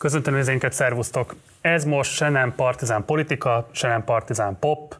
[0.00, 1.34] Köszöntöm nézőinket, szervusztok!
[1.60, 4.96] Ez most se nem partizán politika, se nem partizán pop,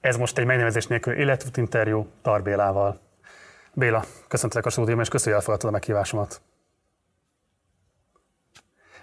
[0.00, 3.00] ez most egy megnevezés nélkül életút interjú Tarbélával.
[3.72, 6.40] Béla, köszöntelek a stúdióban, és köszönjük, hogy elfogadtad a meghívásomat.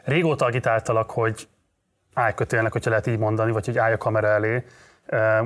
[0.03, 1.47] Régóta agitáltalak, hogy
[2.13, 4.65] állj kötélnek, hogyha lehet így mondani, vagy hogy állj a kamera elé.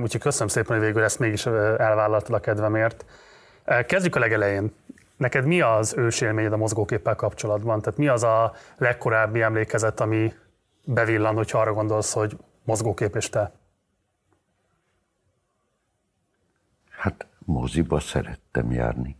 [0.01, 3.05] Úgyhogy köszönöm szépen, hogy végül ezt mégis elvállaltad a kedvemért.
[3.85, 4.75] Kezdjük a legelején.
[5.21, 7.81] Neked mi az ősélményed a mozgóképpel kapcsolatban?
[7.81, 10.33] Tehát mi az a legkorábbi emlékezet, ami
[10.85, 13.51] bevillan, hogyha arra gondolsz, hogy mozgókép és te?
[16.89, 19.17] Hát moziba szerettem járni.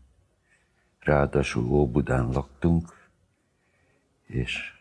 [0.99, 3.09] Ráadásul Óbudán laktunk,
[4.26, 4.73] és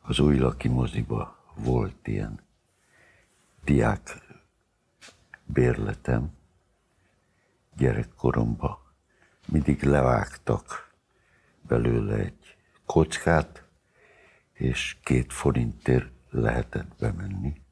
[0.00, 2.40] az új laki moziba volt ilyen
[3.64, 4.00] diák
[5.44, 6.32] bérletem
[7.76, 8.79] gyerekkoromban
[9.50, 10.94] mindig levágtak
[11.62, 13.64] belőle egy kockát,
[14.52, 17.62] és két forintért lehetett bemenni.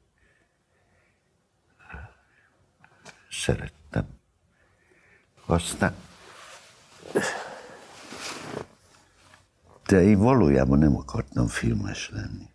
[3.29, 4.07] Szerettem.
[5.45, 5.95] Aztán
[9.89, 12.49] de én valójában nem akartam filmes lenni.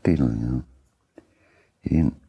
[0.00, 0.64] Tényleg
[1.80, 2.20] Én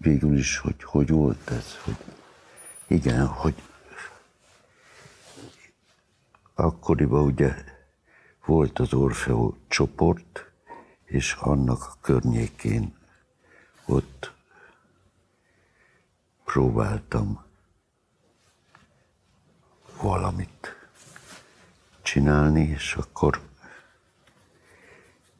[0.00, 1.96] végül is, hogy hogy volt ez, hogy
[2.86, 3.62] igen, hogy
[6.54, 7.54] akkoriban ugye
[8.44, 10.50] volt az Orfeo csoport,
[11.04, 12.96] és annak a környékén
[13.86, 14.32] ott
[16.44, 17.44] próbáltam
[20.00, 20.76] valamit
[22.02, 23.40] csinálni, és akkor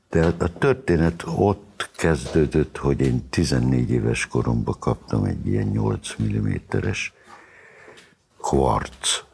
[0.09, 7.13] de a történet ott kezdődött, hogy én 14 éves koromban kaptam egy ilyen 8 mm-es
[8.41, 9.25] kvarc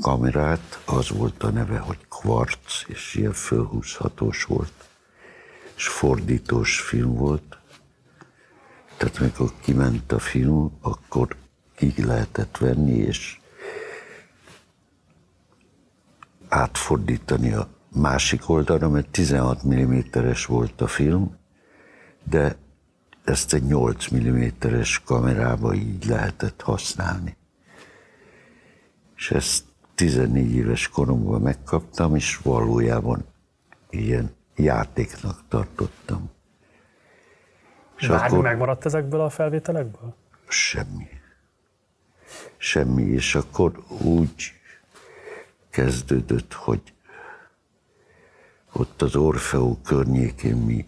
[0.00, 4.72] kamerát, az volt a neve, hogy kvarc, és ilyen fölhúzhatós volt,
[5.76, 7.58] és fordítós film volt.
[8.96, 11.36] Tehát amikor kiment a film, akkor
[11.76, 13.40] ki lehetett venni, és
[16.48, 21.40] átfordítani a másik oldalra, mert 16 mm-es volt a film,
[22.24, 22.56] de
[23.24, 27.36] ezt egy 8 mm-es kamerába így lehetett használni.
[29.16, 33.24] És ezt 14 éves koromban megkaptam, és valójában
[33.90, 36.30] ilyen játéknak tartottam.
[37.98, 40.14] És Bármi akkor megmaradt ezekből a felvételekből?
[40.48, 41.08] Semmi.
[42.56, 44.52] Semmi, és akkor úgy
[45.70, 46.82] kezdődött, hogy
[48.72, 50.84] ott az Orfeó környékén mi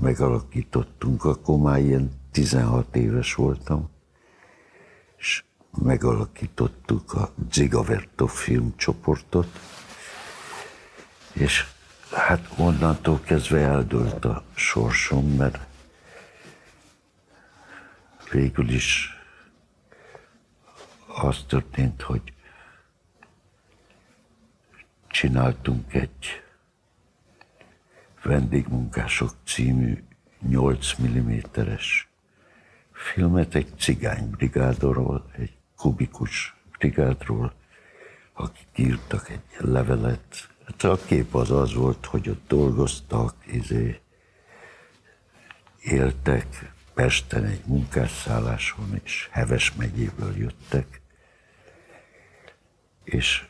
[0.00, 3.90] megalakítottunk, akkor már ilyen 16 éves voltam,
[5.16, 5.44] és
[5.82, 9.58] megalakítottuk a Zigavertov filmcsoportot,
[11.32, 11.66] és
[12.10, 15.58] hát onnantól kezdve eldőlt a sorsom, mert
[18.30, 19.10] végül is
[21.06, 22.32] az történt, hogy
[25.06, 26.42] csináltunk egy
[28.22, 30.02] Vendégmunkások című
[30.48, 32.08] 8 mm-es
[32.92, 37.52] filmet egy cigánybrigádról, egy kubikus brigádról,
[38.32, 40.48] akik írtak egy levelet.
[40.66, 44.00] Hát a kép az az volt, hogy ott dolgoztak, izé,
[45.80, 51.00] éltek Pesten egy munkásszálláson, és Heves megyéből jöttek.
[53.04, 53.46] És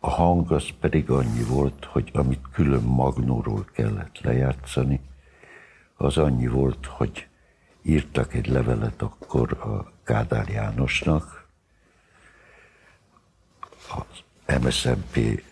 [0.00, 5.00] a hang az pedig annyi volt, hogy amit külön magnóról kellett lejátszani,
[5.96, 7.28] az annyi volt, hogy
[7.82, 11.48] írtak egy levelet akkor a Kádár Jánosnak,
[13.88, 15.42] az MSZMP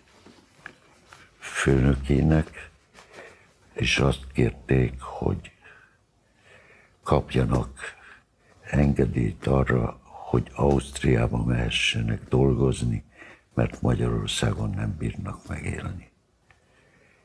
[1.38, 2.70] főnökének,
[3.72, 5.52] és azt kérték, hogy
[7.02, 7.80] kapjanak
[8.60, 13.04] engedélyt arra, hogy Ausztriába mehessenek dolgozni,
[13.58, 16.10] mert Magyarországon nem bírnak megélni.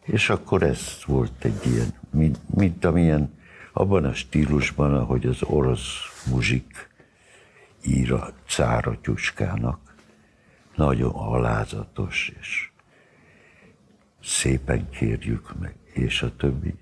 [0.01, 3.39] És akkor ez volt egy ilyen, mint, mint amilyen
[3.73, 6.89] abban a stílusban, ahogy az orosz muzsik
[7.83, 9.95] ír a cáratyuskának,
[10.75, 12.71] nagyon alázatos, és
[14.23, 16.75] szépen kérjük meg, és a többi.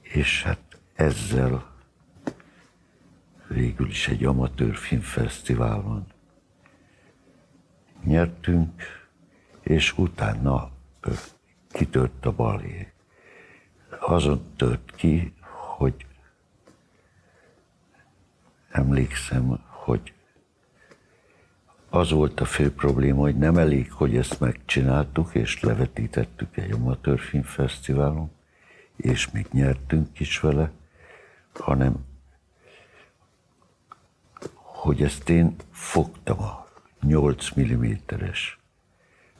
[0.00, 1.72] És hát ezzel
[3.48, 6.13] végül is egy amatőr filmfesztiválon
[8.04, 8.82] nyertünk,
[9.60, 10.70] és utána
[11.68, 12.92] kitört a balé.
[14.00, 15.32] Azon tört ki,
[15.76, 16.06] hogy
[18.70, 20.12] emlékszem, hogy
[21.88, 27.18] az volt a fő probléma, hogy nem elég, hogy ezt megcsináltuk, és levetítettük egy amatőr
[27.18, 28.30] filmfesztiválon,
[28.96, 30.70] és még nyertünk is vele,
[31.54, 32.04] hanem
[34.84, 36.63] hogy ezt én fogtam a
[37.06, 38.58] 8 mm-es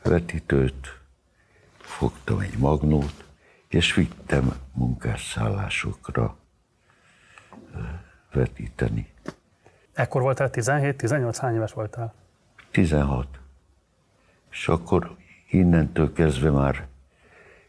[0.02, 1.00] vetítőt,
[1.78, 3.25] fogtam egy magnót,
[3.69, 6.37] és vittem munkásszállásokra
[8.32, 9.12] vetíteni.
[9.93, 11.37] Ekkor voltál 17-18?
[11.40, 12.14] Hány éves voltál?
[12.70, 13.40] 16.
[14.50, 15.16] És akkor
[15.50, 16.87] innentől kezdve már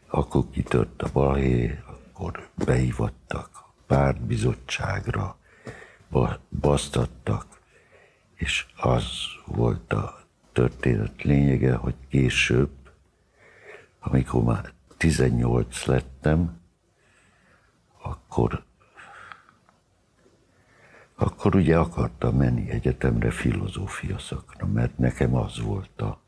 [0.06, 5.36] akkor kitört a balhé, akkor behívattak pártbizottságra,
[6.60, 7.55] basztattak,
[8.36, 9.04] és az
[9.46, 10.20] volt a
[10.52, 12.70] történet lényege, hogy később,
[14.00, 16.60] amikor már 18 lettem,
[18.02, 18.64] akkor,
[21.14, 26.20] akkor ugye akartam menni egyetemre filozófia szakra, mert nekem az volt a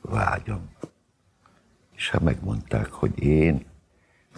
[0.00, 0.70] vágyam.
[1.92, 3.66] És hát megmondták, hogy én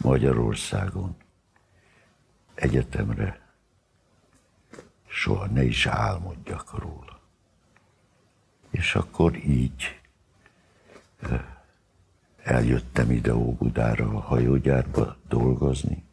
[0.03, 1.17] Magyarországon
[2.55, 3.45] egyetemre
[5.17, 7.21] soha ne is álmodjak róla.
[8.71, 10.01] És akkor így
[12.43, 16.05] eljöttem ide Óbudára a hajógyárba dolgozni.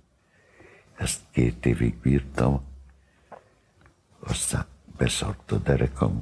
[0.95, 2.63] Ezt két évig bírtam,
[4.19, 4.65] aztán
[4.97, 6.21] beszart a derekam,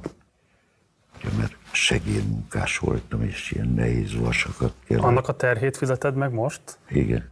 [1.36, 5.04] mert segédmunkás voltam, és ilyen nehéz vasakat kellett.
[5.04, 6.78] Annak a terhét fizeted meg most?
[6.88, 7.30] Igen.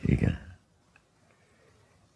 [0.00, 0.47] Igen.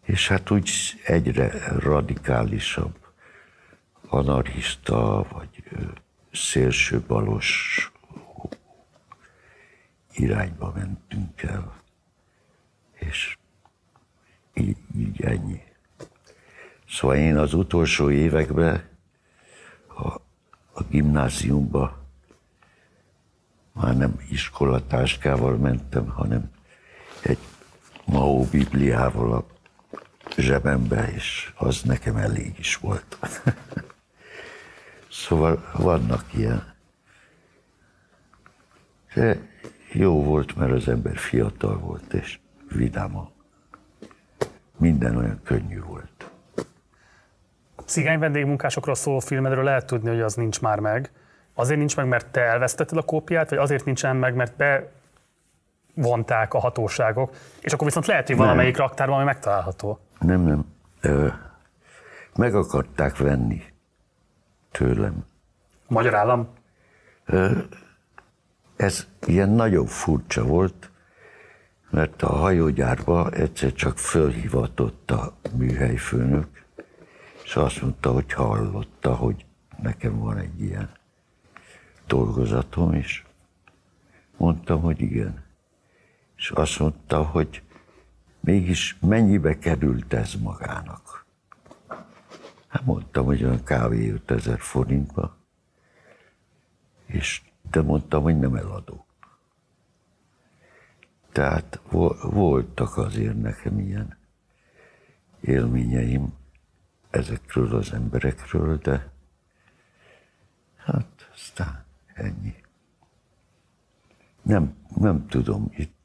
[0.03, 0.71] És hát úgy
[1.05, 2.95] egyre radikálisabb
[4.07, 5.63] anarchista, vagy
[6.31, 7.91] szélsőbalos
[10.13, 11.81] irányba mentünk el.
[12.93, 13.37] És
[14.53, 15.61] így, így ennyi.
[16.89, 18.89] Szóval én az utolsó években
[19.87, 20.07] a,
[20.73, 22.03] a gimnáziumba
[23.71, 26.51] már nem iskolatáskával mentem, hanem
[27.21, 27.37] egy
[28.05, 29.45] Mao Bibliával a
[30.37, 33.17] zsebembe, és az nekem elég is volt.
[35.25, 36.73] szóval vannak ilyen.
[39.13, 39.37] De
[39.91, 42.39] jó volt, mert az ember fiatal volt, és
[42.71, 43.31] vidáma.
[44.77, 46.31] Minden olyan könnyű volt.
[47.85, 51.11] Cigány vendégmunkásokról szóló filmedről lehet tudni, hogy az nincs már meg.
[51.53, 54.63] Azért nincs meg, mert te elvesztetted a kópiát, vagy azért nincsen meg, mert
[55.95, 59.99] bevonták a hatóságok, és akkor viszont lehet, hogy valamelyik raktárban ami megtalálható.
[60.19, 60.65] Nem, nem.
[61.01, 61.27] Ö,
[62.35, 63.63] meg akarták venni
[64.71, 65.25] tőlem.
[65.87, 66.47] Magyar állam?
[67.25, 67.57] Ö,
[68.75, 70.91] ez ilyen nagyon furcsa volt,
[71.89, 76.65] mert a hajógyárba egyszer csak fölhivatott a műhelyfőnök,
[77.43, 79.45] és azt mondta, hogy hallotta, hogy
[79.81, 80.89] nekem van egy ilyen
[82.07, 83.23] dolgozatom, és
[84.37, 85.43] mondtam, hogy igen.
[86.35, 87.61] És azt mondta, hogy
[88.43, 91.25] mégis mennyibe került ez magának.
[92.67, 95.37] Hát mondtam, hogy olyan kávé 5000 forintba,
[97.05, 97.41] és
[97.71, 99.05] de mondtam, hogy nem eladó.
[101.31, 101.79] Tehát
[102.21, 104.17] voltak azért nekem ilyen
[105.41, 106.33] élményeim
[107.09, 109.11] ezekről az emberekről, de
[110.77, 112.55] hát aztán ennyi.
[114.41, 116.02] Nem, nem tudom, itt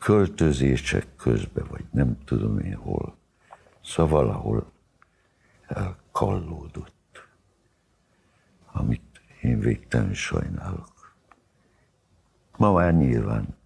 [0.00, 3.16] költözések közben, vagy nem tudom én hol,
[3.80, 4.72] szóval valahol
[5.66, 7.28] elkallódott,
[8.72, 11.14] amit én végtelenül sajnálok.
[12.56, 13.56] Ma már nyilván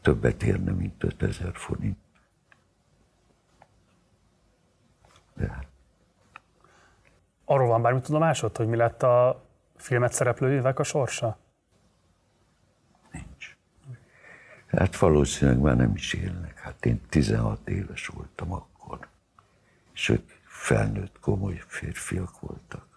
[0.00, 1.98] többet érne, mint 5000 forint.
[5.34, 5.68] De.
[7.44, 9.44] Arról van bármi tudomásod, hogy mi lett a
[9.76, 11.38] filmet szereplőjével a sorsa?
[13.10, 13.56] Nincs.
[14.68, 16.58] Hát valószínűleg már nem is élnek.
[16.58, 19.08] Hát én 16 éves voltam akkor,
[19.92, 22.88] és ők felnőtt komoly férfiak voltak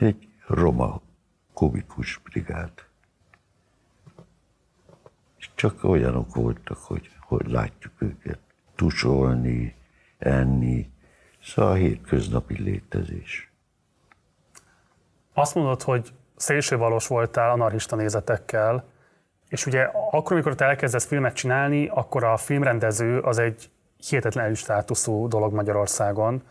[0.00, 1.00] egy roma
[1.52, 2.72] kubikus brigád.
[5.38, 8.38] És csak olyanok voltak, hogy, hogy látjuk őket
[8.74, 9.74] tusolni,
[10.18, 10.90] enni,
[11.42, 13.50] szóval a hétköznapi létezés.
[15.32, 18.84] Azt mondod, hogy szélsővalós voltál anarchista nézetekkel,
[19.50, 23.70] és ugye akkor, amikor te elkezdesz filmet csinálni, akkor a filmrendező az egy
[24.08, 26.42] hihetetlen státuszú dolog Magyarországon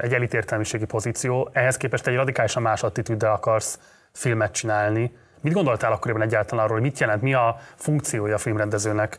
[0.00, 3.78] egy elitértelmiségi pozíció, ehhez képest egy radikálisan más attitűddel akarsz
[4.12, 5.16] filmet csinálni.
[5.40, 9.18] Mit gondoltál akkoriban egyáltalán arról, mit jelent, mi a funkciója a filmrendezőnek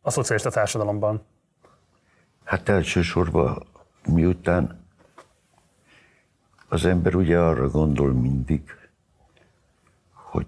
[0.00, 1.26] a szocialista társadalomban?
[2.44, 3.66] Hát elsősorban
[4.06, 4.86] miután
[6.68, 8.62] az ember ugye arra gondol mindig,
[10.12, 10.46] hogy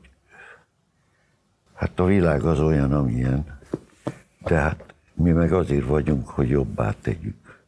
[1.75, 3.59] hát a világ az olyan, amilyen,
[4.39, 7.63] de hát mi meg azért vagyunk, hogy jobbá tegyük,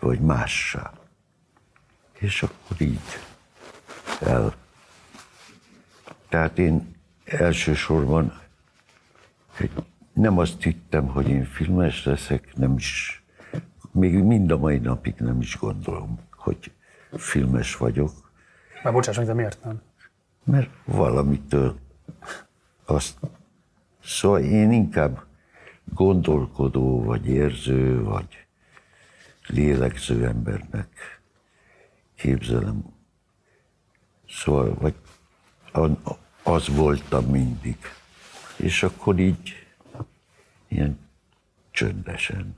[0.00, 0.92] vagy mássá.
[2.12, 3.00] És akkor így
[4.20, 4.54] el.
[6.28, 8.40] Tehát én elsősorban
[10.12, 13.22] nem azt hittem, hogy én filmes leszek, nem is,
[13.90, 16.72] még mind a mai napig nem is gondolom, hogy
[17.12, 18.30] filmes vagyok.
[18.82, 19.82] Már bocsáss meg, de miért nem?
[20.44, 21.78] Mert valamitől
[22.84, 23.18] azt...
[24.04, 25.24] Szóval én inkább
[25.84, 28.46] gondolkodó, vagy érző, vagy
[29.46, 31.20] lélegző embernek
[32.14, 32.84] képzelem.
[34.28, 34.94] Szóval, vagy
[36.42, 37.76] az voltam mindig.
[38.56, 39.66] És akkor így
[40.68, 40.98] ilyen
[41.70, 42.56] csöndesen.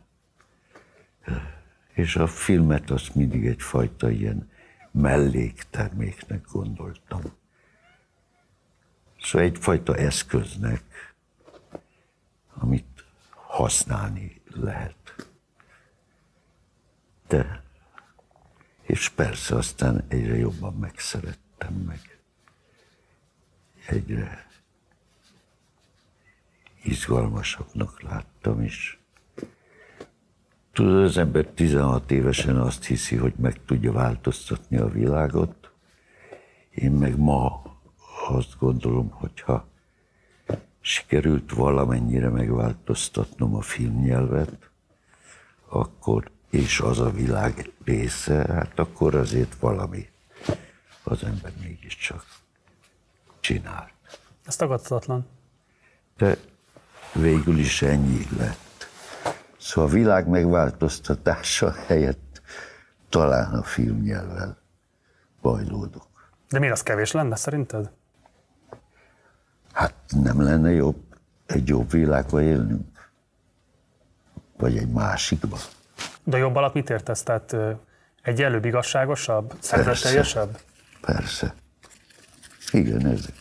[1.92, 4.50] És a filmet azt mindig egyfajta ilyen
[4.90, 7.22] mellékterméknek gondoltam.
[9.20, 11.13] Szóval egyfajta eszköznek,
[12.54, 15.28] amit használni lehet.
[17.28, 17.62] De,
[18.82, 22.18] és persze aztán egyre jobban megszerettem meg.
[23.86, 24.46] Egyre
[26.82, 28.98] izgalmasabbnak láttam is.
[30.72, 35.70] Tudod, az ember 16 évesen azt hiszi, hogy meg tudja változtatni a világot.
[36.70, 37.62] Én meg ma
[38.28, 39.68] azt gondolom, hogyha
[40.86, 44.70] sikerült valamennyire megváltoztatnom a filmnyelvet,
[45.68, 50.08] akkor, és az a világ része, hát akkor azért valami
[51.02, 52.24] az ember mégiscsak
[53.40, 53.92] csinált.
[54.44, 55.26] Ez tagadhatatlan.
[56.16, 56.36] De
[57.12, 58.88] végül is ennyi lett.
[59.58, 62.42] Szóval a világ megváltoztatása helyett
[63.08, 64.58] talán a filmnyelvvel
[65.40, 66.06] bajlódok.
[66.48, 67.90] De miért az kevés lenne szerinted?
[70.08, 71.02] Nem lenne jobb
[71.46, 73.10] egy jobb világba élnünk?
[74.56, 75.58] Vagy egy másikba?
[76.22, 77.22] De jobb alatt mit értesz?
[77.22, 77.56] Tehát
[78.22, 80.60] egy előbb igazságosabb, szeretetteljesebb?
[81.00, 81.54] Persze.
[82.70, 83.34] Igen, ezek.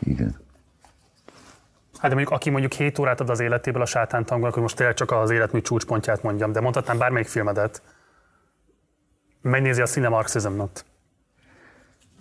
[0.00, 0.36] Igen.
[1.92, 4.94] Hát de mondjuk, aki mondjuk 7 órát ad az életéből a sátántangnak, hogy most tényleg
[4.94, 7.82] csak az életmű csúcspontját mondjam, de mondhatnám bármelyik filmedet,
[9.40, 10.84] megnézi a Cine Marxismot.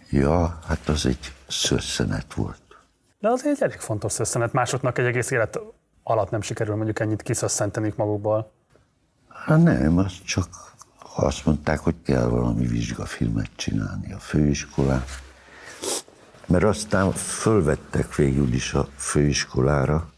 [0.10, 2.62] Ja, hát az egy szösszenet volt.
[3.20, 4.54] De az egy elég fontos szösszenet.
[4.54, 5.60] Másoknak egy egész élet
[6.04, 8.52] alatt nem sikerül mondjuk ennyit kiszösszentenik magukból.
[9.30, 10.48] Hát nem, az csak
[11.16, 15.04] azt mondták, hogy kell valami vizsgafilmet csinálni a főiskolán
[16.46, 20.10] mert aztán fölvettek végül is a főiskolára,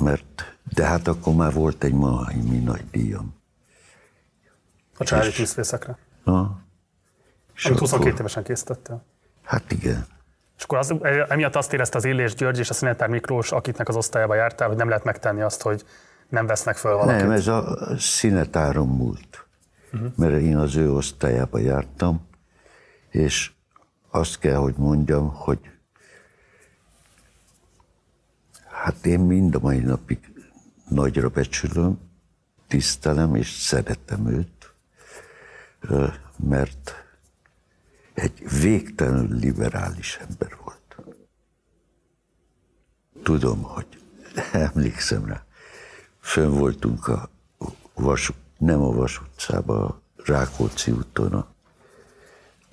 [0.00, 3.34] mert, de hát akkor már volt egy mi nagy díjam.
[4.98, 5.98] A családi tűzfészekre?
[6.24, 6.60] Na.
[7.56, 9.04] És Amit 22 akkor, évesen készítettél?
[9.42, 10.06] Hát igen.
[10.56, 10.94] És akkor az,
[11.28, 14.76] emiatt azt érezte az Illés György és a Szinetár Miklós, akiknek az osztályába jártál, hogy
[14.76, 15.84] nem lehet megtenni azt, hogy
[16.28, 17.20] nem vesznek föl valakit.
[17.20, 19.46] Nem, ez a Szinetáron múlt.
[19.92, 20.12] Uh-huh.
[20.16, 22.28] Mert én az ő osztályába jártam,
[23.08, 23.50] és
[24.10, 25.58] azt kell, hogy mondjam, hogy
[28.70, 30.18] hát én mind a mai napig
[30.88, 31.98] nagyra becsülöm,
[32.68, 34.72] tisztelem és szeretem őt,
[36.36, 37.05] mert
[38.16, 40.96] egy végtelenül liberális ember volt.
[43.22, 43.86] Tudom, hogy
[44.52, 45.44] emlékszem rá,
[46.20, 47.30] fönn voltunk a
[47.94, 51.48] vas, nem a Vas utcában, a Rákóczi úton, a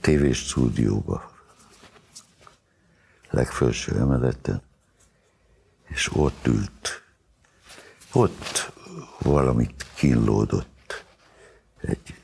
[0.02, 1.32] tévéstúdióba,
[3.30, 4.62] legfelső emeleten,
[5.84, 7.04] és ott ült.
[8.12, 8.74] Ott
[9.20, 11.06] valamit kínlódott
[11.82, 12.16] egy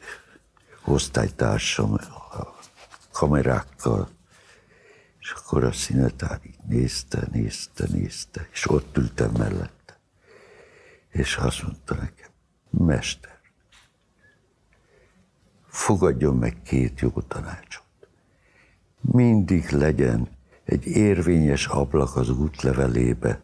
[0.85, 1.97] osztálytársam
[3.19, 4.09] kamerákkal,
[5.19, 9.99] és akkor a színetár így nézte, nézte, nézte, és ott ültem mellette.
[11.09, 12.29] És azt mondta nekem,
[12.69, 13.39] mester,
[15.67, 17.83] fogadjon meg két jó tanácsot.
[19.01, 20.29] Mindig legyen
[20.63, 23.41] egy érvényes ablak az útlevelébe,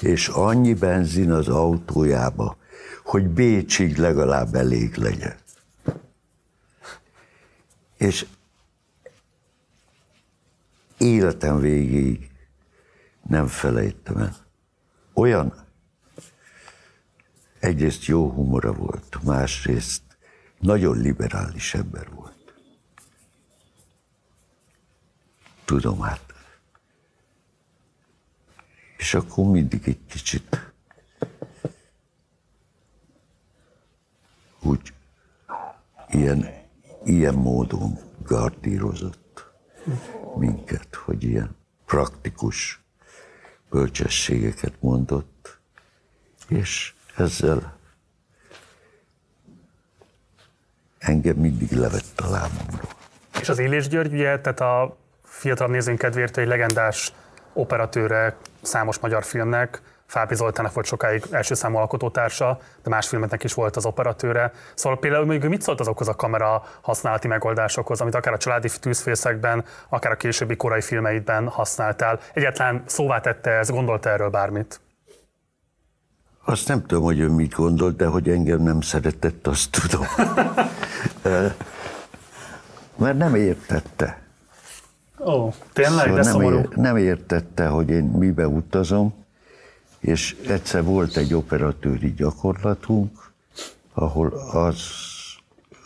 [0.00, 2.56] és annyi benzin az autójába,
[3.04, 5.36] hogy Bécsig legalább elég legyen.
[7.96, 8.26] És
[10.98, 12.30] életem végéig
[13.22, 14.36] nem felejtem el.
[15.14, 15.64] Olyan
[17.58, 20.02] egyrészt jó humora volt, másrészt
[20.58, 22.54] nagyon liberális ember volt.
[25.64, 26.34] Tudom, hát.
[28.96, 30.72] És akkor mindig egy kicsit
[34.60, 34.92] úgy
[36.08, 36.48] ilyen,
[37.04, 39.23] ilyen módon gardírozott
[40.36, 42.82] minket, hogy ilyen praktikus
[43.70, 45.58] bölcsességeket mondott,
[46.48, 47.76] és ezzel
[50.98, 52.88] engem mindig levett a lábamról.
[53.40, 57.12] És az Élés György, ugye, tehát a fiatal nézőink kedvéért egy legendás
[57.52, 63.54] operatőre számos magyar filmnek, Fábri Zoltának volt sokáig első számú alkotótársa, de más filmeknek is
[63.54, 64.52] volt az operatőre.
[64.74, 69.64] Szóval például még mit szólt azokhoz a kamera használati megoldásokhoz, amit akár a családi tűzfészekben,
[69.88, 72.18] akár a későbbi korai filmeidben használtál?
[72.32, 74.80] Egyáltalán szóvá tette ez, gondolta erről bármit?
[76.44, 80.06] Azt nem tudom, hogy ő mit gondolt, de hogy engem nem szeretett, azt tudom.
[82.96, 84.22] Mert nem értette.
[85.26, 86.58] Ó, tényleg, szóval de nem, szomorú.
[86.58, 89.23] Ér, nem értette, hogy én mibe utazom,
[90.04, 93.32] és egyszer volt egy operatőri gyakorlatunk,
[93.92, 94.82] ahol, az,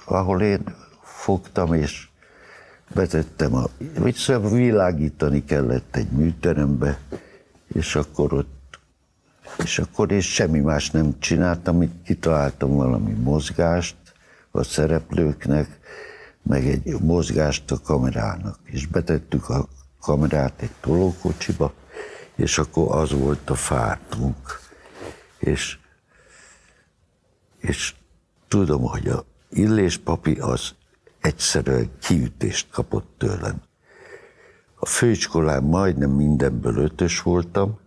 [0.05, 2.09] ahol én fogtam, és
[2.95, 3.65] vezettem, a,
[4.51, 6.99] világítani kellett egy műterembe,
[7.75, 8.57] és akkor ott
[9.59, 13.97] és akkor én semmi más nem csináltam, mint kitaláltam valami mozgást
[14.51, 15.79] a szereplőknek,
[16.43, 18.59] meg egy mozgást a kamerának.
[18.65, 19.69] És betettük a
[20.01, 21.73] kamerát egy tolókocsiba,
[22.39, 24.61] és akkor az volt a fártunk.
[25.39, 25.79] És,
[27.59, 27.95] és
[28.49, 30.75] tudom, hogy a Illés papi az
[31.21, 33.63] egyszerűen kiütést kapott tőlem.
[34.75, 37.79] A főiskolán majdnem mindenből ötös voltam,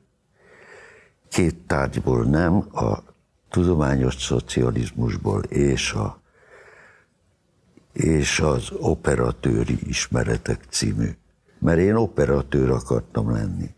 [1.30, 3.04] két tárgyból nem, a
[3.50, 6.22] tudományos szocializmusból és, a,
[7.94, 11.10] és az operatőri ismeretek című.
[11.60, 13.76] Mert én operatőr akartam lenni.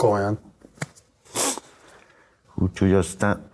[0.00, 0.38] Komolyan.
[2.54, 3.50] Úgyhogy aztán,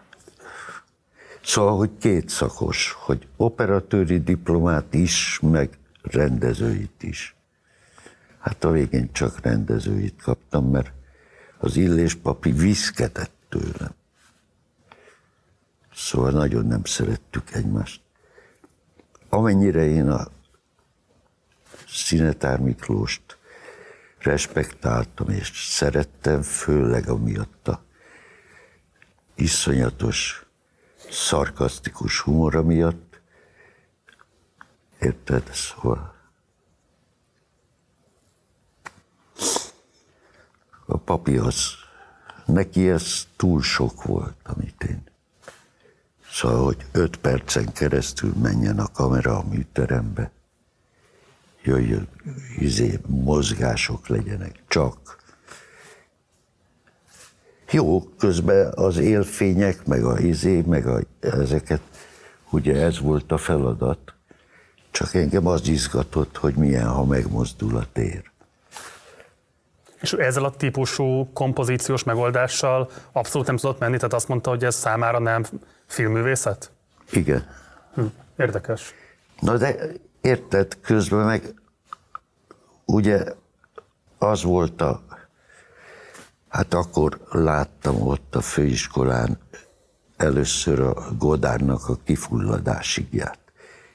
[1.43, 7.37] szóval, hogy két szakos, hogy operatőri diplomát is, meg rendezőit is.
[8.39, 10.93] Hát a végén csak rendezőit kaptam, mert
[11.59, 13.95] az illés papi viszketett tőlem.
[15.95, 18.01] Szóval nagyon nem szerettük egymást.
[19.29, 20.27] Amennyire én a
[21.87, 23.36] Szinetár Miklóst
[24.19, 27.85] respektáltam és szerettem, főleg amiatt a
[29.35, 30.47] iszonyatos,
[31.11, 33.21] szarkasztikus humora miatt.
[35.01, 35.51] Érted?
[35.53, 36.15] Szóval
[40.87, 41.65] a papi az,
[42.47, 45.03] neki ez túl sok volt, amit én.
[46.31, 50.31] Szóval, hogy öt percen keresztül menjen a kamera a műterembe,
[51.67, 52.09] jöjjön,
[52.59, 55.17] izé, mozgások legyenek, csak.
[57.71, 61.81] Jó, közben az élfények, meg a izé, meg a, ezeket,
[62.51, 64.15] ugye ez volt a feladat,
[64.91, 68.31] csak engem az izgatott, hogy milyen, ha megmozdul a tér.
[70.01, 74.75] És ezzel a típusú kompozíciós megoldással abszolút nem tudott menni, tehát azt mondta, hogy ez
[74.75, 75.45] számára nem
[75.87, 76.71] filmművészet?
[77.11, 77.47] Igen.
[77.95, 78.05] Hm,
[78.37, 78.95] érdekes.
[79.41, 79.77] Na de
[80.21, 81.55] érted, közben meg
[82.85, 83.25] ugye
[84.19, 85.03] az volt a,
[86.49, 89.39] hát akkor láttam ott a főiskolán
[90.17, 93.39] először a Godárnak a kifulladásigját.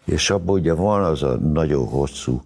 [0.05, 2.43] És abban ugye van az a nagyon hosszú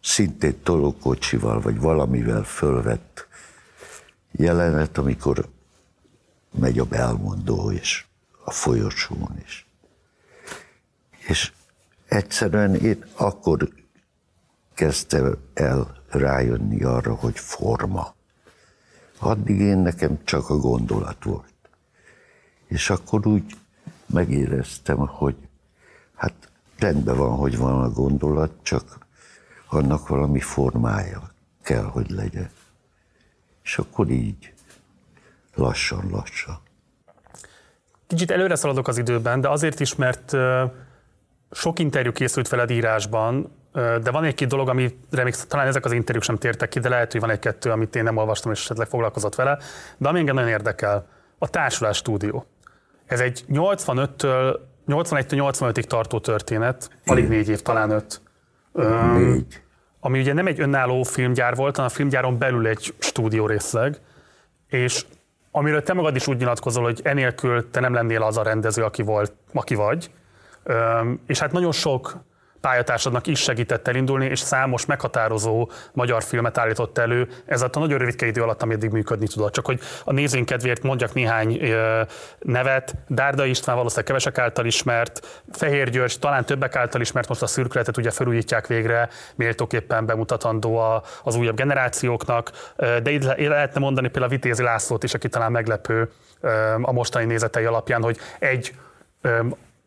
[0.00, 3.26] szintén tolókocsival, vagy valamivel fölvett
[4.30, 5.48] jelenet, amikor
[6.58, 8.04] megy a belmondó és
[8.44, 9.66] a folyosón is.
[11.26, 11.52] És
[12.14, 13.68] egyszerűen én akkor
[14.74, 18.14] kezdtem el rájönni arra, hogy forma.
[19.18, 21.52] Addig én nekem csak a gondolat volt.
[22.66, 23.56] És akkor úgy
[24.06, 25.36] megéreztem, hogy
[26.14, 26.34] hát
[26.78, 28.98] rendben van, hogy van a gondolat, csak
[29.68, 32.50] annak valami formája kell, hogy legyen.
[33.62, 34.52] És akkor így,
[35.54, 36.58] lassan-lassan.
[38.06, 40.32] Kicsit előre szaladok az időben, de azért is, mert
[41.54, 46.24] sok interjú készült veled írásban, de van egy-két dolog, amire még talán ezek az interjúk
[46.24, 49.34] sem tértek ki, de lehet, hogy van egy-kettő, amit én nem olvastam, és esetleg foglalkozott
[49.34, 49.58] vele.
[49.96, 51.06] De ami engem nagyon érdekel,
[51.38, 52.46] a Társulás stúdió.
[53.06, 58.20] Ez egy 85-től 81-85-ig tartó történet, alig négy év, talán öt.
[58.72, 59.62] Négy
[60.06, 64.00] ami ugye nem egy önálló filmgyár volt, hanem a filmgyáron belül egy stúdió részleg,
[64.68, 65.04] és
[65.50, 69.02] amiről te magad is úgy nyilatkozol, hogy enélkül te nem lennél az a rendező, aki,
[69.02, 70.10] volt, aki vagy.
[71.26, 72.16] És hát nagyon sok
[72.60, 78.22] pályatársadnak is segített elindulni, és számos meghatározó magyar filmet állított elő ez a nagyon rövid
[78.22, 79.52] idő alatt, ami eddig működni tudott.
[79.52, 81.60] Csak hogy a nézőink kedvéért mondjak néhány
[82.38, 82.94] nevet.
[83.08, 87.96] Dárda István valószínűleg kevesek által ismert, Fehér György talán többek által ismert, most a szürkületet
[87.96, 94.62] ugye felújítják végre, méltóképpen bemutatandó az újabb generációknak, de itt lehetne mondani például a Vitézi
[94.62, 96.10] Lászlót is, aki talán meglepő
[96.82, 98.74] a mostani nézetei alapján, hogy egy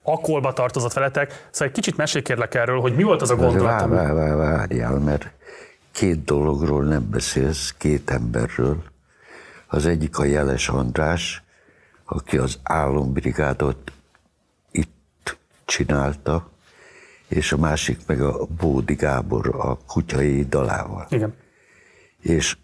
[0.08, 1.48] akkolba tartozott veletek.
[1.52, 3.80] Szóval egy kicsit mesékérlek erről, hogy mi volt az a gondolat?
[3.80, 5.32] Vár, vár, vár, várjál, mert
[5.92, 8.84] két dologról nem beszélsz, két emberről.
[9.68, 11.44] Az egyik a Jeles András,
[12.06, 13.92] aki az álombrigádot
[14.72, 16.50] itt csinálta,
[17.28, 21.06] és a másik meg a Bódi Gábor a kutyai dalával.
[21.10, 21.34] Igen.
[22.20, 22.58] És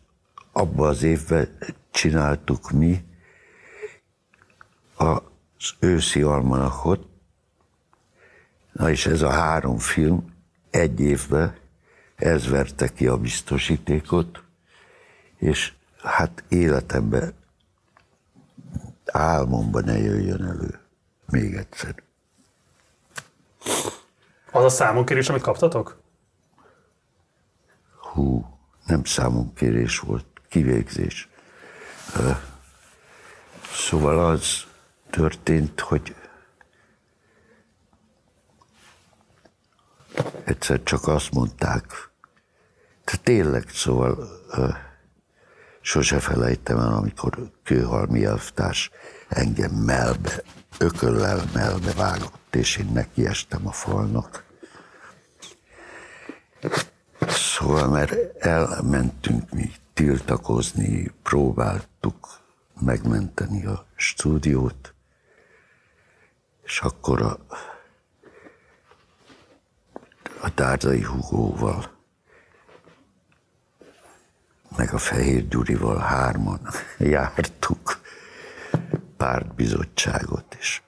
[0.52, 1.58] abban az évben
[1.92, 3.04] csináltuk mi
[4.96, 7.12] az őszi almanakot,
[8.74, 10.26] na és ez a három film
[10.70, 11.56] egy évben
[12.16, 14.44] ez verte ki a biztosítékot,
[15.38, 17.34] és hát életemben
[19.06, 20.80] álmomban ne jöjjön elő
[21.26, 21.96] még egyszer.
[24.52, 26.02] Az a számonkérés, amit kaptatok?
[27.98, 28.46] Hú,
[28.86, 31.30] nem számonkérés volt, kivégzés.
[33.74, 34.66] Szóval az
[35.10, 36.16] történt, hogy
[40.44, 42.12] egyszer csak azt mondták,
[43.06, 44.28] de tényleg, szóval
[45.82, 48.92] sose felejtem el, amikor kőhalmi elvtárs
[49.28, 50.44] engem melbe,
[50.78, 54.44] ököllel melbe vágott, és én nekiestem a falnak.
[57.28, 62.28] Szóval, mert elmentünk mi tiltakozni, próbáltuk
[62.80, 64.94] megmenteni a stúdiót,
[66.64, 67.40] és akkor a,
[70.44, 71.92] a Dárdai Hugóval,
[74.78, 76.60] meg a Fehér Gyurival hárman
[76.98, 78.02] jártuk
[79.18, 80.82] pártbizottságot, és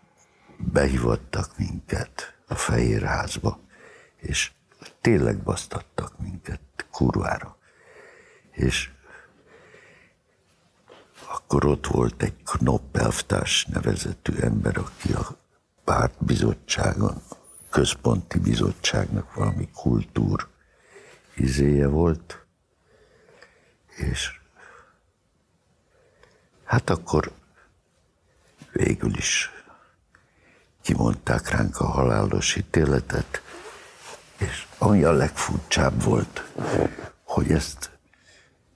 [0.58, 3.60] behívottak minket a Fehérházba,
[4.18, 4.52] és
[5.02, 7.58] tényleg basztattak minket kurvára.
[8.52, 8.92] És
[11.28, 15.28] akkor ott volt egy Knoppelftárs nevezetű ember, aki a
[15.84, 17.22] pártbizottságon,
[17.76, 20.48] központi bizottságnak valami kultúr
[21.36, 22.46] izéje volt,
[23.96, 24.40] és
[26.64, 27.32] hát akkor
[28.72, 29.52] végül is
[30.82, 33.42] kimondták ránk a halálos ítéletet,
[34.38, 36.52] és ami a legfurcsább volt,
[37.24, 37.90] hogy ezt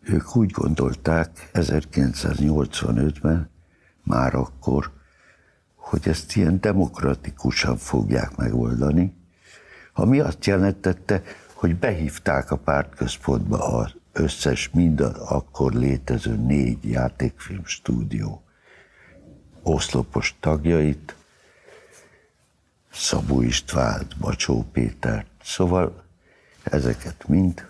[0.02, 3.50] ők úgy gondolták 1985-ben,
[4.04, 4.92] már akkor,
[5.90, 9.14] hogy ezt ilyen demokratikusan fogják megoldani,
[9.94, 11.24] ami azt jelentette,
[11.54, 18.44] hogy behívták a pártközpontba az összes, mind akkor létező négy játékfilm stúdió
[19.64, 21.16] oszlopos tagjait,
[22.92, 26.04] Szabó Istvánt, Bacsó Pétert, szóval
[26.64, 27.68] ezeket mind,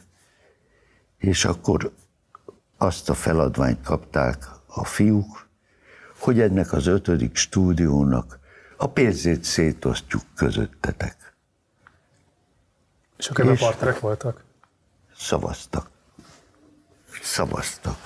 [1.17, 1.93] és akkor
[2.77, 5.48] azt a feladványt kapták a fiúk,
[6.19, 8.39] hogy ennek az ötödik stúdiónak
[8.77, 11.33] a pénzét szétosztjuk közöttetek.
[13.17, 14.43] És akkor ebben partnerek voltak?
[15.17, 15.89] Szavaztak.
[17.21, 17.97] Szavaztak.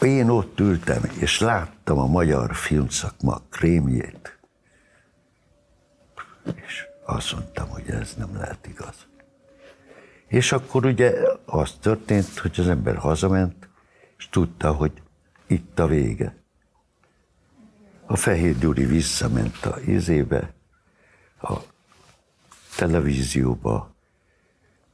[0.00, 4.38] Én ott ültem, és láttam a magyar filmszakma krémjét,
[6.54, 8.94] és azt mondtam, hogy ez nem lehet igaz.
[10.26, 11.12] És akkor ugye
[11.44, 13.68] az történt, hogy az ember hazament,
[14.18, 14.92] és tudta, hogy
[15.46, 16.42] itt a vége.
[18.06, 20.54] A Fehér Gyuri visszament a izébe,
[21.40, 21.52] a
[22.76, 23.94] televízióba,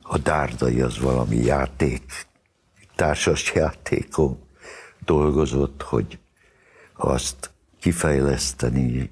[0.03, 2.27] a Dárdai az valami játék,
[2.95, 4.49] társas játékon
[5.05, 6.19] dolgozott, hogy
[6.93, 9.11] azt kifejleszteni,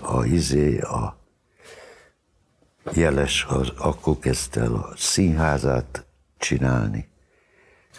[0.00, 1.18] a izé, a
[2.92, 6.06] jeles, az, akkor kezdte el a színházát
[6.38, 7.08] csinálni,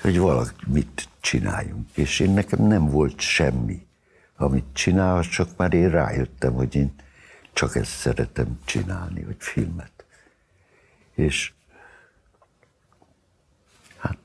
[0.01, 1.87] hogy valamit csináljunk.
[1.93, 3.87] És én nekem nem volt semmi,
[4.35, 6.93] amit csinál, csak már én rájöttem, hogy én
[7.53, 10.05] csak ezt szeretem csinálni, hogy filmet.
[11.15, 11.53] És
[13.97, 14.17] hát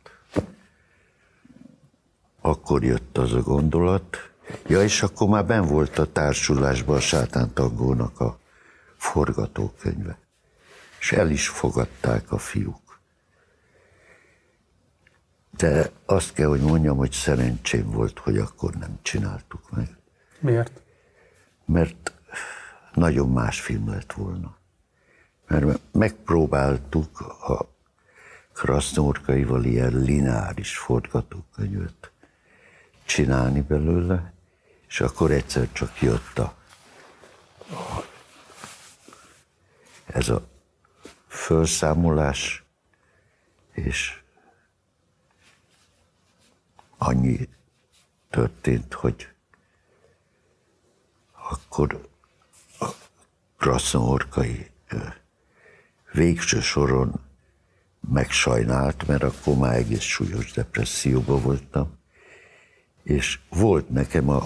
[2.40, 4.30] akkor jött az a gondolat,
[4.66, 8.38] ja, és akkor már ben volt a társulásban a sátántangónak a
[8.96, 10.22] forgatókönyve
[11.04, 12.83] és el is fogadták a fiúk.
[15.56, 19.96] De azt kell, hogy mondjam, hogy szerencsém volt, hogy akkor nem csináltuk meg.
[20.38, 20.80] Miért?
[21.64, 22.12] Mert
[22.94, 24.56] nagyon más film lett volna.
[25.46, 27.72] mert megpróbáltuk a
[28.52, 32.10] Krasznórkaival ilyen lineáris forgatókönyvet
[33.04, 34.32] csinálni belőle,
[34.88, 36.54] és akkor egyszer csak jött a,
[37.70, 38.04] a
[40.06, 40.46] ez a
[41.26, 42.64] felszámolás,
[43.72, 44.22] és
[46.98, 47.48] annyi
[48.30, 49.28] történt, hogy
[51.32, 52.08] akkor
[52.78, 52.86] a
[53.56, 54.70] Krasznahorkai
[56.12, 57.20] végső soron
[58.12, 61.98] megsajnált, mert akkor már egész súlyos depresszióban voltam,
[63.02, 64.44] és volt nekem a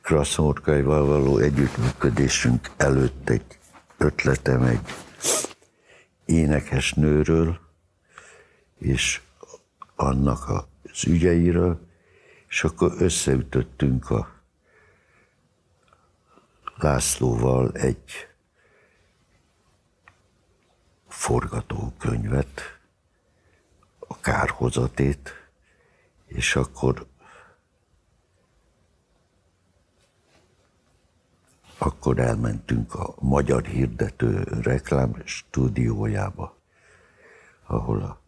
[0.00, 3.58] Krasznahorkaival való együttműködésünk előtt egy
[3.96, 4.94] ötletem egy
[6.24, 7.58] énekes nőről,
[8.78, 9.20] és
[9.96, 10.48] annak
[10.92, 11.88] az ügyeiről,
[12.48, 14.40] és akkor összeütöttünk a
[16.76, 18.28] Lászlóval egy
[21.08, 22.78] forgatókönyvet,
[23.98, 25.30] a kárhozatét,
[26.26, 27.06] és akkor
[31.78, 36.56] akkor elmentünk a magyar hirdető reklám stúdiójába,
[37.66, 38.20] ahol a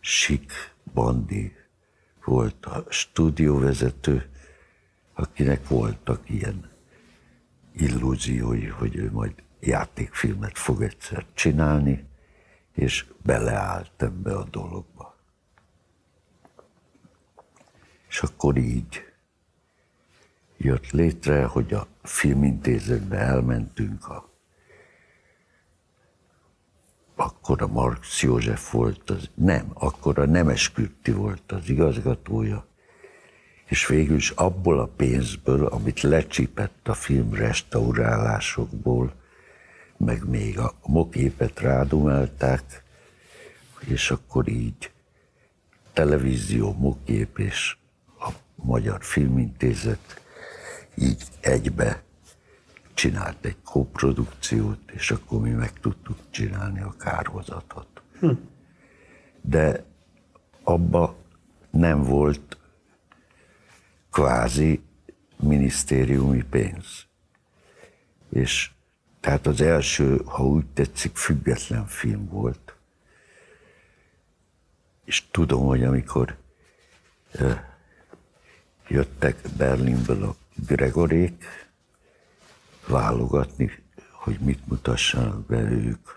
[0.00, 0.52] Sik
[0.94, 1.56] Bandi
[2.24, 4.28] volt a stúdióvezető,
[5.14, 6.70] akinek voltak ilyen
[7.72, 12.04] illúziói, hogy ő majd játékfilmet fog egyszer csinálni,
[12.72, 15.16] és beleállt ebbe a dologba.
[18.08, 19.04] És akkor így
[20.56, 24.33] jött létre, hogy a filmintézetbe elmentünk, a,
[27.16, 32.66] akkor a Marx József volt, az, nem, akkor a Nemes Kürti volt az igazgatója,
[33.64, 39.12] és végül is abból a pénzből, amit lecsipett a film restaurálásokból,
[39.96, 42.82] meg még a moképet rádumálták,
[43.86, 44.90] és akkor így
[45.92, 47.76] televízió, mokép és
[48.18, 50.22] a Magyar Filmintézet
[50.94, 52.03] így egybe
[52.94, 58.02] csinált egy koprodukciót, és akkor mi meg tudtuk csinálni a kárhozatot.
[58.20, 58.30] Hm.
[59.40, 59.84] De
[60.62, 61.16] abba
[61.70, 62.56] nem volt
[64.10, 64.82] kvázi
[65.36, 67.06] minisztériumi pénz.
[68.30, 68.70] És
[69.20, 72.76] tehát az első, ha úgy tetszik, független film volt.
[75.04, 76.36] És tudom, hogy amikor
[78.88, 80.34] jöttek Berlinből a
[80.66, 81.44] Gregorék
[82.86, 83.70] válogatni,
[84.12, 86.08] hogy mit mutassanak be ők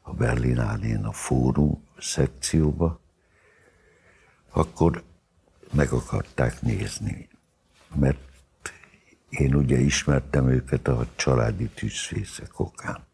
[0.00, 3.00] a Berlinálén a fórum szekcióba,
[4.50, 5.02] akkor
[5.72, 7.28] meg akarták nézni,
[7.94, 8.18] mert
[9.28, 13.06] én ugye ismertem őket a családi tűzfészek okán.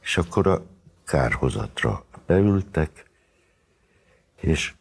[0.00, 0.66] És akkor a
[1.04, 3.10] kárhozatra beültek,
[4.36, 4.74] és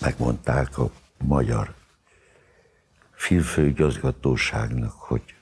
[0.00, 1.74] megmondták a magyar
[3.10, 5.34] filmfőigazgatóságnak, hogy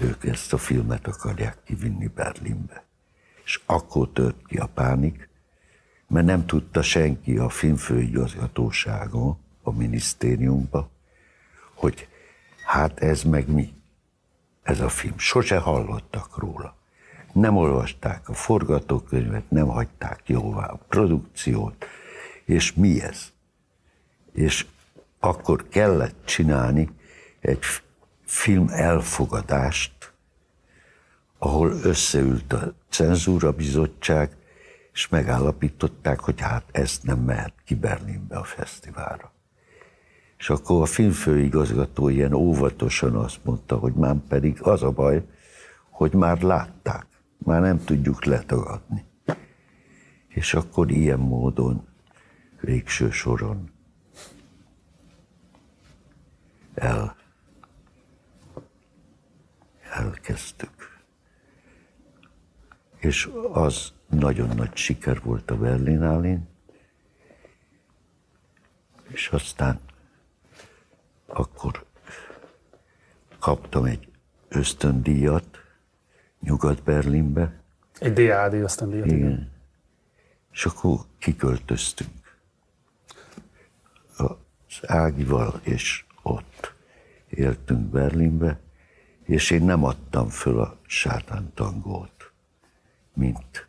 [0.00, 2.84] ők ezt a filmet akarják kivinni Berlinbe.
[3.44, 5.28] És akkor tört ki a pánik,
[6.06, 10.88] mert nem tudta senki a filmfőigazgatóságon, a minisztériumban,
[11.74, 12.08] hogy
[12.66, 13.72] hát ez meg mi,
[14.62, 15.18] ez a film.
[15.18, 16.76] Sose hallottak róla.
[17.32, 21.86] Nem olvasták a forgatókönyvet, nem hagyták jóvá a produkciót,
[22.44, 23.32] és mi ez?
[24.32, 24.66] És
[25.18, 26.90] akkor kellett csinálni
[27.40, 27.58] egy
[28.28, 30.12] film elfogadást,
[31.38, 34.36] ahol összeült a cenzúra bizottság,
[34.92, 39.32] és megállapították, hogy hát ezt nem mehet ki Berlinbe a fesztiválra.
[40.38, 45.24] És akkor a filmfőigazgató ilyen óvatosan azt mondta, hogy már pedig az a baj,
[45.90, 47.06] hogy már látták,
[47.38, 49.04] már nem tudjuk letagadni.
[50.28, 51.86] És akkor ilyen módon
[52.60, 53.70] végső soron
[56.74, 57.17] el,
[59.98, 61.00] elkezdtük.
[62.96, 66.48] És az nagyon nagy siker volt a Berlinálén,
[69.08, 69.80] és aztán
[71.26, 71.84] akkor
[73.38, 74.08] kaptam egy
[74.48, 75.58] ösztöndíjat
[76.40, 77.62] Nyugat-Berlinbe.
[77.98, 79.18] Egy DAD ösztöndíjat, igen.
[79.18, 79.52] igen.
[80.52, 82.10] És akkor kiköltöztünk.
[84.16, 86.74] Az Ágival és ott
[87.28, 88.60] éltünk Berlinbe,
[89.28, 92.32] és én nem adtam föl a sátántangót,
[93.12, 93.66] mint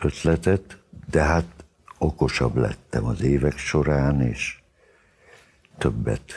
[0.00, 0.78] ötletet,
[1.10, 1.64] de hát
[1.98, 4.60] okosabb lettem az évek során, és
[5.78, 6.32] többet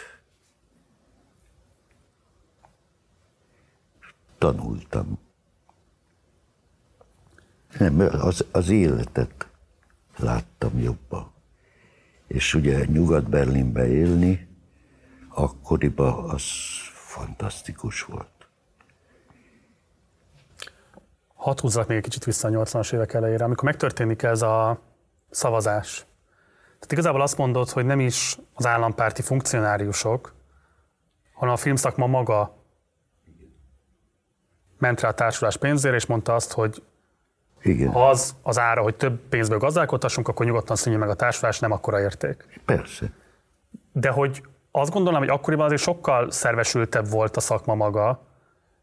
[4.38, 5.20] tanultam.
[7.78, 9.48] Nem, az, az életet
[10.18, 11.32] láttam jobban.
[12.28, 14.45] És ugye Nyugat-Berlinbe élni,
[15.36, 16.44] akkoriban az
[16.94, 18.28] fantasztikus volt.
[21.34, 24.80] Hadd húzzak még egy kicsit vissza a 80-as évek elejére, amikor megtörténik ez a
[25.30, 26.06] szavazás.
[26.64, 30.34] Tehát igazából azt mondod, hogy nem is az állampárti funkcionáriusok,
[31.34, 32.56] hanem a filmszakma maga
[34.78, 36.84] ment rá a társulás pénzére, és mondta azt, hogy
[37.62, 37.94] Igen.
[37.94, 42.00] az az ára, hogy több pénzből gazdálkodhassunk, akkor nyugodtan szűnjön meg a társulás, nem akkora
[42.00, 42.62] érték.
[42.66, 43.12] Persze.
[43.92, 44.44] De hogy
[44.78, 48.22] azt gondolom, hogy akkoriban azért sokkal szervesültebb volt a szakma maga,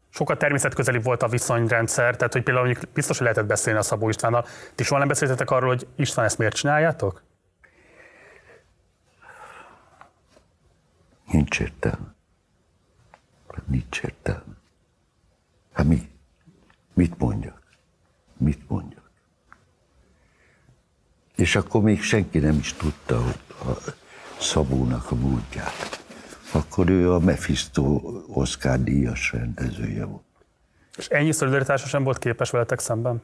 [0.09, 4.09] sokkal természetközelibb volt a viszonyrendszer, tehát hogy például mondjuk biztos, hogy lehetett beszélni a Szabó
[4.09, 4.45] Istvánnal.
[4.75, 7.23] Ti soha nem beszéltetek arról, hogy István ezt miért csináljátok?
[11.31, 12.13] Nincs értelme.
[13.65, 14.53] Nincs értelme.
[15.73, 16.09] Hát mi?
[16.93, 17.61] Mit mondjak?
[18.37, 19.11] Mit mondjak?
[21.35, 23.39] És akkor még senki nem is tudta, hogy
[24.43, 26.05] Szabónak a múltját.
[26.51, 30.23] Akkor ő a Mephisto Oscar díjas rendezője volt.
[30.97, 33.21] És ennyi szolidaritása sem volt képes veletek szemben?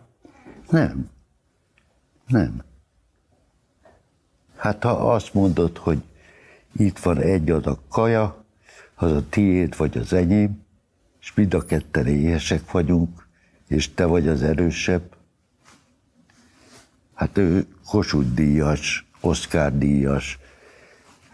[0.70, 1.10] Nem.
[2.28, 2.64] Nem.
[4.56, 6.02] Hát ha azt mondod, hogy
[6.72, 8.44] itt van egy adag kaja,
[8.96, 10.66] az a tiéd vagy az enyém,
[11.22, 13.28] és mind a ketten éhesek vagyunk,
[13.68, 15.16] és te vagy az erősebb.
[17.14, 20.39] Hát ő Kossuth díjas, Oscar díjas,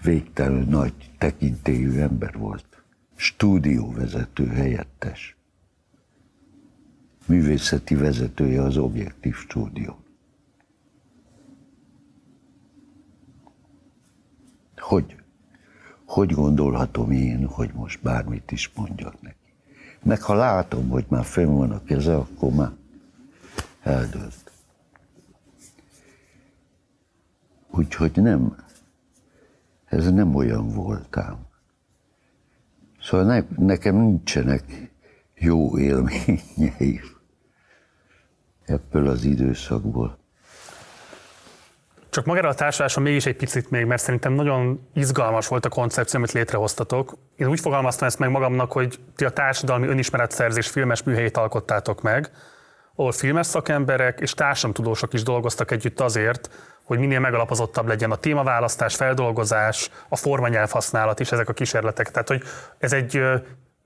[0.05, 2.83] végtelenül nagy tekintélyű ember volt.
[3.15, 5.35] Stúdióvezető helyettes.
[7.25, 9.99] Művészeti vezetője az Objektív Stúdió.
[14.77, 15.15] Hogy,
[16.05, 19.53] hogy gondolhatom én, hogy most bármit is mondjak neki?
[20.03, 22.71] Meg ha látom, hogy már fönn van a keze, akkor már
[23.81, 24.51] eldőlt.
[27.69, 28.64] Úgyhogy nem,
[29.95, 31.37] ez nem olyan voltám.
[33.01, 34.63] Szóval ne, nekem nincsenek
[35.33, 37.01] jó élményei
[38.65, 40.17] ebből az időszakból.
[42.09, 46.19] Csak magára a társuláson mégis egy picit még, mert szerintem nagyon izgalmas volt a koncepció,
[46.19, 47.17] amit létrehoztatok.
[47.35, 52.31] Én úgy fogalmaztam ezt meg magamnak, hogy ti a társadalmi önismeretszerzés filmes műhelyét alkottátok meg,
[52.95, 56.49] ahol filmes szakemberek és társadalomtudósok is dolgoztak együtt azért,
[56.85, 62.11] hogy minél megalapozottabb legyen a témaválasztás, feldolgozás, a formanyelv használat és ezek a kísérletek.
[62.11, 62.43] Tehát, hogy
[62.77, 63.21] ez egy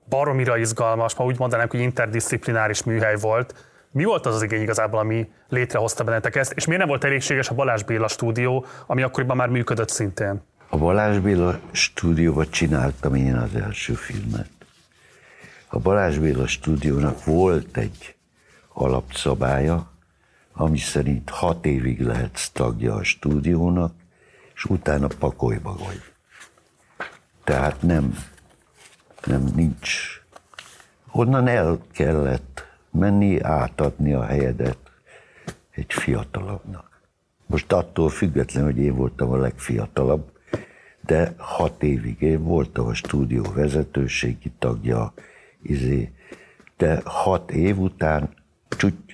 [0.08, 3.54] baromira izgalmas, ma úgy mondanánk, hogy interdisziplináris műhely volt.
[3.90, 7.48] Mi volt az az igény igazából, ami létrehozta bennetek ezt, és miért nem volt elégséges
[7.48, 10.42] a Balázs Béla stúdió, ami akkoriban már működött szintén?
[10.68, 14.50] A Balázs Béla stúdióban csináltam én az első filmet.
[15.68, 18.14] A Balázs Béla stúdiónak volt egy
[18.72, 19.89] alapszabálya,
[20.60, 23.92] ami szerint hat évig lehetsz tagja a stúdiónak,
[24.54, 26.02] és utána pakolyba vagy.
[27.44, 28.18] Tehát nem,
[29.24, 30.20] nem nincs.
[31.12, 34.78] Onnan el kellett menni, átadni a helyedet
[35.70, 37.00] egy fiatalabbnak.
[37.46, 40.32] Most attól független, hogy én voltam a legfiatalabb,
[41.00, 45.12] de hat évig én voltam a stúdió vezetőségi tagja,
[45.62, 46.12] izé,
[46.76, 48.34] de hat év után
[48.68, 49.09] csúgy,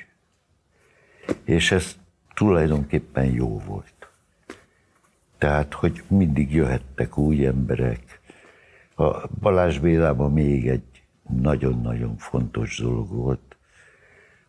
[1.44, 1.96] és ez
[2.34, 4.08] tulajdonképpen jó volt.
[5.38, 8.20] Tehát, hogy mindig jöhettek új emberek.
[8.94, 13.56] A Balázs Bélában még egy nagyon-nagyon fontos dolog volt,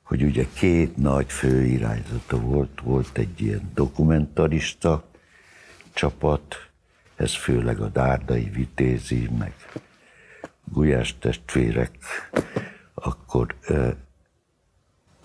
[0.04, 5.04] hogy ugye két nagy főirányzata volt, volt egy ilyen dokumentarista
[5.94, 6.56] csapat,
[7.16, 9.54] ez főleg a Dárdai Vitézi, meg
[10.64, 11.98] Gulyás testvérek,
[12.94, 13.56] akkor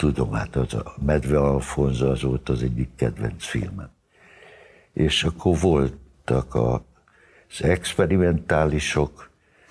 [0.03, 3.91] tudom, hát az a Medve Alfonza az volt az egyik kedvenc filmem.
[4.93, 6.75] És akkor voltak a,
[7.51, 9.31] az experimentálisok,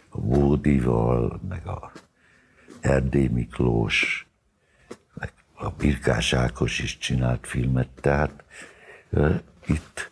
[0.10, 1.92] a Bódival, meg a
[2.80, 4.28] Erdély Miklós,
[5.14, 8.44] meg a Birkás Ákos is csinált filmet, tehát
[9.66, 10.12] itt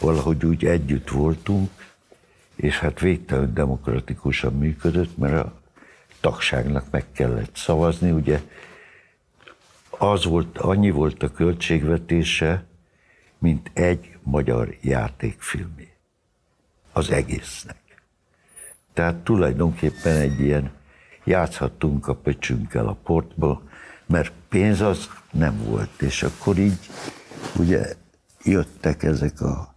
[0.00, 1.70] valahogy úgy együtt voltunk,
[2.56, 5.60] és hát végtelenül demokratikusan működött, mert a
[6.20, 8.40] tagságnak meg kellett szavazni, ugye
[9.98, 12.64] az volt, annyi volt a költségvetése,
[13.38, 15.92] mint egy magyar játékfilmé.
[16.92, 18.02] Az egésznek.
[18.92, 20.70] Tehát tulajdonképpen egy ilyen
[21.24, 23.62] játszhattunk a pöcsünkkel a portba,
[24.06, 26.78] mert pénz az nem volt, és akkor így
[27.58, 27.94] ugye
[28.42, 29.74] jöttek ezek a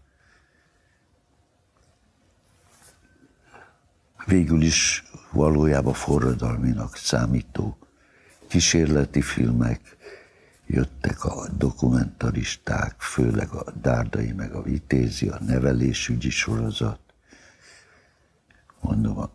[4.25, 7.77] végül is valójában forradalminak számító
[8.47, 9.97] kísérleti filmek,
[10.71, 16.99] jöttek a dokumentaristák, főleg a Dárdai meg a Vitézi, a nevelésügyi sorozat.
[18.81, 19.31] Mondom, a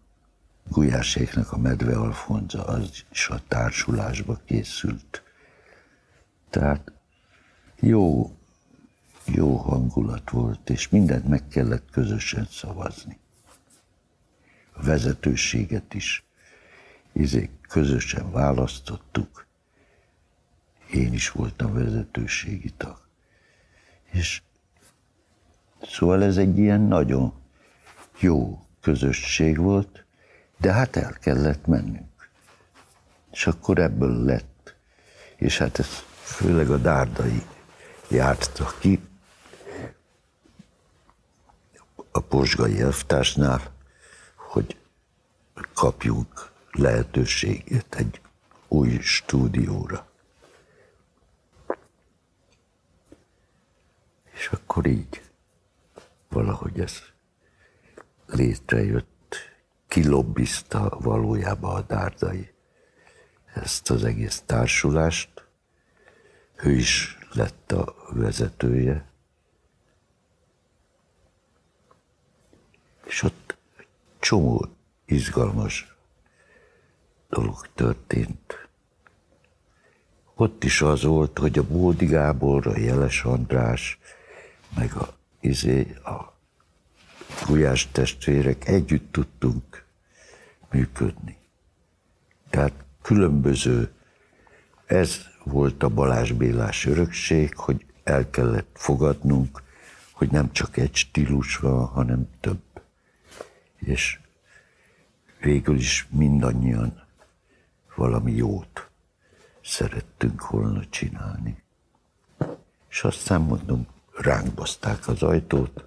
[0.69, 5.23] Gulyáséknek a Medve Alfonza az is a társulásba készült.
[6.51, 6.93] Tehát
[7.81, 8.37] jó,
[9.25, 13.19] jó hangulat volt, és mindent meg kellett közösen szavazni.
[14.73, 16.25] A vezetőséget is
[17.13, 19.44] izé, közösen választottuk.
[20.95, 22.99] Én is voltam vezetőségi tag.
[24.11, 24.43] És
[25.83, 27.35] szóval ez egy ilyen nagyon
[28.19, 30.05] jó közösség volt,
[30.57, 32.31] de hát el kellett mennünk.
[33.31, 34.75] És akkor ebből lett.
[35.37, 35.89] És hát ez
[36.23, 37.43] főleg a dárdai
[38.09, 39.01] járta ki
[42.11, 43.73] a Posgai elvtársnál,
[44.35, 44.77] hogy
[45.73, 48.21] kapjunk lehetőséget egy
[48.69, 50.13] új stúdióra.
[54.35, 55.23] És akkor így
[56.29, 57.03] valahogy ez
[58.27, 59.37] létrejött,
[59.89, 62.55] kilobbizta valójában a dárdai
[63.55, 65.47] ezt az egész társulást.
[66.63, 69.09] Ő is lett a vezetője.
[73.05, 73.57] És ott
[74.19, 74.67] csomó
[75.05, 75.95] izgalmas
[77.29, 78.69] dolog történt.
[80.35, 83.99] Ott is az volt, hogy a Bódi Gábor, a Jeles András,
[84.77, 86.33] meg a, izé, a
[87.47, 89.85] Gulyás testvérek együtt tudtunk
[90.71, 91.37] működni.
[92.51, 92.73] Tehát
[93.03, 93.93] különböző,
[94.87, 99.63] ez volt a Balázs Bélás örökség, hogy el kellett fogadnunk,
[100.13, 102.63] hogy nem csak egy stílus van, hanem több.
[103.77, 104.19] És
[105.41, 107.03] végül is mindannyian
[107.95, 108.89] valami jót
[109.63, 111.63] szerettünk volna csinálni.
[112.89, 113.87] És aztán mondom,
[114.17, 115.85] ránk baszták az ajtót.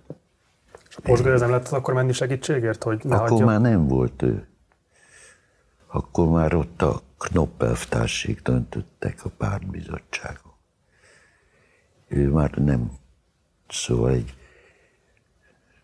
[0.89, 3.45] És a Pozsgai nem lett akkor menni segítségért, hogy ne Akkor hagyja?
[3.45, 4.47] már nem volt ő.
[5.87, 10.53] Akkor már ott a Knoppelftársék döntöttek a pártbizottságon.
[12.07, 12.91] Ő már nem,
[13.67, 14.35] szóval egy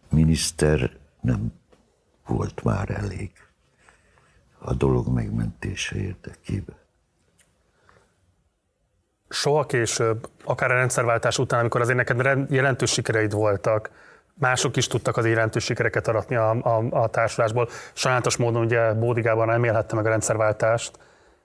[0.09, 1.53] miniszter nem
[2.25, 3.31] volt már elég
[4.59, 6.82] a dolog megmentése érdekében.
[9.33, 13.89] Soha később, akár a rendszerváltás után, amikor azért neked jelentős sikereid voltak,
[14.33, 17.69] mások is tudtak az jelentős sikereket aratni a, a, a társulásból.
[17.93, 20.99] Sajnálatos módon ugye Bódigában nem élhette meg a rendszerváltást,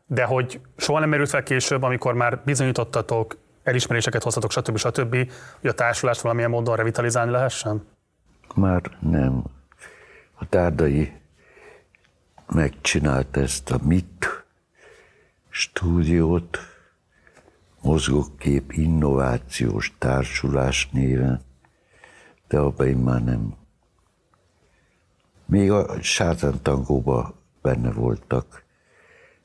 [0.07, 4.77] de hogy soha nem merült fel később, amikor már bizonyítottatok, elismeréseket hoztatok, stb.
[4.77, 5.17] stb.,
[5.61, 7.87] hogy a társulást valamilyen módon revitalizálni lehessen?
[8.55, 9.45] Már nem.
[10.35, 11.13] A tárdai
[12.47, 14.45] megcsinálta ezt a MIT
[15.49, 16.59] stúdiót,
[17.89, 21.41] mozgókép innovációs társulás néven,
[22.49, 23.55] de abban én már nem.
[25.47, 28.65] Még a sátántangóban benne voltak,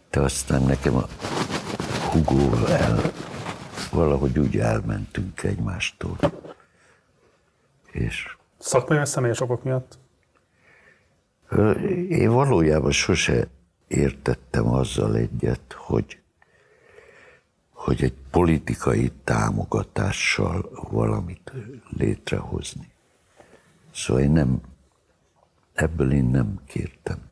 [0.09, 1.07] de aztán nekem a
[2.11, 3.11] Hugóval el,
[3.91, 6.17] valahogy úgy elmentünk egymástól.
[7.91, 9.97] És Szakmai vagy személyes okok miatt?
[12.09, 13.47] Én valójában sose
[13.87, 16.22] értettem azzal egyet, hogy,
[17.83, 21.51] hogy egy politikai támogatással valamit
[21.89, 22.91] létrehozni.
[23.93, 24.61] Szóval én nem,
[25.73, 27.29] ebből én nem kértem.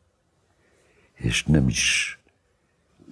[1.14, 2.18] És nem is,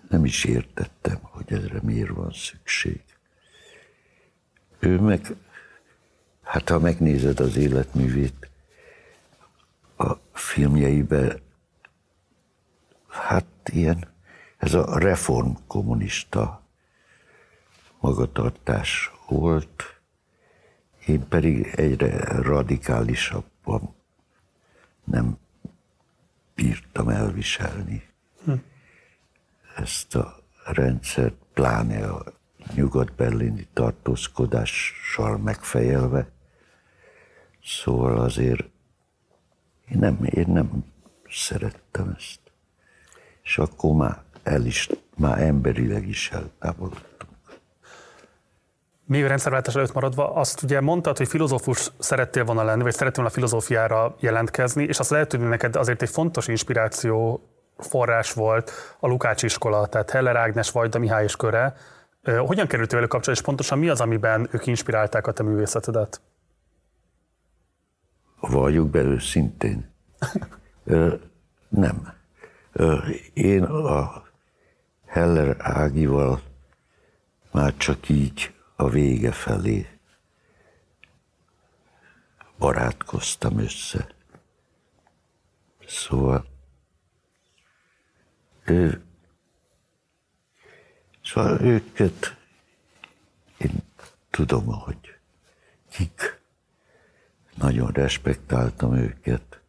[0.08, 3.04] nem is értettem, hogy ezre miért van szükség.
[4.78, 5.36] Ő meg,
[6.42, 8.50] hát ha megnézed az életművét,
[9.96, 11.40] a filmjeibe,
[13.08, 14.08] hát ilyen,
[14.56, 16.59] ez a reform kommunista
[18.00, 20.00] magatartás volt,
[21.06, 23.94] én pedig egyre radikálisabban
[25.04, 25.38] nem
[26.54, 28.08] bírtam elviselni
[28.44, 28.52] hm.
[29.76, 32.24] ezt a rendszert, pláne a
[32.74, 36.30] nyugat-berlini tartózkodással megfejelve.
[37.64, 38.68] Szóval azért
[39.90, 40.84] én nem, én nem
[41.28, 42.40] szerettem ezt.
[43.42, 47.09] És akkor már el is, már emberileg is eltávolodtunk.
[49.10, 53.22] Még a rendszerváltás előtt maradva, azt ugye mondtad, hogy filozófus szerettél volna lenni, vagy szerettél
[53.22, 57.40] volna filozófiára jelentkezni, és azt lehet, hogy neked azért egy fontos inspiráció
[57.78, 61.74] forrás volt a Lukács iskola, tehát Heller Ágnes, Vajda Mihály és köre.
[62.22, 66.20] Ö, Hogyan kerültél velük kapcsolatba, és pontosan mi az, amiben ők inspirálták a te művészetedet?
[68.40, 69.90] Valljuk be őszintén.
[70.84, 71.14] Ö,
[71.68, 72.12] nem.
[73.34, 74.22] Én a
[75.06, 76.40] Heller Ágival
[77.50, 79.88] már csak így a vége felé
[82.58, 84.06] barátkoztam össze.
[85.86, 86.46] Szóval
[88.64, 89.02] ő,
[91.22, 92.36] szóval őket
[93.58, 93.82] én
[94.30, 95.18] tudom, hogy
[95.90, 96.40] kik.
[97.54, 99.60] Nagyon respektáltam őket,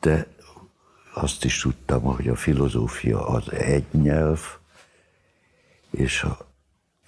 [0.00, 0.26] de
[1.14, 4.58] azt is tudtam, hogy a filozófia az egy nyelv,
[5.90, 6.49] és a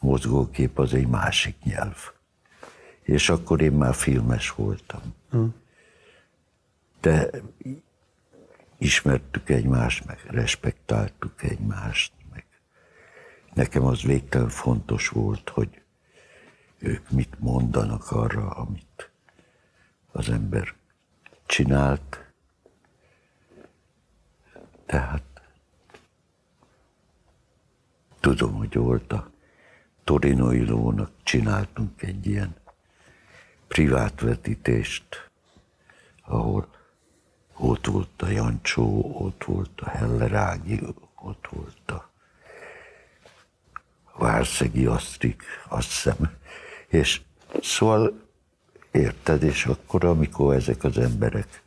[0.02, 1.96] mozgókép az egy másik nyelv.
[3.02, 5.14] És akkor én már filmes voltam.
[5.30, 5.54] Hmm.
[7.00, 7.30] De
[8.78, 12.46] ismertük egymást, meg respektáltuk egymást, meg
[13.54, 15.82] nekem az végtelen fontos volt, hogy
[16.78, 19.10] ők mit mondanak arra, amit
[20.12, 20.74] az ember
[21.46, 22.32] csinált.
[24.86, 25.22] Tehát
[28.20, 29.31] tudom, hogy volt a
[30.04, 32.56] Torinoi lónak csináltunk egy ilyen
[33.68, 35.30] privát vetítést,
[36.24, 36.68] ahol
[37.56, 40.80] ott volt a Jancsó, ott volt a Hellerági,
[41.14, 42.10] ott volt a
[44.18, 46.36] Várszegi Asztrik, azt hiszem.
[46.86, 47.20] És
[47.62, 48.20] szóval
[48.90, 51.62] érted, és akkor, amikor ezek az emberek,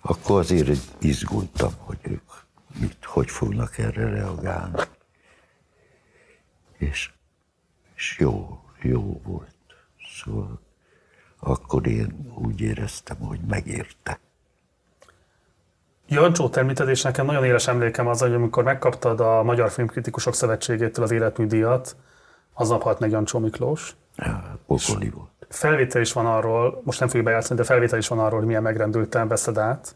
[0.00, 2.32] akkor azért izgultam, hogy ők
[2.80, 4.80] mit, hogy fognak erre reagálni.
[6.78, 7.13] És,
[7.96, 9.54] és jó, jó volt.
[10.24, 10.60] Szóval
[11.38, 14.18] akkor én úgy éreztem, hogy megérte.
[16.08, 21.04] Jancsó említed, és nekem nagyon éles emlékem az, hogy amikor megkaptad a Magyar Filmkritikusok Szövetségétől
[21.04, 21.96] az életműdíjat,
[22.52, 23.94] aznap halt meg Jancsó Miklós.
[24.16, 25.28] Ja, pokoli volt.
[25.48, 28.62] Felvétel is van arról, most nem fogjuk bejátszani, de felvétel is van arról, hogy milyen
[28.62, 29.94] megrendülten veszed át.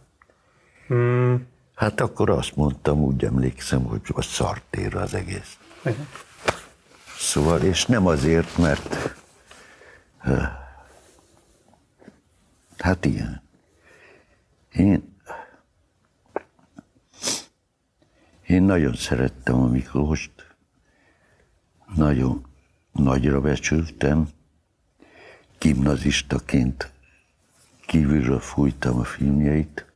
[0.87, 1.47] Hmm.
[1.75, 5.59] Hát akkor azt mondtam, úgy emlékszem, hogy a szartér az egész.
[5.85, 6.09] Igen.
[7.19, 9.15] Szóval, és nem azért, mert
[12.79, 13.43] hát ilyen.
[14.73, 15.17] Én
[18.47, 20.55] Én nagyon szerettem a Miklóst,
[21.95, 22.47] nagyon
[22.93, 24.29] nagyra becsültem,
[25.59, 26.93] gimnazistaként
[27.87, 29.93] kívülről fújtam a filmjeit,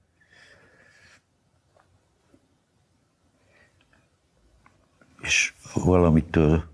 [5.21, 6.72] és valamitől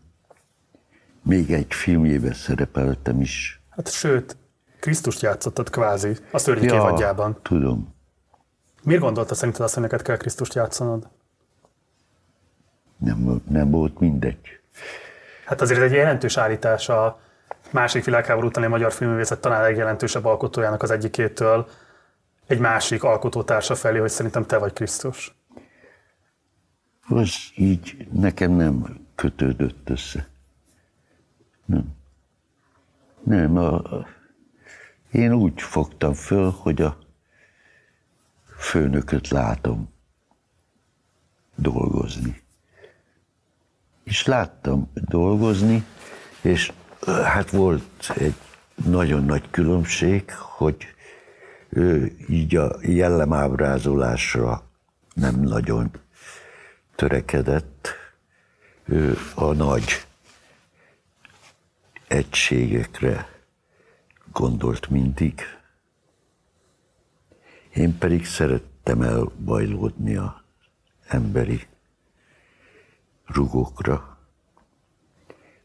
[1.29, 3.61] még egy filmjében szerepeltem is.
[3.71, 4.37] Hát sőt,
[4.81, 7.95] Krisztust játszottad kvázi, a szörnyű ja, tudom.
[8.83, 11.09] Miért gondolta szerinted azt, hogy neked kell Krisztust játszanod?
[12.99, 14.39] nem, nem volt mindegy.
[15.45, 17.21] Hát azért egy jelentős állítás a
[17.71, 21.69] másik világháború utáni magyar filmművészet talán legjelentősebb alkotójának az egyikétől
[22.47, 25.37] egy másik alkotótársa felé, hogy szerintem te vagy Krisztus.
[27.09, 30.29] Az így nekem nem kötődött össze.
[31.69, 31.97] Nem.
[33.23, 33.83] Nem, a,
[35.11, 36.99] én úgy fogtam föl, hogy a
[38.59, 39.89] főnököt látom
[41.55, 42.47] dolgozni
[44.09, 45.85] és láttam dolgozni,
[46.41, 46.73] és
[47.25, 48.35] hát volt egy
[48.85, 50.77] nagyon nagy különbség, hogy
[51.69, 54.63] ő így a jellemábrázolásra
[55.15, 55.91] nem nagyon
[56.95, 57.89] törekedett,
[58.85, 60.07] ő a nagy
[62.09, 63.29] egységekre
[64.33, 65.41] gondolt mindig.
[67.75, 70.45] Én pedig szerettem elbajlódni a
[71.07, 71.67] emberi
[73.27, 74.19] rugókra.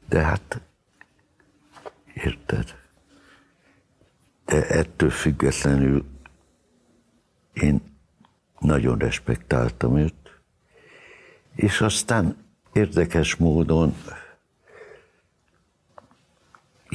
[0.10, 0.62] De hát,
[2.14, 2.76] érted?
[4.46, 6.06] De ettől függetlenül
[7.54, 7.82] én
[8.60, 10.42] nagyon respektáltam őt,
[11.56, 12.38] és aztán
[12.74, 13.96] érdekes módon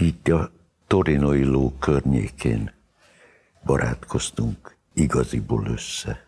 [0.01, 0.51] így a
[0.87, 2.73] Torinoi ló környékén
[3.65, 6.27] barátkoztunk igaziból össze.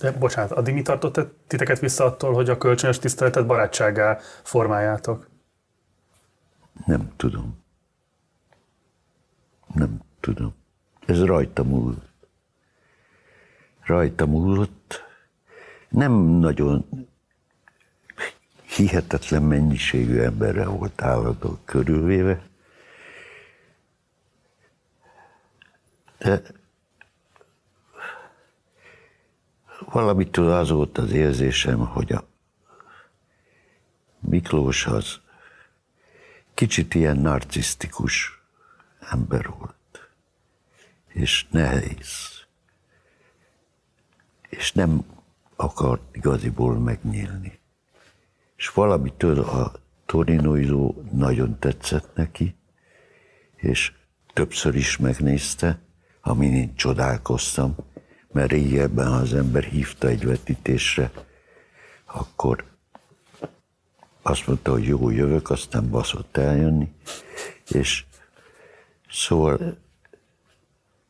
[0.00, 5.28] De bocsánat, addig mi tartott titeket vissza attól, hogy a kölcsönös tiszteletet barátságá formáljátok?
[6.86, 7.58] Nem tudom.
[9.74, 10.54] Nem tudom.
[11.06, 12.28] Ez rajta múlott.
[13.80, 15.02] Rajta múlott.
[15.88, 17.08] Nem nagyon
[18.76, 22.42] hihetetlen mennyiségű emberre volt állandó körülvéve.
[26.18, 26.42] De
[29.78, 32.24] valamitől az volt az érzésem, hogy a
[34.18, 35.20] Miklós az
[36.54, 38.40] kicsit ilyen narcisztikus
[39.00, 40.10] ember volt,
[41.08, 42.40] és nehéz
[44.50, 45.04] és nem
[45.56, 47.59] akart igaziból megnyílni.
[48.60, 49.72] És valamitől a
[50.06, 52.54] Torinoizó nagyon tetszett neki,
[53.56, 53.92] és
[54.32, 55.80] többször is megnézte,
[56.20, 57.76] amin én csodálkoztam,
[58.32, 61.10] mert régebben, ha az ember hívta egy vetítésre,
[62.04, 62.64] akkor
[64.22, 66.92] azt mondta, hogy jó, jövök, aztán baszott eljönni,
[67.68, 68.04] és
[69.10, 69.78] szóval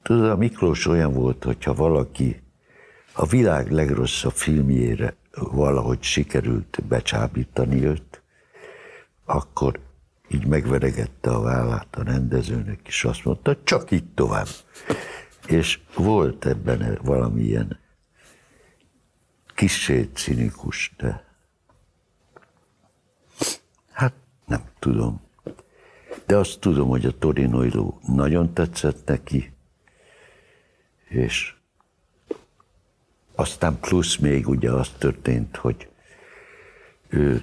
[0.02, 2.42] tudod, a Miklós olyan volt, hogyha valaki
[3.12, 5.18] a világ legrosszabb filmjére
[5.52, 8.22] valahogy sikerült becsábítani őt,
[9.24, 9.80] akkor
[10.28, 14.46] így megveregette a vállát a rendezőnek, és azt mondta, csak így tovább.
[15.46, 17.78] És volt ebben valamilyen
[19.54, 21.24] kissé cinikus, de
[23.92, 24.14] hát
[24.46, 25.20] nem tudom.
[26.26, 29.52] De azt tudom, hogy a Torinoiló nagyon tetszett neki,
[31.08, 31.54] és
[33.40, 35.88] aztán plusz még ugye az történt, hogy
[37.08, 37.42] ő,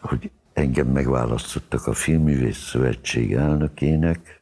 [0.00, 4.40] hogy engem megválasztottak a Filmművész Szövetség elnökének,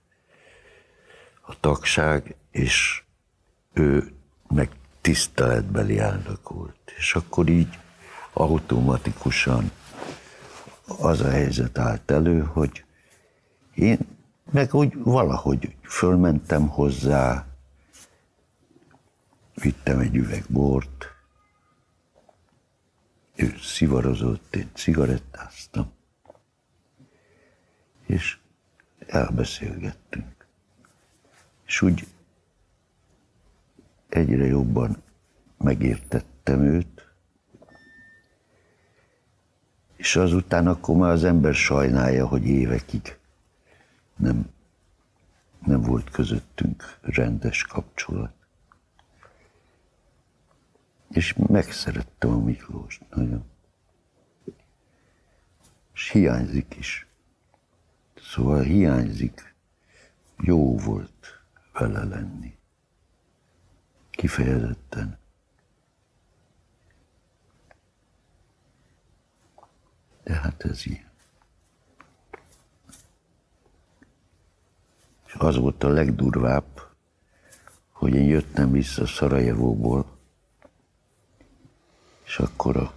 [1.40, 3.02] a tagság, és
[3.72, 4.12] ő
[4.48, 4.68] meg
[5.00, 6.92] tiszteletbeli elnök volt.
[6.96, 7.78] És akkor így
[8.32, 9.70] automatikusan
[10.98, 12.84] az a helyzet állt elő, hogy
[13.74, 13.98] én
[14.52, 17.46] meg úgy valahogy fölmentem hozzá,
[19.62, 21.14] vittem egy üveg bort,
[23.34, 25.92] ő szivarozott, én cigarettáztam,
[28.06, 28.38] és
[29.06, 30.46] elbeszélgettünk.
[31.66, 32.06] És úgy
[34.08, 35.02] egyre jobban
[35.58, 37.14] megértettem őt,
[39.96, 43.18] és azután akkor már az ember sajnálja, hogy évekig
[44.16, 44.50] nem,
[45.66, 48.35] nem volt közöttünk rendes kapcsolat.
[51.16, 53.44] És megszerettem a Miklós nagyon.
[55.94, 57.06] És hiányzik is.
[58.14, 59.54] Szóval hiányzik,
[60.38, 61.42] jó volt
[61.72, 62.58] vele lenni.
[64.10, 65.18] Kifejezetten.
[70.24, 71.10] De hát ez ilyen.
[75.26, 76.80] És az volt a legdurvább,
[77.90, 80.15] hogy én jöttem vissza Szarajevóból,
[82.36, 82.92] és akkor a,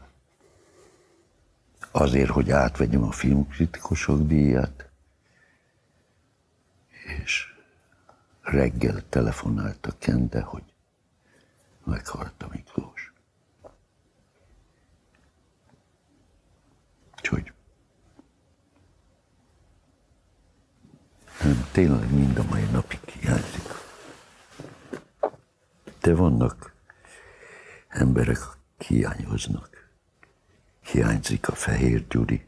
[1.91, 4.89] azért, hogy átvegyem a filmkritikusok díját,
[7.23, 7.55] és
[8.41, 10.63] reggel telefonált a Kende, hogy
[11.83, 13.13] meghalt a Miklós.
[17.17, 17.53] Úgyhogy
[21.43, 23.67] nem, tényleg mind a mai napig hiányzik.
[26.01, 26.73] De vannak
[27.87, 29.89] emberek, hiányoznak.
[30.91, 32.45] Hiányzik a Fehér Gyuri,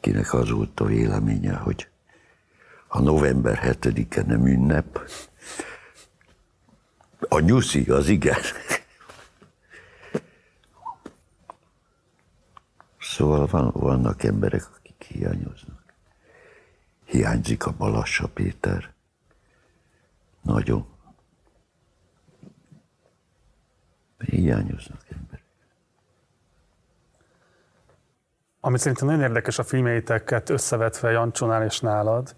[0.00, 1.88] kinek az volt a véleménye, hogy
[2.88, 5.10] a november 7-e nem ünnep,
[7.28, 8.40] a nyuszi az igen.
[13.00, 15.94] Szóval van, vannak emberek, akik hiányoznak.
[17.04, 18.92] Hiányzik a Balassa Péter.
[20.42, 20.93] Nagyon.
[24.24, 25.42] Hiányoznak emberek.
[28.60, 32.34] Amit szerintem nagyon érdekes a filmjeiteket összevetve Jancsónál és nálad,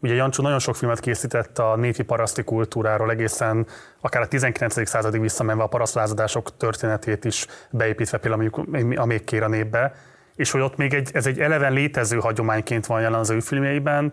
[0.00, 3.66] Ugye Jancsó nagyon sok filmet készített a népi paraszti kultúráról, egészen
[4.00, 4.88] akár a 19.
[4.88, 8.50] századig visszamenve a parasztlázadások történetét is beépítve például
[8.96, 9.94] a még kér a népbe,
[10.34, 14.12] és hogy ott még egy, ez egy eleven létező hagyományként van jelen az ő filmjeiben,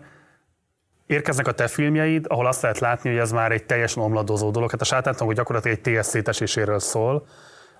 [1.06, 4.70] érkeznek a te filmjeid, ahol azt lehet látni, hogy ez már egy teljesen omladozó dolog.
[4.70, 7.26] Hát a sátántanok gyakorlatilag egy TS széteséséről szól.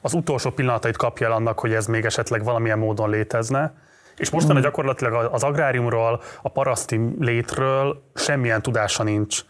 [0.01, 3.75] Az utolsó pillanatait kapja el annak, hogy ez még esetleg valamilyen módon létezne
[4.17, 9.45] és mostanra gyakorlatilag az agráriumról, a paraszti létről semmilyen tudása nincs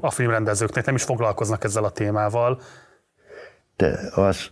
[0.00, 2.60] a filmrendezőknek, nem is foglalkoznak ezzel a témával.
[3.76, 4.50] De az,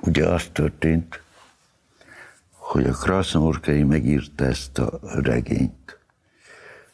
[0.00, 1.22] ugye az történt,
[2.50, 5.98] hogy a Krasznahorkai megírta ezt a regényt.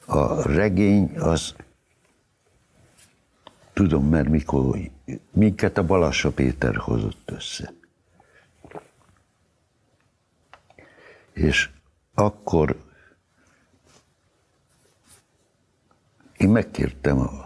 [0.07, 1.54] A regény az,
[3.72, 4.78] tudom, mert mikor
[5.30, 7.72] minket a Balassa Péter hozott össze.
[11.32, 11.70] És
[12.14, 12.82] akkor
[16.36, 17.44] én megkértem a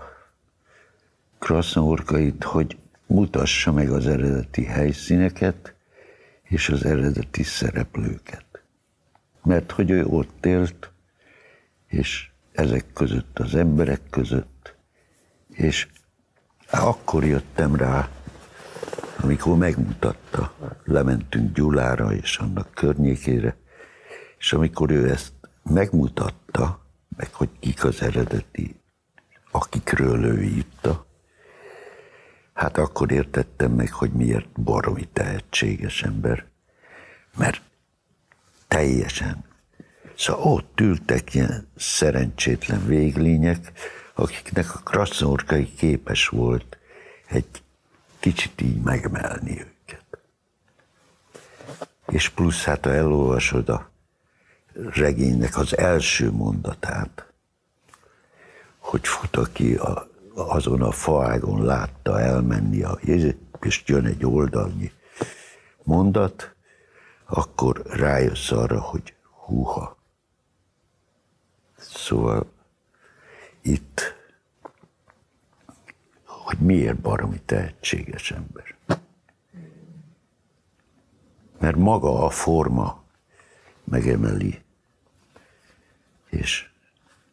[1.38, 5.74] Krasznaorkait, hogy mutassa meg az eredeti helyszíneket
[6.42, 8.44] és az eredeti szereplőket.
[9.42, 10.90] Mert hogy ő ott élt,
[11.86, 14.74] és ezek között az emberek között,
[15.48, 15.88] és
[16.70, 18.08] Akkor jöttem rá,
[19.22, 20.52] amikor megmutatta,
[20.84, 23.56] lementünk Gyulára és annak környékére,
[24.38, 25.32] és amikor ő ezt
[25.62, 26.86] megmutatta,
[27.16, 28.80] meg hogy kik az eredeti,
[29.50, 31.06] akikről ő írta,
[32.52, 36.46] hát akkor értettem meg, hogy miért baromi tehetséges ember,
[37.36, 37.62] mert
[38.68, 39.44] teljesen.
[40.20, 43.72] Szóval ott ültek ilyen szerencsétlen véglények,
[44.14, 46.78] akiknek a krasznorkai képes volt
[47.26, 47.62] egy
[48.18, 50.04] kicsit így megmelni őket.
[52.08, 53.90] És plusz hát, ha elolvasod a
[54.72, 57.32] regénynek az első mondatát,
[58.78, 62.98] hogy fut, aki a, azon a faágon látta elmenni, a,
[63.60, 64.92] és jön egy oldalnyi
[65.82, 66.54] mondat,
[67.24, 69.14] akkor rájössz arra, hogy
[69.46, 69.98] húha.
[71.94, 72.52] Szóval
[73.60, 74.14] itt,
[76.24, 78.74] hogy miért baromi tehetséges ember.
[81.58, 83.02] Mert maga a forma
[83.84, 84.62] megemeli,
[86.28, 86.70] és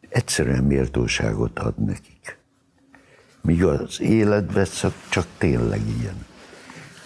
[0.08, 2.38] egyszerűen méltóságot ad nekik.
[3.40, 4.66] Míg az életben
[5.10, 6.26] csak tényleg ilyen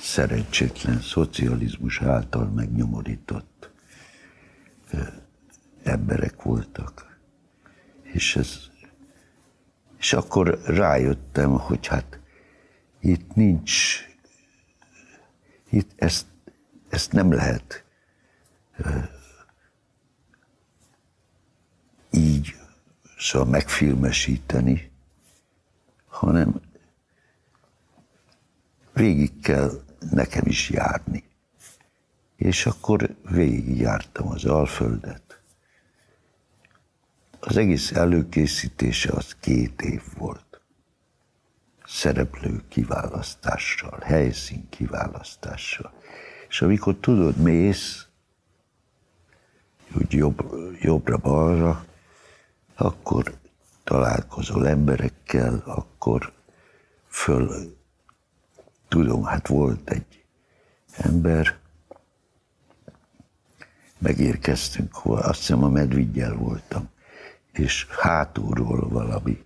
[0.01, 3.71] szerencsétlen szocializmus által megnyomorított
[5.83, 7.12] emberek voltak.
[8.13, 8.59] És, ez,
[9.99, 12.21] és akkor rájöttem, hogy hát
[13.01, 14.01] itt nincs,
[15.71, 16.27] itt ezt,
[16.89, 17.85] ezt nem lehet
[22.11, 22.55] így
[23.19, 24.91] szóval megfilmesíteni,
[26.07, 26.61] hanem
[28.93, 29.71] végig kell
[30.11, 31.25] nekem is járni.
[32.37, 35.32] És akkor végigjártam az Alföldet.
[37.45, 40.61] Az egész előkészítése az két év volt.
[41.85, 45.93] Szereplő kiválasztással, helyszín kiválasztással.
[46.49, 48.07] És amikor tudod, mész,
[49.95, 51.85] úgy jobb, jobbra-balra,
[52.75, 53.35] akkor
[53.85, 56.33] találkozol emberekkel, akkor
[57.09, 57.77] föl,
[58.89, 60.25] tudom, hát volt egy
[60.97, 61.59] ember,
[63.99, 66.91] megérkeztünk, azt hiszem a Medvigyel voltam,
[67.53, 69.45] és hátulról valami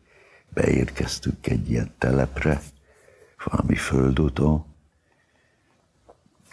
[0.48, 2.60] beérkeztünk egy ilyen telepre,
[3.44, 4.64] valami földúton,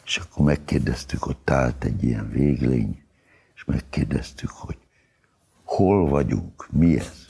[0.05, 3.03] és akkor megkérdeztük, ott állt egy ilyen véglény,
[3.55, 4.77] és megkérdeztük, hogy
[5.63, 7.25] hol vagyunk, mi ez.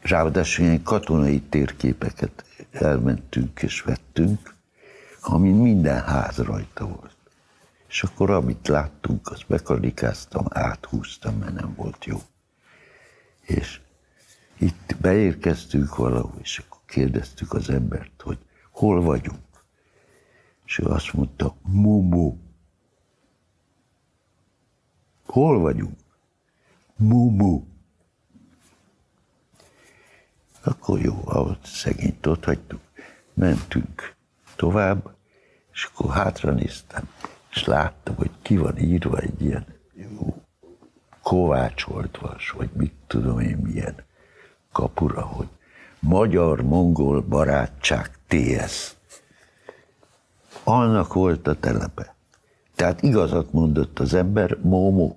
[0.00, 4.54] Ráadásul ilyen katonai térképeket elmentünk és vettünk,
[5.20, 7.17] amin minden ház rajta volt.
[7.88, 12.18] És akkor amit láttunk, azt bekarikáztam, áthúztam, mert nem volt jó.
[13.40, 13.80] És
[14.58, 18.38] itt beérkeztünk valahol, és akkor kérdeztük az embert, hogy
[18.70, 19.64] hol vagyunk.
[20.64, 22.36] És ő azt mondta, Mumu.
[25.26, 25.98] Hol vagyunk?
[26.96, 27.64] Mumu.
[30.62, 32.80] Akkor jó, ahol szegényt ott hagytuk,
[33.34, 34.14] mentünk
[34.56, 35.16] tovább,
[35.72, 37.08] és akkor hátra néztem,
[37.50, 40.42] és láttam, hogy ki van írva egy ilyen jó,
[41.22, 43.94] kovácsolt vas, vagy mit tudom én milyen
[44.72, 45.48] kapura, hogy
[46.00, 48.96] Magyar-Mongol Barátság TS.
[50.64, 52.14] Annak volt a telepe.
[52.74, 55.16] Tehát igazat mondott az ember, Momo.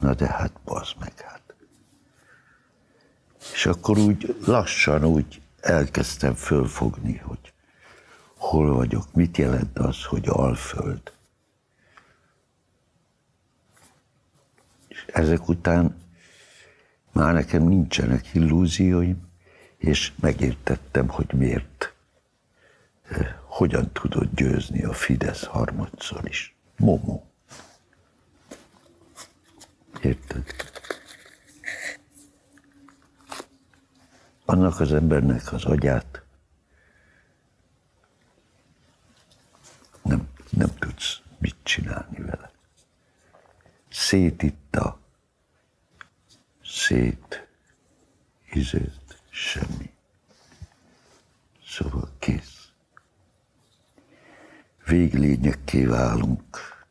[0.00, 1.54] Na de hát bazd meg hát.
[3.52, 7.52] És akkor úgy lassan úgy elkezdtem fölfogni, hogy
[8.36, 11.12] hol vagyok, mit jelent az, hogy Alföld.
[14.88, 15.96] És ezek után
[17.12, 19.26] már nekem nincsenek illúzióim,
[19.76, 21.94] és megértettem, hogy miért,
[23.08, 26.56] eh, hogyan tudott győzni a Fidesz harmadszor is.
[26.76, 27.22] Momo.
[30.02, 30.44] Érted?
[34.44, 36.25] Annak az embernek az agyát
[40.56, 42.50] nem, tudsz mit csinálni vele.
[43.88, 45.00] Szétitta,
[46.64, 47.48] szét,
[48.50, 49.90] izért, semmi.
[51.66, 52.68] Szóval kész.
[54.86, 56.84] Véglényekké válunk,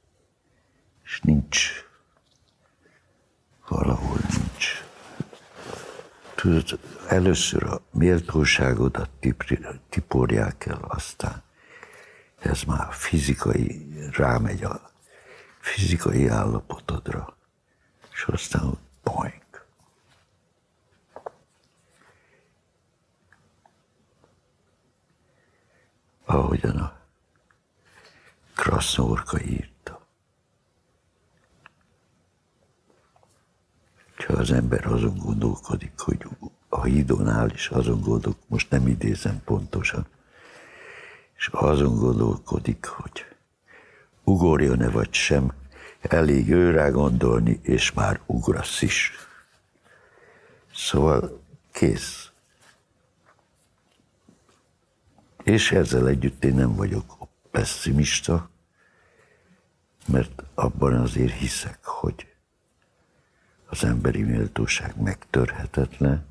[1.03, 1.71] és nincs
[3.67, 4.83] valahol nincs.
[6.35, 9.09] Tudod, először a méltóságodat
[9.89, 11.44] tiporják el, aztán
[12.45, 14.91] ez már fizikai, rámegy a
[15.59, 17.37] fizikai állapotodra,
[18.11, 19.65] és aztán boink.
[26.25, 26.97] Ahogyan a
[28.55, 30.07] Krasznórka írta.
[34.27, 36.27] Ha az ember azon gondolkodik, hogy
[36.69, 40.07] a hídon áll, és azon gondolkodik, most nem idézem pontosan,
[41.45, 43.25] és azon gondolkodik, hogy
[44.23, 45.53] ugorjon-e vagy sem,
[46.01, 49.11] elég őrá gondolni, és már ugrasz is.
[50.73, 51.41] Szóval
[51.71, 52.29] kész.
[55.43, 57.17] És ezzel együtt én nem vagyok
[57.51, 58.49] pessimista,
[60.07, 62.27] mert abban azért hiszek, hogy
[63.65, 66.25] az emberi méltóság megtörhetetlen,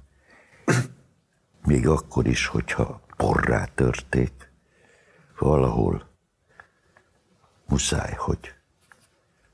[1.64, 4.52] még akkor is, hogyha porrá törték,
[5.38, 6.08] valahol
[7.64, 8.54] muszáj, hogy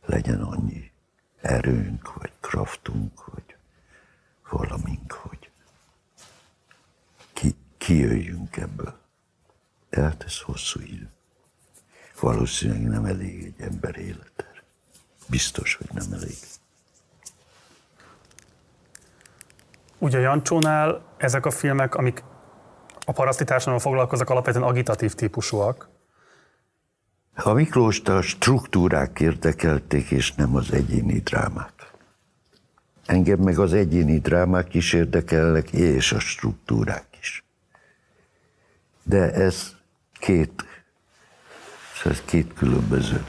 [0.06, 0.90] legyen annyi
[1.40, 3.56] erőnk, vagy kraftunk, vagy
[4.50, 5.50] valamink, hogy
[7.32, 8.98] ki, kijöjjünk ebből.
[9.90, 11.10] Tehát ez hosszú idő.
[12.20, 14.62] Valószínűleg nem elég egy ember életre.
[15.28, 16.36] Biztos, hogy nem elég.
[19.98, 22.22] Ugye Jancsónál ezek a filmek, amik
[23.10, 25.88] a paraszti társadalommal foglalkoznak, alapvetően agitatív típusúak.
[27.34, 31.72] A Miklóst a struktúrák érdekelték, és nem az egyéni drámák.
[33.06, 37.44] Engem meg az egyéni drámák is érdekelnek, és a struktúrák is.
[39.02, 39.74] De ez
[40.12, 40.64] két,
[42.04, 43.24] ez két különböző.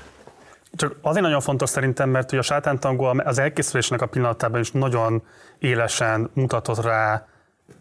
[0.75, 5.23] Csak azért nagyon fontos szerintem, mert hogy a sátántangó az elkészülésnek a pillanatában is nagyon
[5.59, 7.27] élesen mutatott rá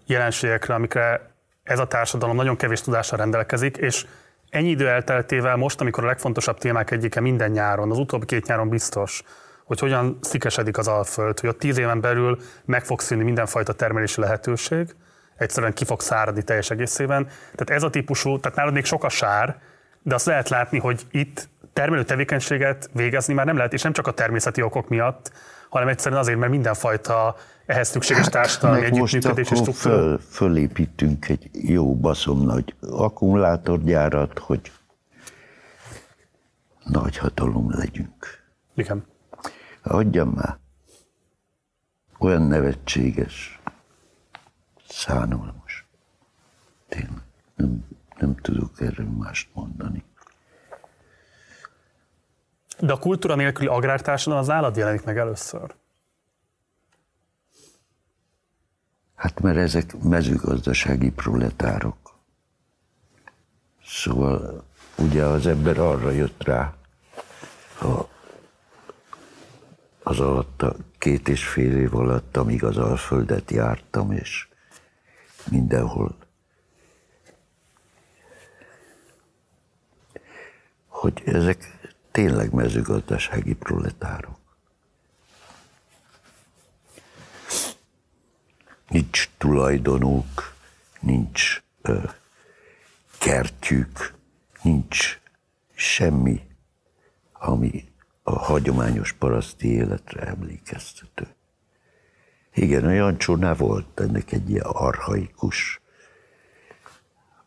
[0.07, 1.30] jelenségekre, amikre
[1.71, 4.07] ez a társadalom nagyon kevés tudással rendelkezik, és
[4.49, 8.69] ennyi idő elteltével most, amikor a legfontosabb témák egyike minden nyáron, az utóbbi két nyáron
[8.69, 9.23] biztos,
[9.65, 14.21] hogy hogyan szikesedik az Alföld, hogy a tíz éven belül meg fog szűnni mindenfajta termelési
[14.21, 14.95] lehetőség,
[15.37, 17.25] egyszerűen ki fog száradni teljes egészében.
[17.55, 19.59] Tehát ez a típusú, tehát nálad még sok a sár,
[20.03, 24.07] de azt lehet látni, hogy itt termelő tevékenységet végezni már nem lehet, és nem csak
[24.07, 25.33] a természeti okok miatt,
[25.69, 27.37] hanem egyszerűen azért, mert mindenfajta
[27.71, 34.73] ehhez szükséges hát, társadalmi együttműködés és föl, fölépítünk egy jó baszom nagy akkumulátorgyárat, hogy
[36.85, 38.27] nagy hatalom legyünk.
[38.75, 39.05] Igen.
[39.83, 40.59] Adjam már.
[42.19, 43.61] Olyan nevetséges,
[44.89, 45.87] szánalmas.
[46.89, 47.23] Tényleg.
[47.55, 47.85] Nem,
[48.19, 50.05] nem tudok erről mást mondani.
[52.79, 55.75] De a kultúra nélküli agrártársadalom az állat jelenik meg először.
[59.21, 61.97] Hát mert ezek mezőgazdasági proletárok.
[63.85, 64.65] Szóval
[64.99, 66.75] ugye az ember arra jött rá,
[67.79, 68.09] ha
[70.03, 74.49] az alatt a két és fél év alatt, amíg az Alföldet jártam, és
[75.51, 76.17] mindenhol
[80.87, 81.79] hogy ezek
[82.11, 84.40] tényleg mezőgazdasági proletárok.
[88.91, 90.55] Nincs tulajdonuk,
[91.01, 91.99] nincs ö,
[93.19, 94.15] kertjük,
[94.63, 95.21] nincs
[95.75, 96.41] semmi,
[97.33, 97.89] ami
[98.23, 101.27] a hagyományos paraszti életre emlékeztető.
[102.55, 105.81] Igen, a Jancsónál volt ennek egy ilyen arhaikus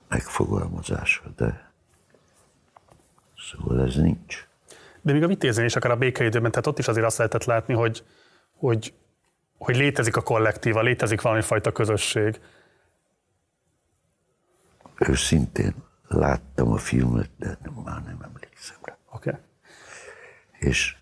[0.07, 1.71] megfogalmazása, de
[3.37, 4.47] szóval ez nincs.
[5.01, 7.73] De még a vitézén is, akár a békeidőben, tehát ott is azért azt lehetett látni,
[7.73, 8.03] hogy,
[8.57, 8.93] hogy,
[9.57, 12.39] hogy létezik a kollektíva, létezik valami fajta közösség.
[14.99, 15.75] Őszintén
[16.07, 18.97] láttam a filmet, de nem, már nem emlékszem rá.
[19.11, 19.29] Oké.
[19.29, 19.41] Okay.
[20.59, 20.95] És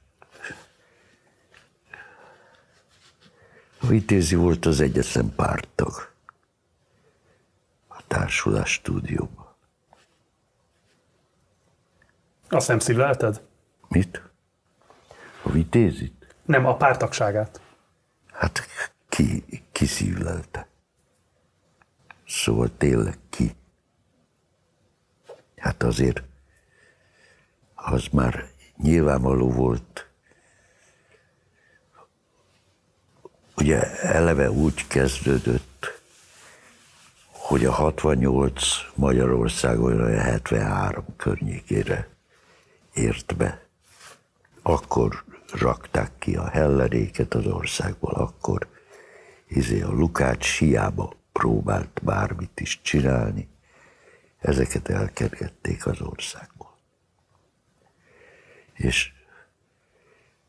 [3.79, 6.13] a Vitézi volt az egyetlen pártag
[7.87, 9.55] a társulás stúdióban.
[12.49, 13.41] Azt nem szívlelted?
[13.87, 14.21] Mit?
[15.43, 16.35] A vitézit?
[16.45, 17.61] Nem, a pártagságát.
[18.41, 18.67] Hát
[19.09, 20.67] ki, ki szívlelte?
[22.27, 23.55] Szóval tényleg ki?
[25.57, 26.23] Hát azért
[27.75, 30.09] az már nyilvánvaló volt,
[33.55, 36.01] ugye eleve úgy kezdődött,
[37.25, 38.63] hogy a 68
[38.95, 42.07] Magyarországon a 73 környékére
[42.93, 43.65] ért be
[44.61, 45.23] akkor
[45.53, 48.67] rakták ki a helleréket az országból, akkor
[49.47, 53.47] izé a Lukács hiába próbált bármit is csinálni,
[54.39, 56.77] ezeket elkergették az országból.
[58.73, 59.11] És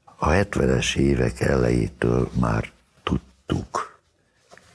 [0.05, 2.73] a 70-es évek elejétől már
[3.03, 4.01] tudtuk,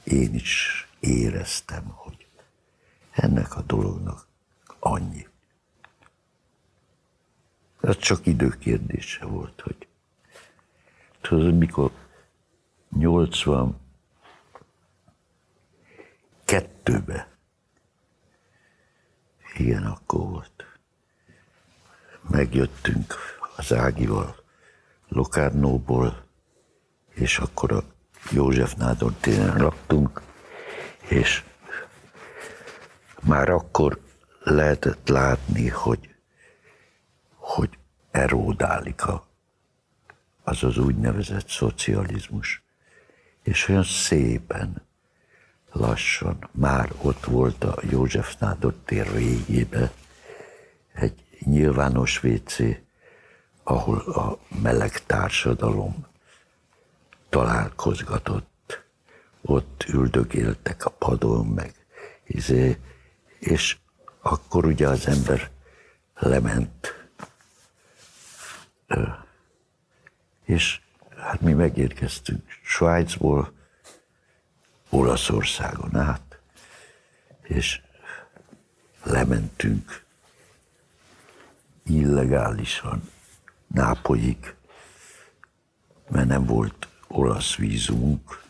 [0.04, 2.26] én is éreztem, hogy
[3.10, 4.26] ennek a dolognak
[4.78, 5.26] annyi,
[7.80, 9.87] Ez csak időkérdése volt, hogy
[11.28, 11.90] tudod, mikor
[12.88, 13.80] 80
[16.44, 17.28] kettőbe,
[19.56, 20.64] igen, akkor volt.
[22.30, 23.14] Megjöttünk
[23.56, 24.36] az Ágival
[25.08, 26.24] Lokárnóból,
[27.08, 27.82] és akkor a
[28.30, 30.22] József Nádor téren laktunk,
[31.08, 31.44] és
[33.22, 34.00] már akkor
[34.40, 36.14] lehetett látni, hogy,
[37.34, 37.78] hogy
[38.10, 39.27] eródálik a,
[40.48, 42.62] az az úgynevezett szocializmus.
[43.42, 44.82] És olyan szépen,
[45.72, 49.92] lassan már ott volt a József Nádor tér végébe
[50.92, 52.56] egy nyilvános WC,
[53.62, 56.06] ahol a meleg társadalom
[57.28, 58.82] találkozgatott.
[59.40, 61.74] Ott üldögéltek a padon, meg
[62.26, 62.78] izé,
[63.38, 63.76] és
[64.20, 65.50] akkor ugye az ember
[66.14, 66.94] lement.
[70.48, 70.80] És
[71.16, 73.52] hát mi megérkeztünk Svájcból,
[74.88, 76.38] Olaszországon át,
[77.42, 77.80] és
[79.02, 80.04] lementünk
[81.82, 83.10] illegálisan
[83.66, 84.54] Nápolyig,
[86.08, 88.42] mert nem volt olasz vízumunk,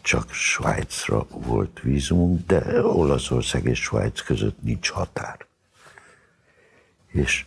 [0.00, 5.46] csak Svájcra volt vízumunk, de Olaszország és Svájc között nincs határ.
[7.06, 7.46] És,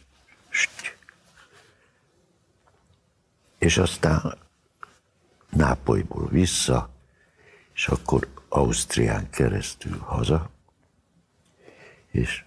[3.64, 4.38] és aztán
[5.50, 6.90] Nápolyból vissza,
[7.74, 10.50] és akkor Ausztrián keresztül haza,
[12.12, 12.44] és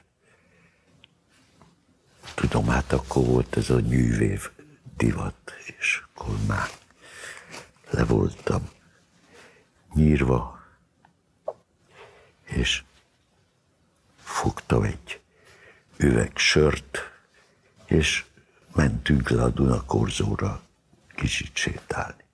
[2.34, 4.50] tudom, hát akkor volt ez a nyűvév
[4.96, 6.68] divat, és akkor már
[7.90, 8.68] le voltam
[9.94, 10.60] nyírva,
[12.44, 12.82] és
[14.22, 15.20] fogtam egy
[15.96, 16.98] üveg sört,
[17.86, 18.24] és
[18.74, 20.65] mentünk le a Dunakorzóra
[21.16, 22.24] kicsit sétálni.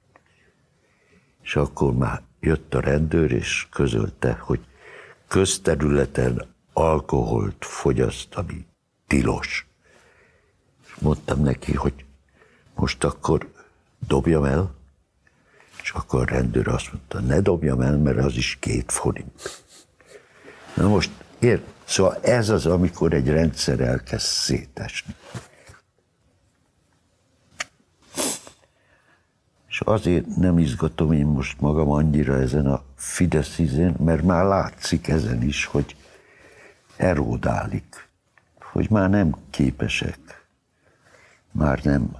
[1.42, 4.60] És akkor már jött a rendőr, és közölte, hogy
[5.28, 8.66] közterületen alkoholt fogyasztani
[9.06, 9.66] tilos.
[10.86, 12.04] És mondtam neki, hogy
[12.74, 13.52] most akkor
[14.06, 14.74] dobjam el,
[15.82, 19.64] és akkor a rendőr azt mondta, ne dobjam el, mert az is két forint.
[20.74, 25.14] Na most, ér, szóval ez az, amikor egy rendszer elkezd szétesni.
[29.86, 35.42] Azért nem izgatom én most magam annyira ezen a Fidesz izén, mert már látszik ezen
[35.42, 35.96] is, hogy
[36.96, 38.08] eródálik,
[38.60, 40.46] hogy már nem képesek,
[41.52, 42.16] már nem.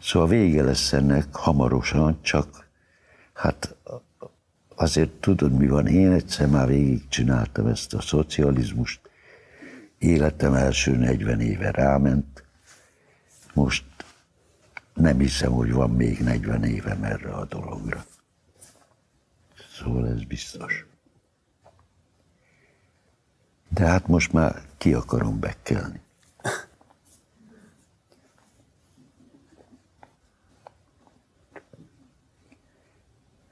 [0.00, 2.68] Szóval vége lesz ennek hamarosan, csak
[3.32, 3.76] hát
[4.74, 9.00] azért tudod, mi van, én egyszer már végigcsináltam ezt a szocializmust,
[9.98, 12.44] életem első 40 éve ráment,
[13.54, 13.84] most
[14.98, 18.04] nem hiszem, hogy van még 40 évem erre a dologra.
[19.72, 20.86] Szóval ez biztos.
[23.68, 26.00] De hát most már ki akarom bekelni.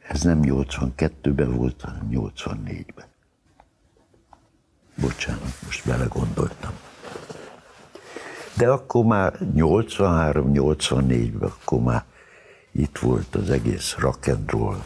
[0.08, 3.06] Ez nem 82-ben volt, hanem 84-ben.
[4.94, 6.72] Bocsánat, most belegondoltam.
[8.56, 12.04] De akkor már 83-84-ben, akkor már
[12.70, 14.78] itt volt az egész rock and roll.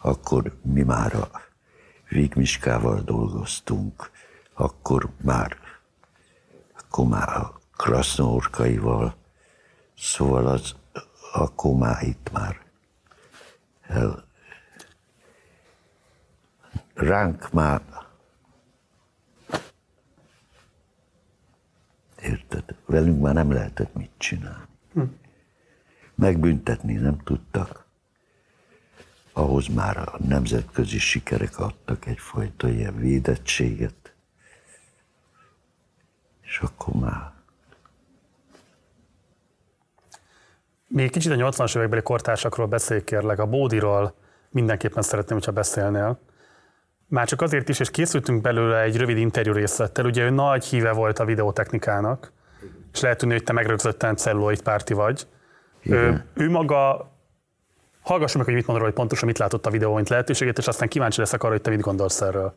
[0.00, 1.30] Akkor mi már a
[2.08, 4.10] Vigmiskával dolgoztunk,
[4.54, 5.56] akkor már,
[6.78, 9.14] akkor már a Krasznorkaival,
[9.98, 10.74] szóval az,
[11.32, 12.60] akkor már itt már
[13.82, 14.24] el,
[16.94, 17.82] ránk már
[22.28, 22.64] Érted?
[22.86, 24.64] Velünk már nem lehetett mit csinálni.
[24.92, 25.02] Hm.
[26.14, 27.84] Megbüntetni nem tudtak.
[29.32, 34.14] Ahhoz már a nemzetközi sikerek adtak egyfajta ilyen védettséget.
[36.42, 37.34] És akkor már
[40.88, 44.14] Még kicsit a 80-as évekbeli kortársakról beszélj kérlek, a Bódiról
[44.50, 46.18] mindenképpen szeretném, hogyha beszélnél.
[47.08, 50.92] Már csak azért is, és készültünk belőle egy rövid interjú részlettel, ugye ő nagy híve
[50.92, 52.32] volt a videótechnikának,
[52.92, 55.26] és lehet tudni, hogy te megrögzötten celluloid párti vagy.
[55.82, 57.10] Ő, ő maga,
[58.02, 60.88] hallgassuk meg, hogy mit mond hogy pontosan mit látott a videó, mint lehetőséget, és aztán
[60.88, 62.54] kíváncsi leszek arra, hogy te mit gondolsz erről.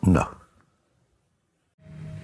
[0.00, 0.42] Na.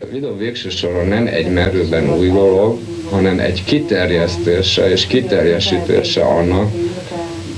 [0.00, 2.78] A videó végső soron nem egy merőben új dolog,
[3.10, 6.70] hanem egy kiterjesztése és kiterjesítése annak,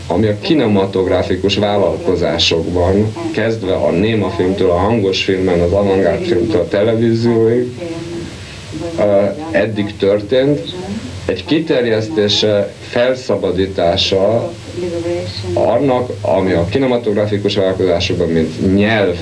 [0.07, 6.69] ami a kinematográfikus vállalkozásokban, kezdve a néma filmtől, a hangos filmen, az avantgárd filmtől, a
[6.69, 7.73] televízióig,
[9.51, 10.75] eddig történt,
[11.25, 14.53] egy kiterjesztése, felszabadítása
[15.55, 19.17] annak, ami a kinematográfikus vállalkozásokban, mint nyelv,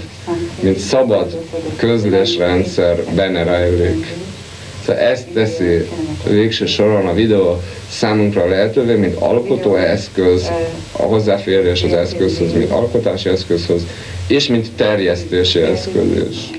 [0.61, 1.45] mint szabad
[1.77, 4.07] közlésrendszer benne rejlik.
[4.85, 5.89] Szóval ezt teszi
[6.29, 7.61] végső soron a videó
[7.91, 10.51] számunkra lehetővé, mint alkotó eszköz,
[10.93, 13.87] a hozzáférés az eszközhöz, mint alkotási eszközhöz,
[14.29, 16.51] és mint terjesztési eszköz is.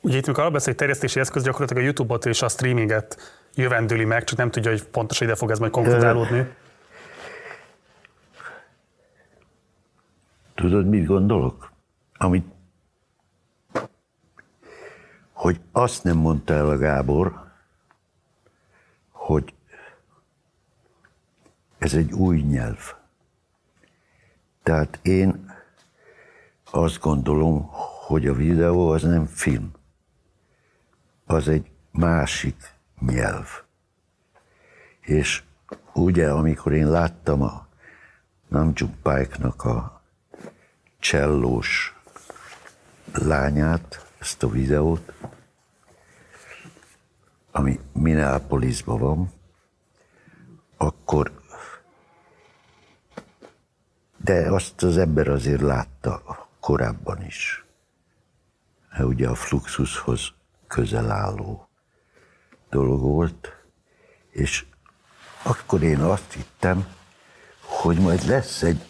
[0.00, 3.16] Ugye itt, amikor arra beszél, hogy terjesztési eszköz, gyakorlatilag a YouTube-ot és a streaminget
[3.54, 6.46] jövendőli meg, csak nem tudja, hogy pontosan ide fog ez majd konkrétálódni.
[10.54, 11.72] Tudod, mit gondolok?
[12.18, 12.44] Amit,
[15.32, 17.45] hogy azt nem mondta el a Gábor,
[19.26, 19.54] hogy
[21.78, 22.94] ez egy új nyelv.
[24.62, 25.54] Tehát én
[26.70, 27.68] azt gondolom,
[28.06, 29.72] hogy a videó az nem film,
[31.24, 33.48] az egy másik nyelv.
[35.00, 35.42] És
[35.92, 37.66] ugye, amikor én láttam a
[38.48, 40.02] Namjoon Pike-nak a
[40.98, 41.94] csellós
[43.12, 45.12] lányát, ezt a videót,
[47.56, 49.32] ami Minneapolisban van,
[50.76, 51.32] akkor
[54.16, 56.22] de azt az ember azért látta
[56.60, 57.64] korábban is.
[58.98, 60.32] Ugye a fluxushoz
[60.66, 61.68] közel álló
[62.70, 63.52] dolog volt,
[64.30, 64.64] és
[65.42, 66.86] akkor én azt hittem,
[67.60, 68.84] hogy majd lesz egy,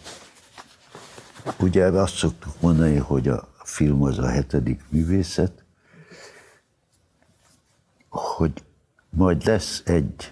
[1.59, 5.65] ugye azt szoktuk mondani, hogy a film az a hetedik művészet,
[8.17, 8.63] hogy
[9.09, 10.31] majd lesz egy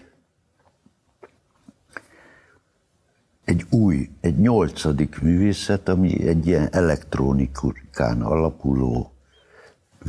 [3.44, 9.12] egy új, egy nyolcadik művészet, ami egy ilyen elektronikán alapuló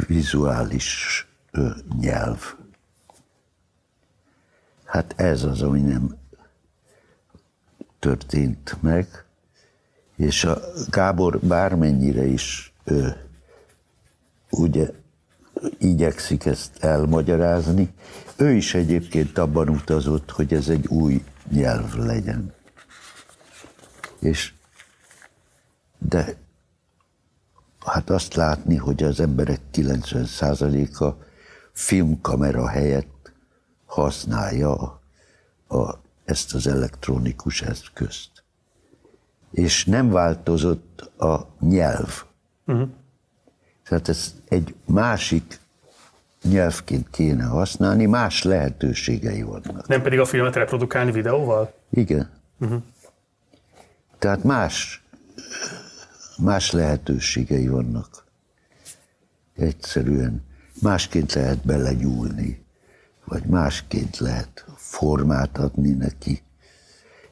[0.07, 1.71] vizuális ö,
[2.01, 2.55] nyelv.
[4.85, 6.17] Hát ez az, ami nem
[7.99, 9.25] történt meg,
[10.17, 10.59] és a
[10.91, 13.09] Gábor bármennyire is ö,
[14.51, 14.91] ugye
[15.79, 17.95] igyekszik ezt elmagyarázni,
[18.37, 22.55] ő is egyébként abban utazott, hogy ez egy új nyelv legyen.
[24.19, 24.53] És
[25.99, 26.37] de
[27.85, 31.25] hát azt látni, hogy az emberek 90%-a
[31.73, 33.33] filmkamera helyett
[33.87, 35.01] használja
[35.69, 38.31] a, ezt az elektronikus eszközt.
[39.51, 42.25] És nem változott a nyelv.
[42.67, 42.89] Uh-huh.
[43.89, 45.61] Tehát ez egy másik
[46.43, 49.87] nyelvként kéne használni, más lehetőségei vannak.
[49.87, 51.73] Nem pedig a filmet reprodukálni videóval?
[51.91, 52.31] Igen.
[52.59, 52.83] Uh-huh.
[54.19, 55.05] Tehát más,
[56.39, 58.25] más lehetőségei vannak.
[59.57, 60.45] Egyszerűen
[60.83, 62.65] másként lehet belegyúlni,
[63.25, 66.43] vagy másként lehet formát adni neki.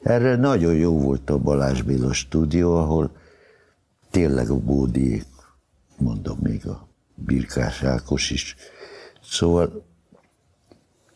[0.03, 3.11] Erre nagyon jó volt a Balázs Béla stúdió, ahol
[4.11, 5.25] tényleg a bódiék,
[5.97, 8.55] mondom még a Birkás Ákos is,
[9.23, 9.85] szóval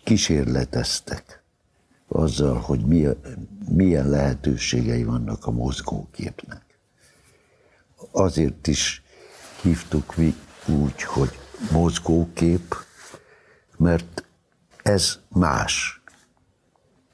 [0.04, 1.44] kísérleteztek
[2.08, 2.86] azzal, hogy
[3.70, 6.62] milyen lehetőségei vannak a mozgóképnek.
[8.12, 9.04] Azért is
[9.62, 10.36] hívtuk mi
[10.66, 11.40] úgy, hogy
[11.72, 12.76] mozgókép,
[13.78, 14.24] mert
[14.84, 16.02] ez más,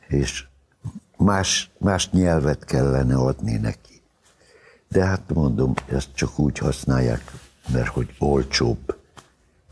[0.07, 0.47] és
[1.17, 4.01] más, más nyelvet kellene adni neki.
[4.87, 7.31] De hát mondom, ezt csak úgy használják,
[7.73, 8.97] mert hogy olcsóbb,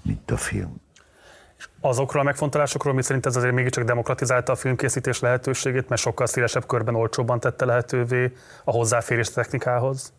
[0.01, 0.81] mint a film
[1.85, 6.65] azokról a megfontolásokról, mi szerint ez azért mégiscsak demokratizálta a filmkészítés lehetőségét, mert sokkal szélesebb
[6.65, 8.33] körben olcsóbban tette lehetővé
[8.63, 10.13] a hozzáférés technikához?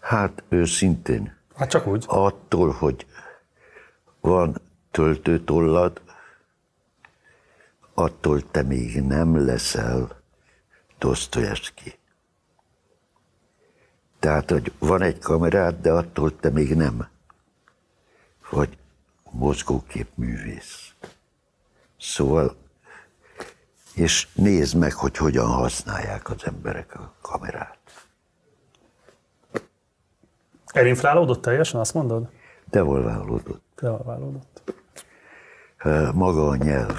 [0.00, 1.36] Hát őszintén.
[1.56, 2.04] Hát csak úgy.
[2.06, 3.06] Attól, hogy
[4.20, 6.00] van töltőtollad,
[7.94, 10.22] attól te még nem leszel
[10.98, 11.98] Dostoyevsky.
[14.24, 17.08] Tehát, hogy van egy kamerád, de attól te még nem.
[18.50, 18.78] Vagy
[19.30, 20.92] mozgóképművész.
[21.98, 22.56] Szóval,
[23.94, 27.78] és nézd meg, hogy hogyan használják az emberek a kamerát.
[30.66, 32.28] Elinflálódott teljesen, azt mondod?
[32.70, 33.62] Devolválódott.
[33.80, 34.74] Devolválódott.
[36.14, 36.98] Maga a nyelv,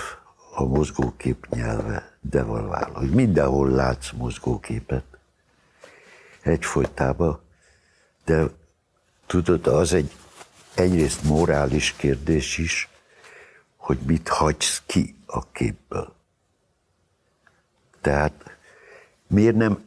[0.55, 3.13] a mozgókép nyelve devalválódik.
[3.13, 5.14] Mindenhol látsz mozgóképet
[6.45, 7.41] egyfolytában,
[8.25, 8.45] de
[9.25, 10.11] tudod, az egy
[10.73, 12.89] egyrészt morális kérdés is,
[13.75, 16.15] hogy mit hagysz ki a képből.
[18.01, 18.57] Tehát
[19.27, 19.83] miért nem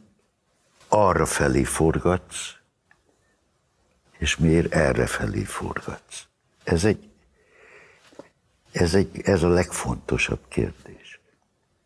[0.87, 2.53] arra felé forgatsz,
[4.17, 6.23] és miért erre felé forgatsz.
[6.63, 7.09] Ez egy,
[8.71, 11.19] ez, egy, ez a legfontosabb kérdés,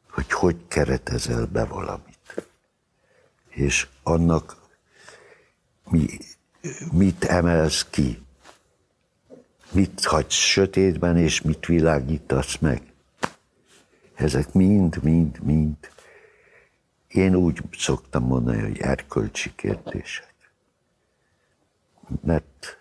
[0.10, 2.48] hogy hogy keretezel be valamit.
[3.50, 4.63] És annak
[5.94, 6.18] mi,
[6.92, 8.22] mit emelsz ki,
[9.72, 12.94] mit hagysz sötétben, és mit világítasz meg.
[14.16, 15.76] Ezek mind, mind, mind.
[17.08, 20.34] Én úgy szoktam mondani, hogy erkölcsi kérdések.
[22.22, 22.78] Mert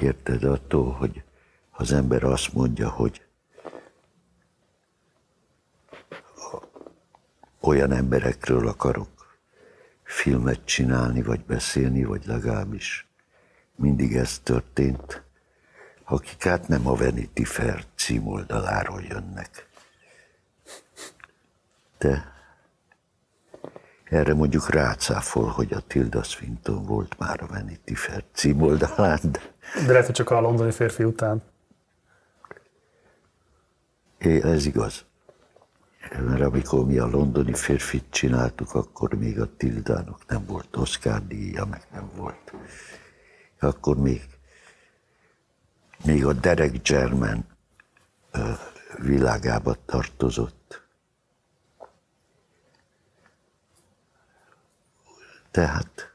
[0.00, 1.22] érted attól, hogy
[1.70, 3.22] az ember azt mondja, hogy
[7.60, 9.13] olyan emberekről akarok
[10.04, 13.06] filmet csinálni, vagy beszélni, vagy legalábbis
[13.76, 15.22] mindig ez történt,
[16.04, 19.68] akik hát nem a Vanity Fair címoldaláról jönnek.
[21.98, 22.32] De
[24.04, 29.20] erre mondjuk rácáfol, hogy a Tilda Swinton volt már a Vanity Fair címoldalán.
[29.22, 29.40] De,
[29.86, 31.42] de lehet, hogy csak a londoni férfi után.
[34.18, 35.04] É, ez igaz.
[36.10, 41.64] Mert amikor mi a londoni férfit csináltuk, akkor még a Tildának nem volt Oscar díja,
[41.64, 42.52] meg nem volt.
[43.60, 44.22] Akkor még,
[46.04, 47.46] még a Derek German
[48.98, 50.82] világába tartozott.
[55.50, 56.12] Tehát...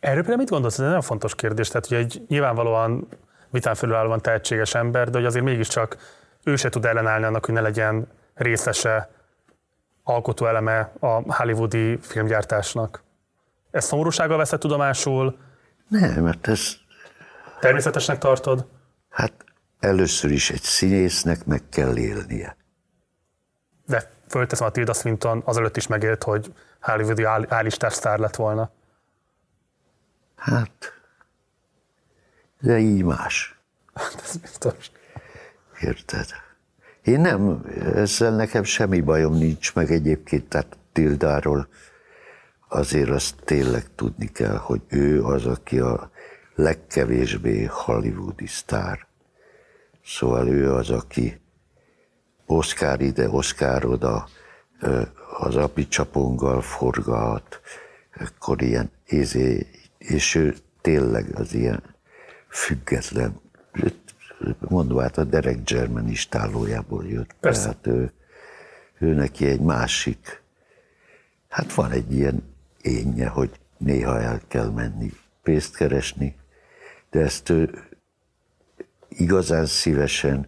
[0.00, 0.74] Erről például mit gondolsz?
[0.74, 1.68] Ez egy nagyon fontos kérdés.
[1.68, 3.08] Tehát, hogy egy nyilvánvalóan
[3.50, 5.96] vitán felülállóan tehetséges ember, de hogy azért mégiscsak
[6.44, 8.08] ő se tud ellenállni annak, hogy ne legyen
[8.40, 9.10] részese,
[10.02, 13.02] alkotó eleme a hollywoodi filmgyártásnak.
[13.70, 15.38] Ez szomorúsággal veszed tudomásul?
[15.88, 16.72] Nem, mert ez...
[17.60, 18.66] Természetesnek tartod?
[19.10, 19.32] Hát
[19.80, 22.56] először is egy színésznek meg kell élnie.
[23.86, 28.70] De fölteszem a Tilda Swinton azelőtt is megélt, hogy hollywoodi állistás sztár lett volna.
[30.36, 31.00] Hát,
[32.60, 33.58] de így más.
[34.24, 34.90] Ez biztos.
[35.80, 36.26] Érted?
[37.02, 37.64] Én nem,
[37.94, 41.68] ezzel nekem semmi bajom nincs, meg egyébként, tehát Tildáról
[42.68, 46.10] azért azt tényleg tudni kell, hogy ő az, aki a
[46.54, 49.06] legkevésbé hollywoodi sztár.
[50.04, 51.40] Szóval ő az, aki
[52.46, 54.28] Oscar ide, Oscar oda,
[55.38, 57.60] az api csaponggal forgat,
[58.20, 58.90] akkor ilyen,
[59.98, 61.82] és ő tényleg az ilyen
[62.48, 63.40] független,
[64.58, 67.34] mondva, hát a Derek German is tálójából jött.
[67.40, 67.62] Persze.
[67.62, 68.12] Tehát ő,
[68.98, 70.42] ő neki egy másik,
[71.48, 75.12] hát van egy ilyen énje, hogy néha el kell menni
[75.42, 76.36] pénzt keresni,
[77.10, 77.88] de ezt ő
[79.08, 80.46] igazán szívesen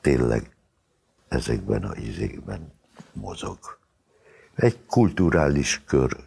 [0.00, 0.50] tényleg
[1.28, 2.72] ezekben a izékben
[3.12, 3.58] mozog.
[4.54, 6.26] Egy kulturális körben.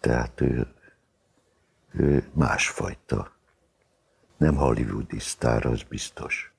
[0.00, 0.66] Tehát ő,
[1.92, 3.33] ő másfajta
[4.36, 6.52] nem hollywoodi sztár, az biztos.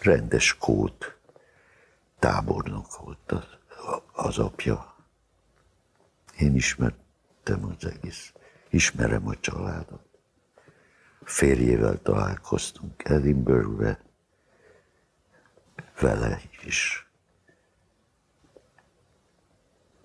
[0.00, 1.18] Rendes kót,
[2.18, 3.46] tábornok volt az,
[4.12, 4.94] az apja.
[6.38, 8.32] Én ismertem az egész,
[8.70, 10.02] ismerem a családot.
[11.22, 14.00] Férjével találkoztunk Edinburghbe,
[16.00, 17.08] vele is.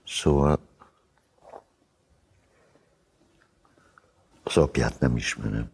[0.06, 0.60] Szóval
[4.50, 5.70] Az apját nem ismerem.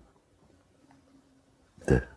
[1.85, 2.15] De,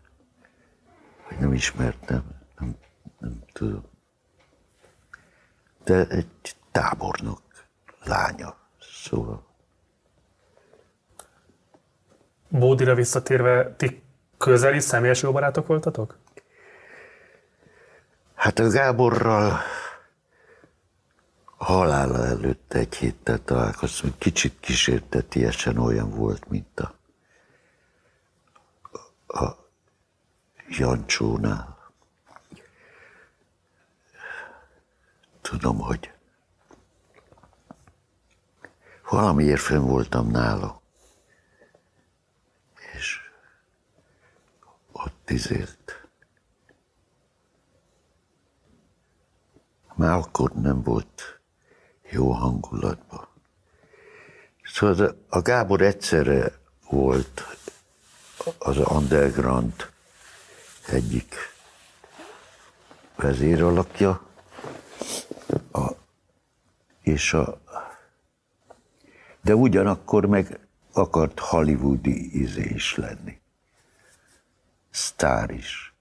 [1.21, 2.23] hogy nem ismertem,
[2.57, 2.75] nem,
[3.19, 3.83] nem tudom.
[5.83, 7.41] De egy tábornok
[8.03, 9.45] lánya, szóval.
[12.47, 14.01] Bódira visszatérve, ti
[14.37, 16.17] közeli személyes jó barátok voltatok?
[18.35, 19.59] Hát a Gáborral
[21.59, 26.93] halála előtt egy héttel találkoztam, kicsit kísértetiesen olyan volt, mint a,
[29.27, 29.57] a
[30.69, 31.77] Jancsónál.
[35.41, 36.13] Tudom, hogy
[39.09, 40.81] valamiért fönn voltam nála,
[42.93, 43.19] és
[44.91, 46.07] ott izélt.
[49.95, 51.38] Már akkor nem volt
[52.09, 53.27] jó hangulatban.
[54.63, 56.51] Szóval a Gábor egyszerre
[56.89, 57.57] volt
[58.57, 59.73] az underground
[60.87, 61.35] egyik
[63.15, 64.21] vezéralakja,
[65.71, 65.91] a,
[67.01, 67.61] és a,
[69.41, 70.59] de ugyanakkor meg
[70.93, 73.39] akart hollywoodi izé is lenni.
[74.89, 75.93] Sztár is.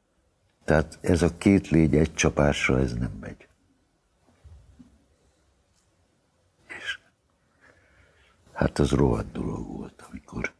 [0.65, 3.48] Tehát ez a két légy egy csapásra ez nem megy.
[8.59, 10.53] Hát az rohadt dolog volt, amikor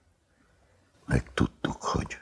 [1.05, 2.19] megtudtuk, hogy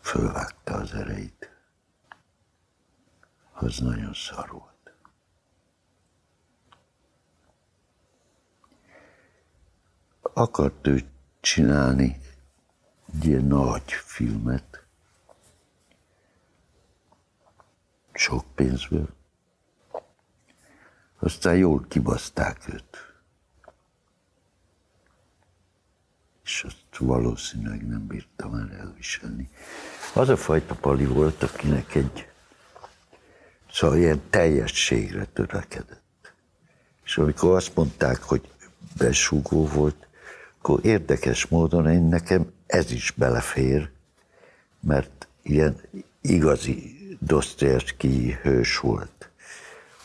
[0.00, 1.50] fölvágta az ereit.
[3.52, 4.94] Az nagyon szar volt.
[10.22, 11.10] Akart ő
[11.40, 12.20] csinálni
[13.14, 14.84] egy ilyen nagy filmet,
[18.12, 19.08] sok pénzből.
[21.18, 23.11] Aztán jól kibaszták őt.
[26.44, 29.48] És azt valószínűleg nem bírta már elviselni.
[30.14, 32.26] Az a fajta pali volt, akinek egy
[33.72, 36.32] szóval ilyen teljességre törekedett.
[37.04, 38.48] És amikor azt mondták, hogy
[38.96, 40.06] besúgó volt,
[40.58, 43.90] akkor érdekes módon én nekem ez is belefér,
[44.80, 45.80] mert ilyen
[46.20, 49.30] igazi Dostoyevsky hős volt.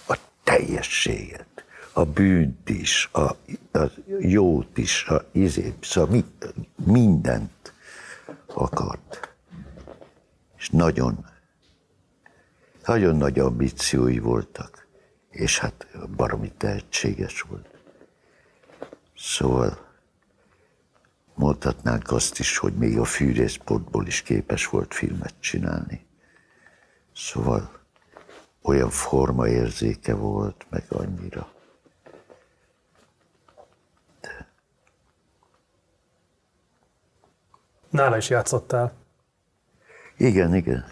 [0.08, 1.57] A teljességet,
[1.98, 3.36] a bűnt is, a,
[3.72, 6.26] a jót is, a izét, szóval mi,
[6.86, 7.74] mindent
[8.46, 9.36] akart.
[10.58, 11.26] És nagyon,
[12.86, 14.88] nagyon nagy ambíciói voltak,
[15.30, 17.68] és hát baromi tehetséges volt.
[19.16, 19.78] Szóval
[21.36, 26.06] mondhatnánk azt is, hogy még a fűrészportból is képes volt filmet csinálni.
[27.16, 27.72] Szóval
[28.62, 31.56] olyan formaérzéke volt, meg annyira.
[37.90, 38.94] Nála is játszottál?
[40.18, 40.86] Igen, igen.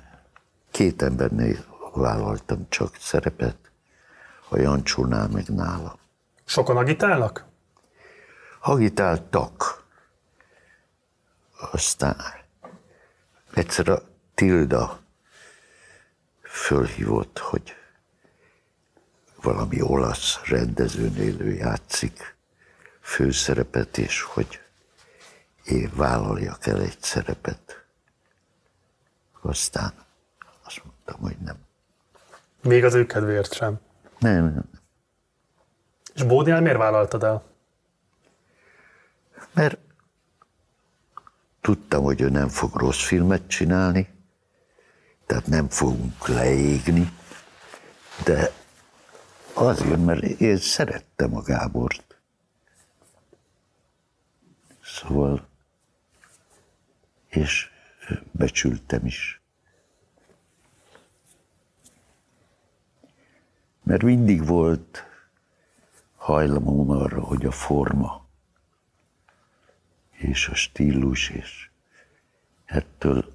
[0.72, 3.58] Két embernél vállaltam csak szerepet,
[4.50, 5.98] a Jancsónál meg nála.
[6.46, 7.46] Sokan agitálnak?
[8.62, 9.84] Agitáltak.
[11.72, 12.16] Aztán
[13.54, 14.02] egyszer a
[14.34, 15.00] Tilda
[16.42, 17.76] fölhívott, hogy
[19.42, 22.36] valami olasz rendezőnél ő játszik
[23.02, 24.65] főszerepet, és hogy
[25.66, 27.86] én vállaljak el egy szerepet.
[29.42, 29.94] Aztán
[30.64, 31.58] azt mondtam, hogy nem.
[32.62, 33.80] Még az ő kedvéért sem?
[34.20, 34.70] Nem, nem.
[36.14, 37.44] És Bódinál miért vállaltad el?
[39.54, 39.78] Mert
[41.62, 44.14] tudtam, hogy ő nem fog rossz filmet csinálni,
[45.26, 47.12] tehát nem fogunk leégni,
[48.24, 48.52] de
[49.54, 52.18] azért, mert én szerettem a Gábort.
[54.84, 55.48] Szóval,
[57.36, 57.70] és
[58.32, 59.42] becsültem is.
[63.84, 65.04] Mert mindig volt
[66.16, 68.26] hajlamom arra, hogy a forma
[70.12, 71.70] és a stílus, és
[72.66, 73.34] ettől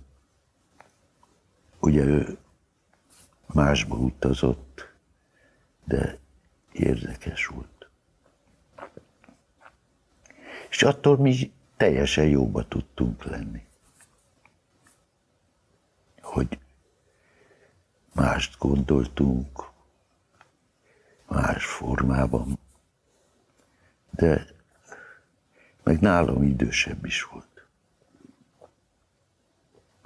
[1.78, 2.38] ugye ő
[3.46, 4.88] másba utazott,
[5.84, 6.18] de
[6.72, 7.88] érdekes volt.
[10.70, 13.68] És attól mi teljesen jóba tudtunk lenni.
[16.30, 16.58] Hogy
[18.12, 19.70] mást gondoltunk,
[21.26, 22.58] más formában,
[24.10, 24.46] de
[25.82, 27.66] meg nálam idősebb is volt.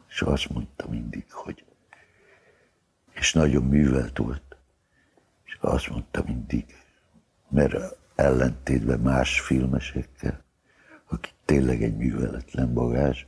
[0.09, 1.65] És azt mondta mindig, hogy
[3.13, 4.57] és nagyon művelt volt.
[5.45, 6.77] És azt mondta mindig,
[7.49, 10.45] mert ellentétben más filmesekkel,
[11.07, 13.25] aki tényleg egy műveletlen bagázs,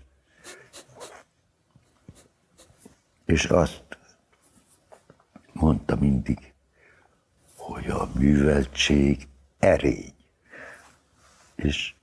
[3.27, 3.99] és azt
[5.53, 6.55] mondta mindig,
[7.57, 9.29] hogy a műveltség
[9.59, 10.15] erény.
[11.55, 11.95] És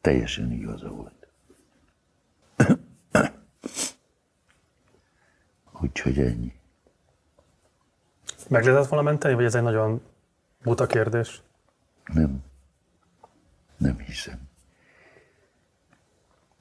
[0.00, 1.28] teljesen igaza volt.
[5.80, 6.54] Úgyhogy ennyi.
[8.48, 10.02] Meg lehetett volna menteni, vagy ez egy nagyon
[10.62, 11.42] buta kérdés?
[12.04, 12.44] Nem.
[13.76, 14.38] Nem hiszem.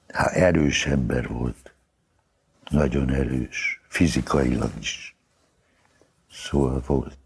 [0.07, 1.64] Hát erős ember volt.
[2.69, 3.81] Nagyon erős.
[3.87, 5.15] Fizikailag is.
[6.31, 7.17] Szóval volt.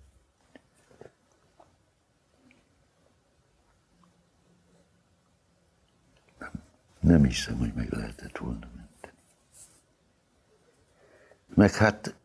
[6.40, 6.52] Nem,
[7.00, 9.18] nem hiszem, hogy meg lehetett volna menteni.
[11.48, 12.16] Meg hát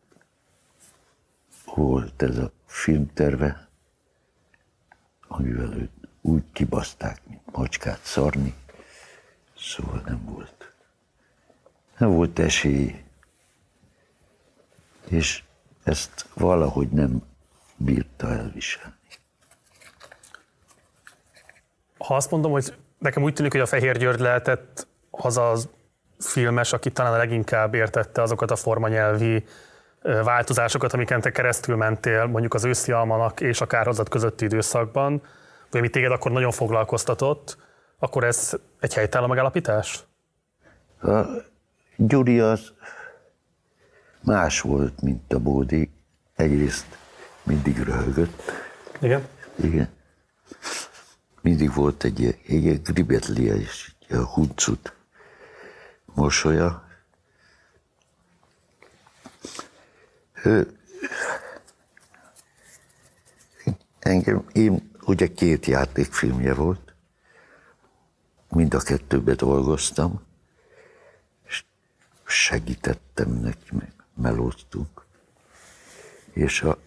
[1.65, 3.67] volt ez a filmterve,
[5.27, 8.53] amivel őt úgy kibaszták, mint macskát szarni,
[9.57, 10.73] szóval nem volt.
[11.97, 13.04] Nem volt esély,
[15.09, 15.43] és
[15.83, 17.23] ezt valahogy nem
[17.77, 18.93] bírta elviselni.
[21.97, 25.69] Ha azt mondom, hogy nekem úgy tűnik, hogy a Fehér György lehetett az az
[26.19, 29.45] filmes, aki talán a leginkább értette azokat a formanyelvi
[30.01, 35.21] változásokat, amiken te keresztül mentél mondjuk az őszi almanak és a kárhozat közötti időszakban,
[35.71, 37.57] vagy ami téged akkor nagyon foglalkoztatott,
[37.99, 40.03] akkor ez egy helytálló megállapítás?
[41.01, 41.21] A
[41.95, 42.73] Gyuri az
[44.25, 45.89] más volt, mint a Bódi.
[46.35, 46.85] Egyrészt
[47.43, 48.41] mindig röhögött.
[48.99, 49.27] Igen?
[49.55, 49.89] Igen.
[51.41, 54.93] Mindig volt egy, egy gribetli és egy huncut
[56.05, 56.87] mosolya.
[60.43, 60.77] Ő,
[63.99, 66.93] engem, én ugye két játékfilmje volt,
[68.49, 70.21] mind a kettőbe dolgoztam,
[71.43, 71.63] és
[72.25, 75.05] segítettem neki, meg melóztunk.
[76.33, 76.77] És a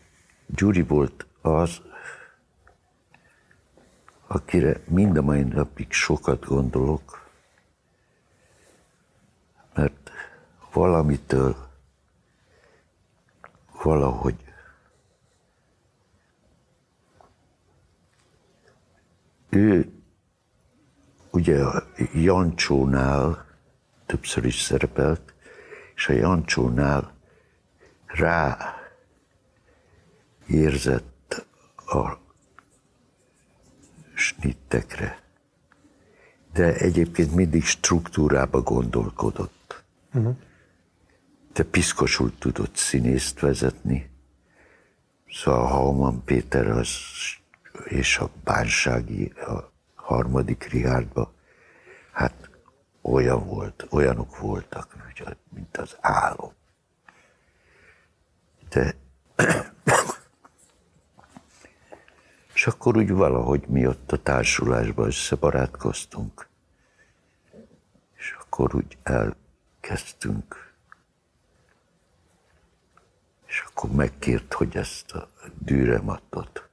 [0.47, 1.81] Gyuri volt az,
[4.27, 7.31] akire mind a mai napig sokat gondolok,
[9.75, 10.11] mert
[10.73, 11.69] valamitől
[13.83, 14.45] valahogy
[19.49, 19.93] ő
[21.31, 21.83] ugye a
[22.13, 23.47] Jancsónál
[24.07, 25.35] többször is szerepelt,
[25.95, 27.18] és a Jancsónál
[28.09, 28.75] rá
[30.47, 31.47] érzett
[31.87, 32.19] a
[34.15, 35.23] snittekre,
[36.53, 39.85] de egyébként mindig struktúrába gondolkodott.
[40.15, 40.37] Uh-huh.
[41.53, 44.11] De piszkosul tudott színészt vezetni.
[45.31, 46.89] Szóval Hauman Péter az,
[47.85, 51.33] és a Bánsági a harmadik Rihárdba,
[52.13, 52.51] hát
[53.01, 54.97] olyan volt, olyanok voltak,
[55.55, 56.53] mint az álom.
[58.69, 58.95] De
[62.59, 66.49] és akkor úgy valahogy mi ott a társulásban összebarátkoztunk.
[68.17, 70.75] És akkor úgy elkezdtünk.
[73.47, 75.29] És akkor megkért, hogy ezt a
[75.59, 76.69] dűrematot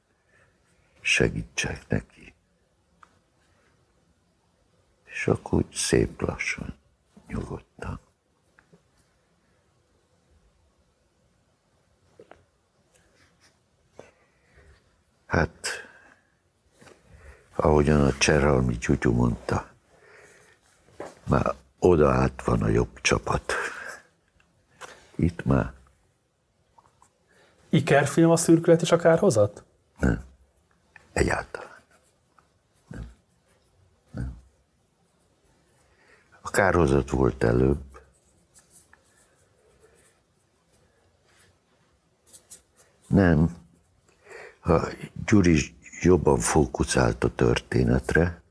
[1.02, 2.34] segítsek neki.
[5.04, 6.76] És akkor úgy szép lassan,
[7.28, 8.00] nyugodtan.
[15.36, 15.68] Hát,
[17.56, 19.70] ahogyan a Cseralmi Gyugyú mondta,
[21.24, 23.54] már oda át van a jobb csapat.
[25.16, 25.74] Itt már.
[27.70, 29.64] Ikerfilm a szürkület és a kárhozat?
[30.00, 30.24] Nem.
[31.14, 31.82] Egyáltalán.
[32.88, 33.06] Nem.
[34.12, 34.38] Nem.
[36.42, 37.84] A kárhozat volt előbb.
[43.08, 43.65] Nem,
[44.66, 44.88] a
[45.26, 48.42] Gyuri jobban fókuszált a történetre.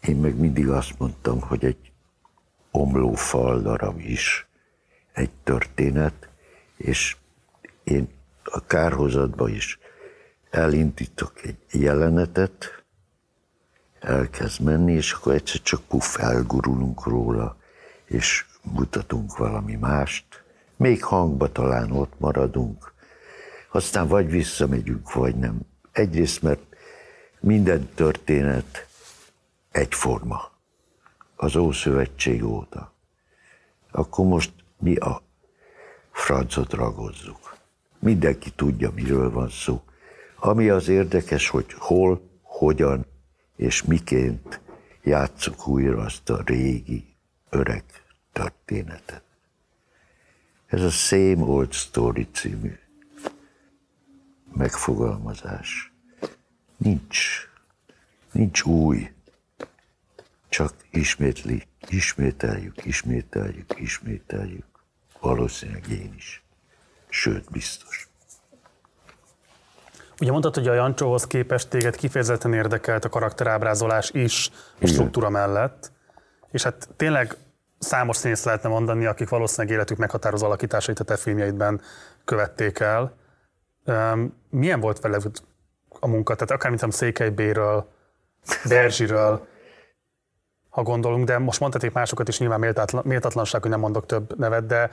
[0.00, 1.92] Én meg mindig azt mondtam, hogy egy
[2.70, 4.46] omló fal darab is
[5.12, 6.28] egy történet,
[6.76, 7.16] és
[7.84, 8.08] én
[8.44, 9.78] a kárhozatba is
[10.50, 12.84] elindítok egy jelenetet,
[14.00, 17.56] elkezd menni, és akkor egyszer csak puff, elgurulunk róla,
[18.04, 20.44] és mutatunk valami mást.
[20.76, 22.96] Még hangba talán ott maradunk,
[23.78, 25.60] aztán vagy visszamegyünk, vagy nem.
[25.92, 26.60] Egyrészt, mert
[27.40, 28.86] minden történet
[29.70, 30.50] egyforma.
[31.36, 32.92] Az Ószövetség óta.
[33.90, 35.22] Akkor most mi a
[36.10, 37.56] francot ragozzuk.
[37.98, 39.82] Mindenki tudja, miről van szó.
[40.36, 43.06] Ami az érdekes, hogy hol, hogyan
[43.56, 44.60] és miként
[45.02, 47.14] játsszuk újra azt a régi,
[47.50, 47.84] öreg
[48.32, 49.22] történetet.
[50.66, 52.78] Ez a Same Old Story című
[54.52, 55.92] megfogalmazás.
[56.76, 57.48] Nincs.
[58.32, 59.12] Nincs új.
[60.48, 64.66] Csak ismétli, ismételjük, ismételjük, ismételjük.
[65.20, 66.42] Valószínűleg én is.
[67.08, 68.08] Sőt, biztos.
[70.20, 74.50] Ugye mondtad, hogy a Jancsóhoz képest téged kifejezetten érdekelt a karakterábrázolás is
[74.80, 75.92] a struktúra mellett,
[76.50, 77.36] és hát tényleg
[77.78, 81.80] számos színész lehetne mondani, akik valószínűleg életük meghatározó alakításait a te filmjeidben
[82.24, 83.16] követték el.
[84.50, 85.18] Milyen volt vele
[86.00, 86.34] a munka?
[86.34, 87.88] Tehát akár mint Székely B-ről,
[88.68, 89.46] Berzsiről,
[90.68, 94.66] ha gondolunk, de most mondhaték másokat is, nyilván méltatlan, méltatlanság, hogy nem mondok több nevet,
[94.66, 94.90] de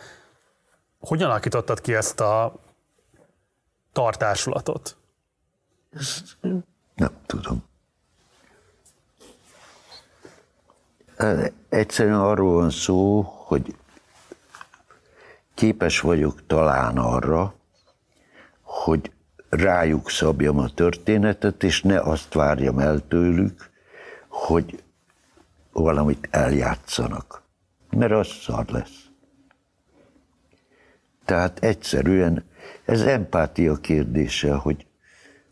[1.00, 2.54] hogyan alakítottad ki ezt a
[3.92, 4.98] tartásulatot?
[6.96, 7.64] Nem tudom.
[11.70, 13.76] Egyszerűen arról van szó, hogy
[15.54, 17.55] képes vagyok talán arra,
[18.76, 19.12] hogy
[19.50, 23.70] rájuk szabjam a történetet, és ne azt várjam el tőlük,
[24.28, 24.84] hogy
[25.72, 27.42] valamit eljátszanak.
[27.90, 29.06] Mert az szar lesz.
[31.26, 32.44] Tehát egyszerűen
[32.86, 34.88] ez empátia kérdése, hogy,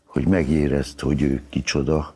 [0.04, 2.14] hogy megérezd, hogy ő kicsoda,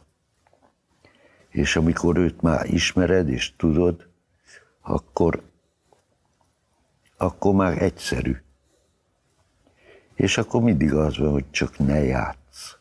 [1.49, 4.09] és amikor őt már ismered és tudod,
[4.81, 5.43] akkor,
[7.17, 8.37] akkor már egyszerű.
[10.19, 12.77] És akkor mindig az van, hogy csak ne játsz.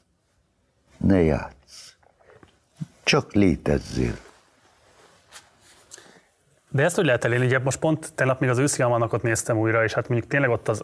[0.97, 1.95] Ne játsz.
[3.03, 4.17] Csak létezzél.
[6.69, 7.45] De ezt hogy lehet elérni?
[7.45, 10.67] Ugye most pont tegnap még az őszi almanakot néztem újra, és hát mondjuk tényleg ott
[10.67, 10.83] az,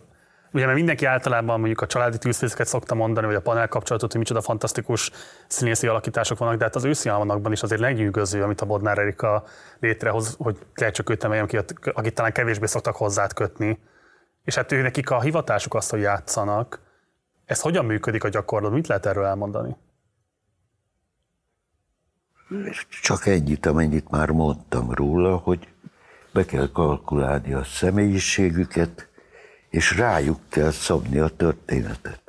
[0.51, 4.19] ugye mert mindenki általában mondjuk a családi tűzfészeket szokta mondani, vagy a panel kapcsolatot, hogy
[4.19, 5.11] micsoda fantasztikus
[5.47, 9.43] színészi alakítások vannak, de hát az őszi almanakban is azért legnyűgöző, amit a Bodnár Erika
[9.79, 11.59] létrehoz, hogy kell csak őt emeljem ki,
[11.93, 13.79] akit talán kevésbé szoktak hozzát kötni.
[14.43, 16.79] És hát ő nekik a hivatásuk azt, hogy játszanak.
[17.45, 18.77] Ez hogyan működik a gyakorlatban?
[18.79, 19.75] Mit lehet erről elmondani?
[23.01, 25.67] Csak ennyit, amennyit már mondtam róla, hogy
[26.33, 29.07] be kell kalkulálni a személyiségüket,
[29.69, 32.21] és rájuk kell szabni a történetet.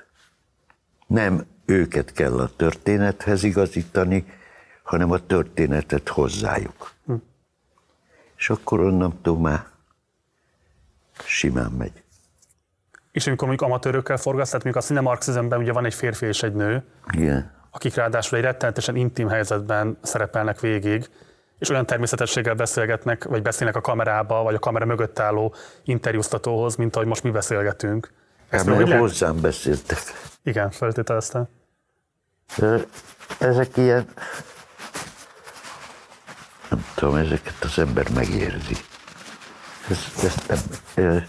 [1.07, 4.27] Nem őket kell a történethez igazítani,
[4.83, 6.93] hanem a történetet hozzájuk.
[7.07, 7.15] Hm.
[8.37, 9.67] És akkor onnantól már
[11.25, 12.04] simán megy.
[13.15, 16.53] És amikor mondjuk amatőrökkel forgatsz, tehát mondjuk a Cinemarxizmben ugye van egy férfi és egy
[16.53, 17.51] nő, Igen.
[17.71, 21.09] akik ráadásul egy rettenetesen intim helyzetben szerepelnek végig,
[21.59, 25.55] és olyan természetességgel beszélgetnek, vagy beszélnek a kamerába, vagy a kamera mögött álló
[25.85, 28.13] interjúztatóhoz, mint ahogy most mi beszélgetünk.
[28.49, 29.01] Ezt mert lehet...
[29.01, 29.99] hozzám beszéltek.
[30.43, 31.49] Igen, feltételeztem.
[33.39, 34.07] Ezek ilyen,
[36.71, 38.77] nem tudom, ezeket az ember megérzi.
[39.91, 41.27] Ezt, ezt nem,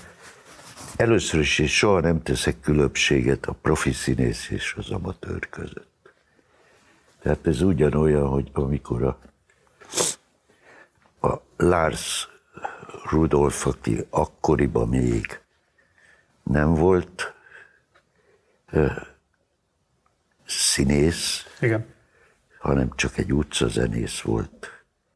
[0.97, 6.13] először is én soha nem teszek különbséget a profi színész és az amatőr között.
[7.21, 9.19] Tehát ez ugyanolyan, hogy amikor a
[11.25, 12.27] a Lars
[13.09, 15.39] Rudolf, aki akkoriban még
[16.43, 17.33] nem volt
[18.71, 18.87] ö,
[20.45, 21.85] színész, Igen.
[22.59, 24.69] hanem csak egy utcazenész volt.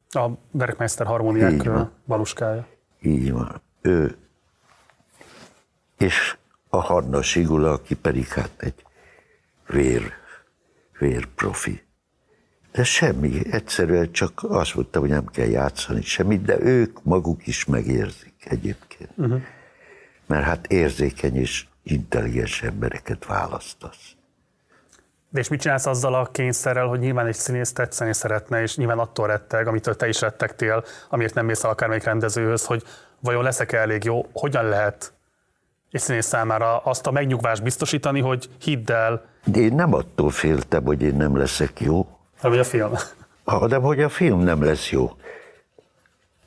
[0.10, 1.70] A Bergmeister harmóniák
[2.06, 2.68] baluskája.
[3.02, 3.62] Így van.
[3.82, 4.18] Ő,
[6.00, 6.36] és
[6.70, 8.84] a Hanna Sigula, aki pedig hát egy
[9.68, 10.14] vér,
[11.00, 11.84] vér profi.
[12.72, 17.66] De semmi, egyszerűen csak azt mondtam, hogy nem kell játszani semmit, de ők maguk is
[17.66, 19.12] megérzik egyébként.
[19.16, 19.42] Uh-huh.
[20.26, 24.14] Mert hát érzékeny és intelligens embereket választasz.
[25.30, 29.00] De és mit csinálsz azzal a kényszerrel, hogy nyilván egy színész tetszeni szeretne, és nyilván
[29.00, 32.84] attól retteg, amitől te is rettegtél, amiért nem mész el akármelyik rendezőhöz, hogy
[33.20, 35.14] vajon leszek elég jó, hogyan lehet
[35.92, 39.26] egy színész számára azt a megnyugvást biztosítani, hogy hidd el.
[39.46, 42.08] De én nem attól féltem, hogy én nem leszek jó,
[42.42, 42.92] vagy a film.
[43.44, 45.16] Ha, de hogy a film nem lesz jó.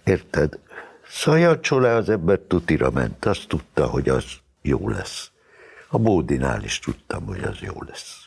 [0.04, 0.58] Érted?
[1.08, 4.24] Szajacsó le az ember tutira ment, azt tudta, hogy az
[4.60, 5.30] jó lesz.
[5.88, 8.26] A Bódinál is tudtam, hogy az jó lesz.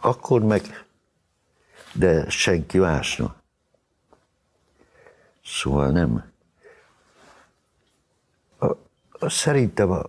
[0.00, 0.84] Akkor meg,
[1.92, 3.36] de senki másnak.
[5.44, 6.31] Szóval nem.
[9.28, 10.02] Szerintem a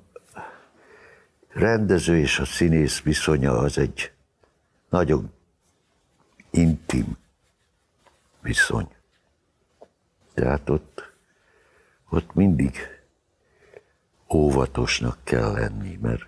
[1.49, 4.11] rendező és a színész viszonya az egy
[4.89, 5.33] nagyon
[6.49, 7.17] intim
[8.41, 8.87] viszony.
[10.33, 11.11] Tehát ott,
[12.09, 12.77] ott mindig
[14.33, 16.25] óvatosnak kell lenni, mert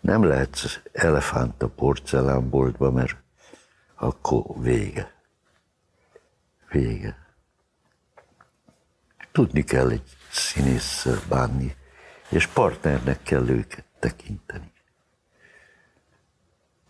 [0.00, 3.16] nem lehetsz elefánt a porcelánboltba, mert
[3.94, 5.14] akkor vége.
[6.70, 7.26] Vége.
[9.32, 11.76] Tudni kell egy színésszel bánni,
[12.28, 14.72] és partnernek kell őket tekinteni.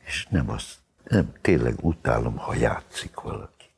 [0.05, 0.75] És nem azt
[1.09, 3.71] nem, tényleg utálom, ha játszik valaki.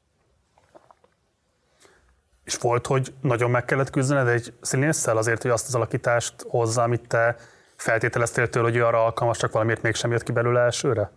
[2.45, 6.83] És volt, hogy nagyon meg kellett küzdened egy színésszel azért, hogy azt az alakítást hozza,
[6.83, 7.37] amit te
[7.77, 11.11] feltételeztél tőle, hogy ő arra alkalmas, csak valamiért mégsem jött ki belőle elsőre?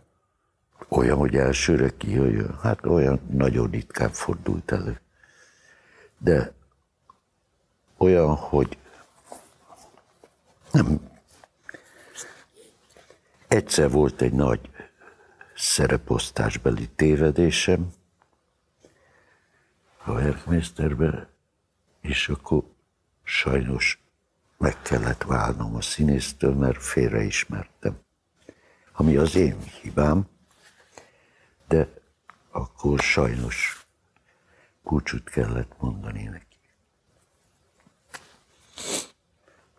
[0.88, 5.00] Olyan, hogy elsőre kijöjjön, hát olyan nagyon ritkán fordult elő.
[6.18, 6.52] De
[7.98, 8.78] olyan, hogy
[10.72, 11.10] nem.
[13.48, 14.70] Egyszer volt egy nagy
[15.56, 17.90] szereposztásbeli tévedésem
[20.04, 21.30] a Werkmeisterbe,
[22.02, 22.64] és akkor
[23.24, 24.04] sajnos
[24.58, 28.00] meg kellett válnom a színésztől, mert félreismertem.
[28.92, 30.28] Ami az én hibám,
[31.68, 31.94] de
[32.52, 33.88] akkor sajnos
[34.84, 36.51] kulcsút kellett mondani neki.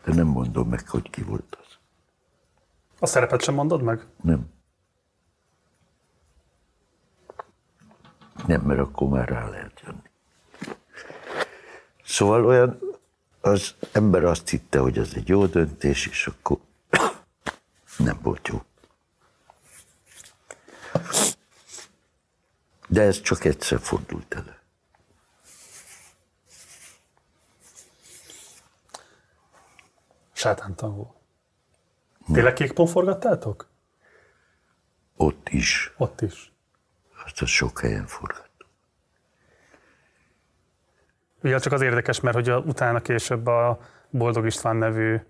[0.05, 1.79] De nem mondom meg, hogy ki volt az.
[2.99, 4.07] A szerepet sem mondod meg?
[4.23, 4.51] Nem.
[8.47, 10.11] Nem, mert akkor már rá lehet jönni.
[12.05, 12.79] Szóval olyan,
[13.41, 16.59] az ember azt hitte, hogy ez egy jó döntés, és akkor
[17.99, 18.62] nem volt jó.
[22.89, 24.61] De ez csak egyszer fordult elő.
[30.43, 31.14] Sátántangó.
[32.32, 33.69] Tényleg kékpon forgattátok?
[35.16, 35.94] Ott is.
[35.97, 36.52] Ott is.
[37.24, 38.51] Azt a sok helyen forgat.
[41.43, 43.78] Ugye csak az érdekes, mert hogy a, utána később a
[44.10, 45.20] Boldog István nevű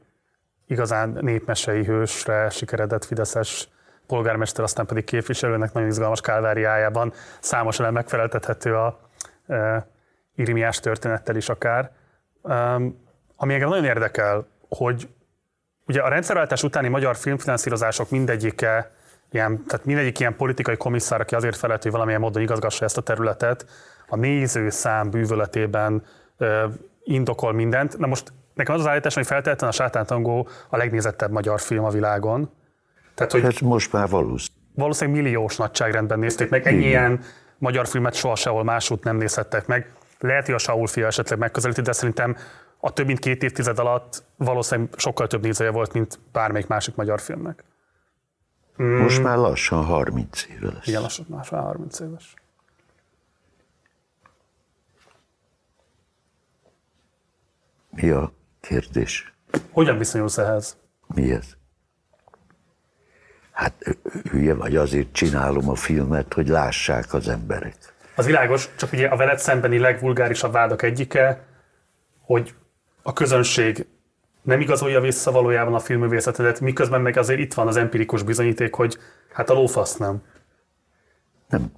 [0.66, 3.68] igazán népmesei hősre sikeredett Fideszes
[4.06, 9.00] polgármester, aztán pedig képviselőnek nagyon izgalmas kálváriájában számos elem megfeleltethető a
[9.46, 9.86] e,
[10.34, 11.92] Irimiás történettel is akár.
[12.42, 12.74] E,
[13.36, 15.08] ami engem nagyon érdekel, hogy
[15.86, 18.90] ugye a rendszerváltás utáni magyar filmfinanszírozások mindegyike
[19.30, 23.00] ilyen, tehát mindegyik ilyen politikai komisszár, aki azért felett, hogy valamilyen módon igazgassa ezt a
[23.00, 23.66] területet,
[24.08, 26.02] a néző szám bűvöletében
[26.36, 26.66] ö,
[27.04, 27.98] indokol mindent.
[27.98, 31.90] Na most nekem az az állítás, hogy feltétlenül a Sátántangó a legnézettebb magyar film a
[31.90, 32.50] világon.
[33.14, 34.58] Tehát, hogy Ez most már valószínű.
[34.74, 36.66] Valószínűleg milliós nagyságrendben nézték meg.
[36.66, 37.20] Ennyi ilyen
[37.58, 39.92] magyar filmet soha sehol másút nem nézhettek meg.
[40.18, 42.36] Lehet, hogy a Saul fia esetleg megközelíti, de szerintem
[42.84, 47.20] a több mint két évtized alatt valószínűleg sokkal több nézője volt, mint bármelyik másik magyar
[47.20, 47.64] filmnek.
[48.82, 48.96] Mm.
[48.96, 50.86] Most már lassan 30 éve lesz.
[50.86, 52.34] Igen, lassan már 30 éves.
[57.90, 59.34] Mi a kérdés?
[59.70, 60.76] Hogyan viszonyulsz ehhez?
[61.06, 61.56] Mi ez?
[63.52, 63.96] Hát
[64.30, 67.76] hülye vagy, azért csinálom a filmet, hogy lássák az emberek.
[68.16, 71.46] Az világos, csak ugye a veled szembeni legvulgárisabb vádak egyike,
[72.20, 72.54] hogy
[73.02, 73.86] a közönség
[74.42, 78.98] nem igazolja vissza valójában a filmművészetedet, miközben meg azért itt van az empirikus bizonyíték, hogy
[79.32, 80.22] hát a lófasz nem.
[81.48, 81.72] Nem.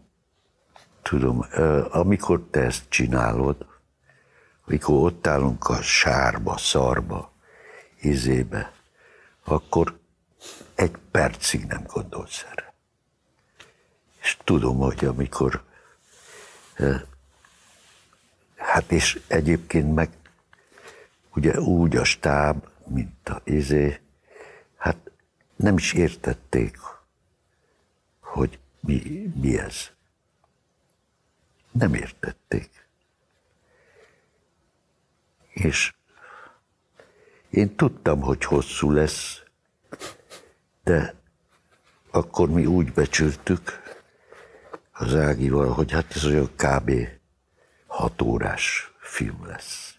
[1.03, 1.47] Tudom,
[1.91, 3.67] amikor te ezt csinálod,
[4.67, 7.33] amikor ott állunk a sárba, szarba,
[8.01, 8.73] izébe,
[9.45, 9.99] akkor
[10.75, 12.75] egy percig nem gondolsz erre.
[14.21, 15.63] És tudom, hogy amikor
[18.57, 20.11] hát és egyébként meg
[21.35, 24.01] ugye úgy a stáb, mint a izé,
[24.77, 25.11] hát
[25.57, 26.79] nem is értették,
[28.21, 29.91] hogy mi, mi ez.
[31.73, 32.89] Nem értették.
[35.49, 35.95] És
[37.51, 39.43] én tudtam, hogy hosszú lesz,
[40.83, 41.15] de
[42.11, 43.83] akkor mi úgy becsültük
[44.93, 46.91] az Ágival, hogy hát ez olyan kb.
[47.87, 49.94] hat órás film lesz.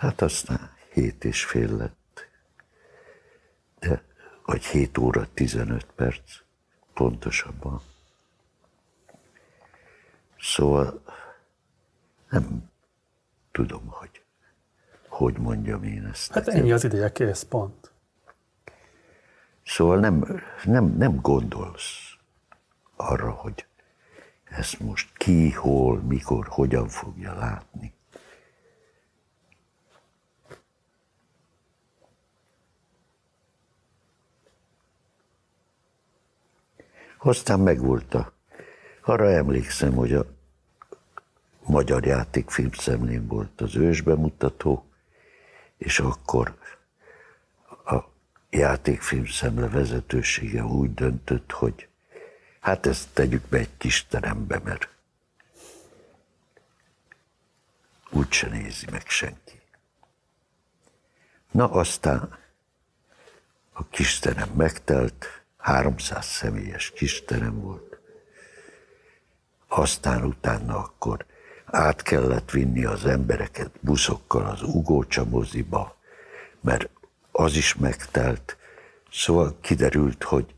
[0.00, 2.28] Hát aztán hét és fél lett.
[3.78, 4.02] De,
[4.44, 6.38] vagy 7 óra 15 perc,
[6.94, 7.80] pontosabban.
[10.38, 11.02] Szóval
[12.30, 12.70] nem
[13.52, 14.22] tudom, hogy
[15.08, 16.32] hogy mondjam én ezt.
[16.32, 17.90] Hát ennyi az ideje, kész, pont.
[19.64, 22.16] Szóval nem, nem, nem gondolsz
[22.96, 23.66] arra, hogy
[24.44, 27.98] ezt most ki, hol, mikor, hogyan fogja látni.
[37.22, 38.32] Aztán a...
[39.02, 40.26] Arra emlékszem, hogy a
[41.66, 44.84] Magyar Játékfilm szemlén volt az ősbemutató,
[45.76, 46.58] és akkor
[47.84, 47.98] a
[48.50, 51.88] játékfilm szemle vezetősége úgy döntött, hogy
[52.60, 54.88] hát ezt tegyük be egy kis terembe, mert
[58.10, 59.60] úgyse nézi meg senki.
[61.50, 62.38] Na aztán
[63.72, 67.98] a kis terem megtelt, 300 személyes kisterem volt.
[69.68, 71.26] Aztán utána akkor
[71.64, 75.96] át kellett vinni az embereket buszokkal az Ugócsa moziba,
[76.60, 76.88] mert
[77.32, 78.56] az is megtelt.
[79.12, 80.54] Szóval kiderült, hogy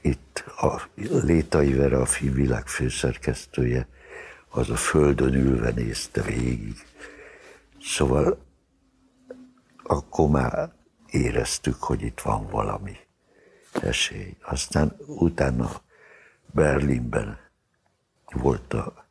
[0.00, 3.88] itt a Létai Vera, a filmvilág főszerkesztője,
[4.48, 6.86] az a földön ülve nézte végig.
[7.82, 8.38] Szóval
[9.82, 10.72] akkor már
[11.10, 13.05] éreztük, hogy itt van valami
[13.82, 14.36] esély.
[14.42, 15.70] Aztán utána
[16.52, 17.38] Berlinben
[18.32, 19.06] volt a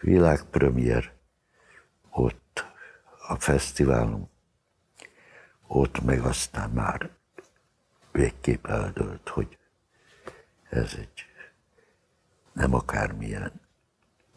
[0.00, 1.12] világpremier,
[2.10, 2.64] ott
[3.28, 4.28] a fesztiválon,
[5.66, 7.10] ott meg aztán már
[8.12, 9.58] végképp eldőlt, hogy
[10.70, 11.26] ez egy
[12.52, 13.60] nem akármilyen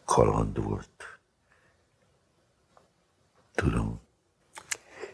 [0.05, 1.19] kaland volt.
[3.55, 3.99] Tudom.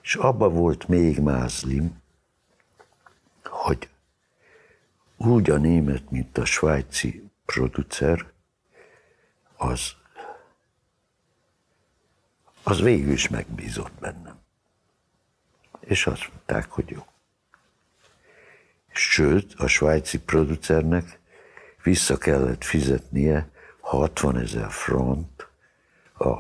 [0.02, 2.02] És abba volt még mázlim,
[3.44, 3.90] hogy
[5.26, 8.26] úgy a német, mint a svájci producer,
[9.58, 9.94] az,
[12.64, 14.40] az végül is megbízott bennem.
[15.80, 17.06] És azt mondták, hogy jó.
[18.88, 21.20] Sőt, a svájci producernek
[21.84, 23.50] vissza kellett fizetnie
[23.80, 25.48] 60 ezer front
[26.18, 26.40] a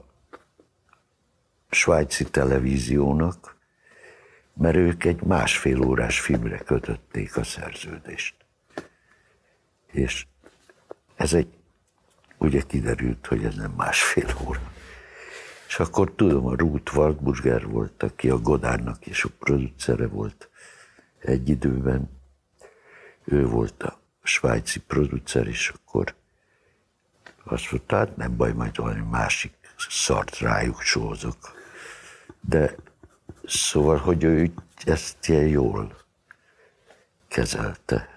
[1.69, 3.55] svájci televíziónak,
[4.53, 8.44] mert ők egy másfél órás filmre kötötték a szerződést.
[9.95, 10.25] És
[11.15, 11.47] ez egy,
[12.37, 14.59] ugye kiderült, hogy ez nem másfél óra.
[15.67, 20.49] És akkor tudom, a Ruth Waldburger volt, aki a Godárnak és a producere volt
[21.19, 22.09] egy időben.
[23.23, 26.15] Ő volt a svájci producer, és akkor
[27.43, 29.53] azt mondta, hát nem baj, majd valami másik
[29.89, 31.37] szart rájuk sózok.
[32.41, 32.75] De
[33.45, 34.51] szóval, hogy ő
[34.83, 35.97] ezt ilyen jól
[37.27, 38.14] kezelte.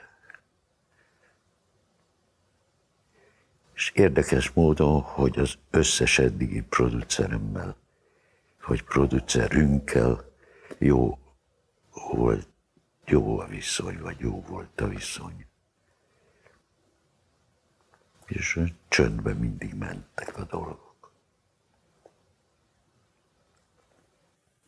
[3.79, 7.77] És érdekes módon, hogy az összes eddigi produceremmel,
[8.67, 10.25] vagy producerünkkel
[10.79, 11.19] jó
[12.11, 12.49] volt,
[13.05, 15.47] jó a viszony, vagy jó volt a viszony.
[18.27, 21.13] És csöndben mindig mentek a dolgok.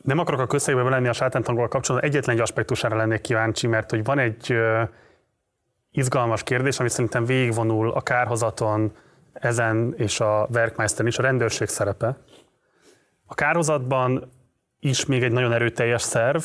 [0.02, 4.04] Nem akarok a közszegbe lenni a sátántangol kapcsolatban, egyetlen egy aspektusára lennék kíváncsi, mert hogy
[4.04, 4.54] van egy
[5.92, 8.92] izgalmas kérdés, ami szerintem végigvonul a kárhozaton,
[9.32, 12.16] ezen és a Werkmeister is, a rendőrség szerepe.
[13.26, 14.32] A kárhozatban
[14.80, 16.42] is még egy nagyon erőteljes szerv,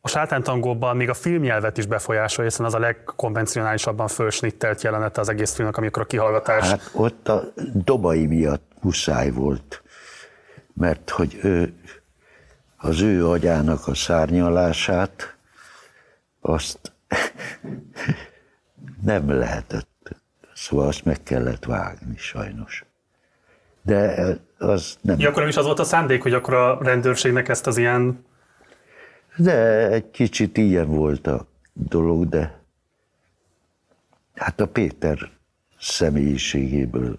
[0.00, 5.54] a sátántangóban még a filmnyelvet is befolyásolja, hiszen az a legkonvencionálisabban fölsnittelt jelenete az egész
[5.54, 6.68] filmnek, amikor a kihallgatás...
[6.68, 7.42] Hát ott a
[7.74, 9.82] dobai miatt muszáj volt,
[10.74, 11.74] mert hogy ő,
[12.76, 15.36] az ő agyának a szárnyalását
[16.40, 16.92] azt
[19.04, 20.16] nem lehetett.
[20.54, 22.84] Szóval azt meg kellett vágni sajnos.
[23.82, 24.26] De
[24.58, 25.18] az nem...
[25.18, 28.24] Ja, akkor is az volt a szándék, hogy akkor a rendőrségnek ezt az ilyen...
[29.36, 32.60] De egy kicsit ilyen volt a dolog, de
[34.34, 35.30] hát a Péter
[35.78, 37.18] személyiségéből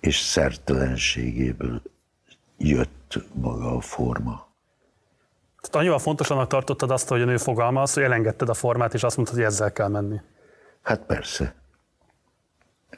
[0.00, 1.82] és szertelenségéből
[2.56, 4.45] jött maga a forma.
[5.66, 9.16] Tehát annyival fontosanak tartottad azt, hogy a nő fogalmaz, hogy elengedted a formát, és azt
[9.16, 10.20] mondtad, hogy ezzel kell menni.
[10.82, 11.54] Hát persze.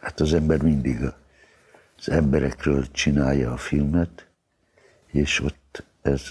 [0.01, 0.99] Hát az ember mindig
[1.99, 4.27] az emberekről csinálja a filmet,
[5.07, 6.23] és ott ez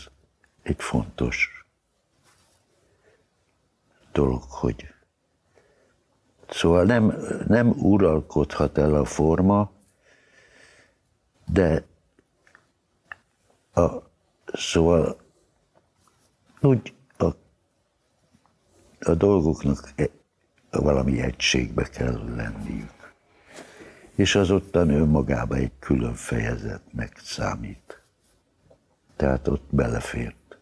[0.64, 1.66] egy fontos
[4.12, 4.96] dolog, hogy
[6.50, 7.14] Szóval nem,
[7.48, 9.72] nem uralkodhat el a forma,
[11.46, 11.86] de
[13.74, 13.90] a,
[14.54, 15.18] szóval
[16.62, 17.26] úgy a,
[19.00, 20.10] a dolgoknak e,
[20.72, 23.14] valami egységbe kell lenniük.
[24.16, 28.02] És az ottan önmagában egy külön fejezetnek számít.
[29.16, 30.60] Tehát ott belefért.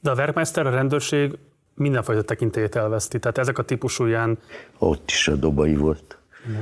[0.00, 1.38] De a Werkmeister, a rendőrség
[1.74, 3.18] mindenfajta tekintélyét elveszti.
[3.18, 4.38] Tehát ezek a típusú ilyen...
[4.78, 6.18] Ott is a dobai volt.
[6.48, 6.60] Mm.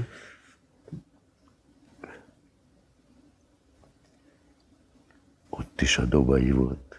[5.49, 6.94] Ott is a dobai volt.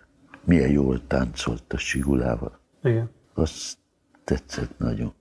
[0.46, 2.60] Milyen jól táncolt a sigulával.
[2.84, 3.10] Igen.
[3.34, 3.78] Azt
[4.24, 5.14] tetszett nagyon.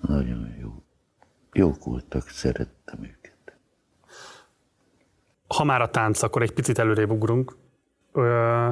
[0.00, 0.82] Nagyon jó.
[1.52, 3.56] Jók voltak, szerettem őket.
[5.46, 7.56] Ha már a tánc, akkor egy picit előrébb ugrunk.
[8.12, 8.70] Ö,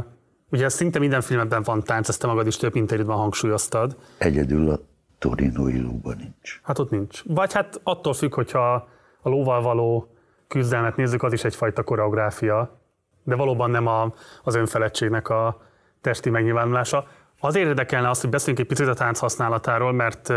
[0.50, 3.96] ugye szinte minden filmben van tánc, ezt te magad is több interjúban hangsúlyoztad.
[4.18, 4.80] Egyedül a
[5.18, 6.60] Torinoi lóban nincs.
[6.62, 7.22] Hát ott nincs.
[7.24, 8.88] Vagy hát attól függ, hogyha
[9.20, 10.10] a lóval való
[10.48, 12.80] küzdelmet nézzük, az is egyfajta koreográfia,
[13.26, 14.12] de valóban nem a,
[14.42, 15.62] az önfeledtségnek a
[16.00, 17.06] testi megnyilvánulása.
[17.40, 20.28] Azért érdekelne azt, hogy beszéljünk egy picit a tánc használatáról, mert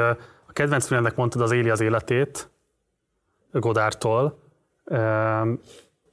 [0.45, 2.49] a kedvenc filmnek mondtad az Éli az életét,
[3.51, 4.39] Godártól,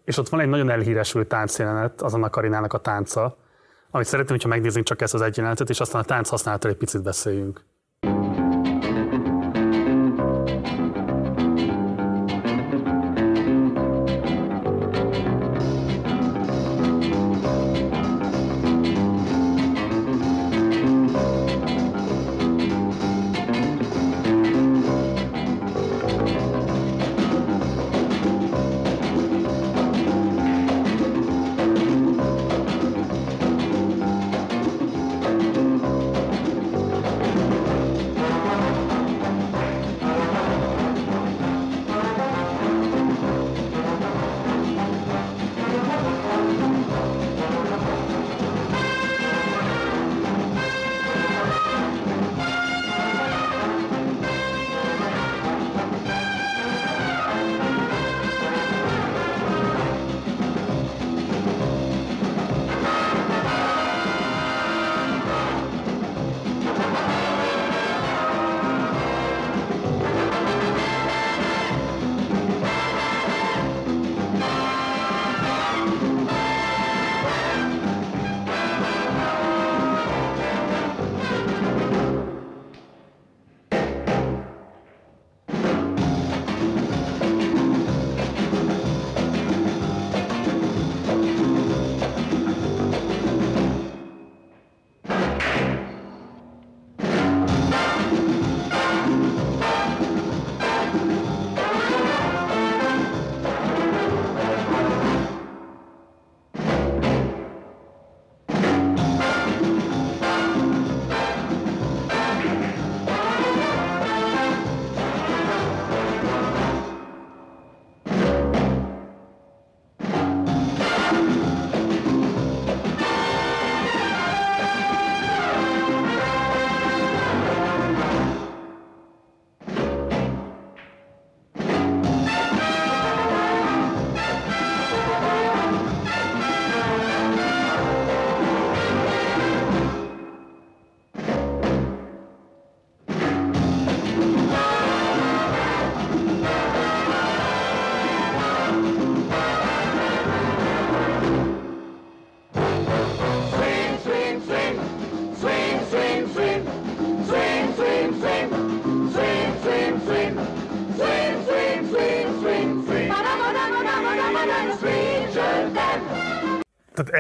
[0.05, 3.37] és ott van egy nagyon elhíresült táncjelenet, az annak Karinának a tánca,
[3.91, 6.79] amit szeretném, hogyha megnézzünk csak ezt az egy jelenetet, és aztán a tánc használatról egy
[6.79, 7.65] picit beszéljünk.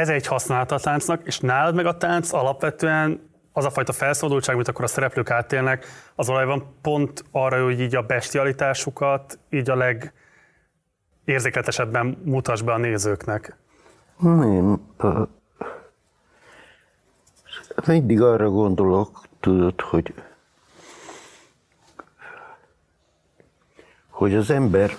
[0.08, 4.54] Ez egy használata a táncnak, és nálad meg a tánc alapvetően az a fajta felszabadultság,
[4.54, 9.76] amit akkor a szereplők átélnek, az valójában pont arra, hogy így a bestialitásukat így a
[11.24, 13.56] legérzékletesebben mutass be a nézőknek.
[14.18, 14.80] Nem.
[17.86, 20.14] Mindig arra gondolok, tudod, hogy
[24.08, 24.96] hogy az ember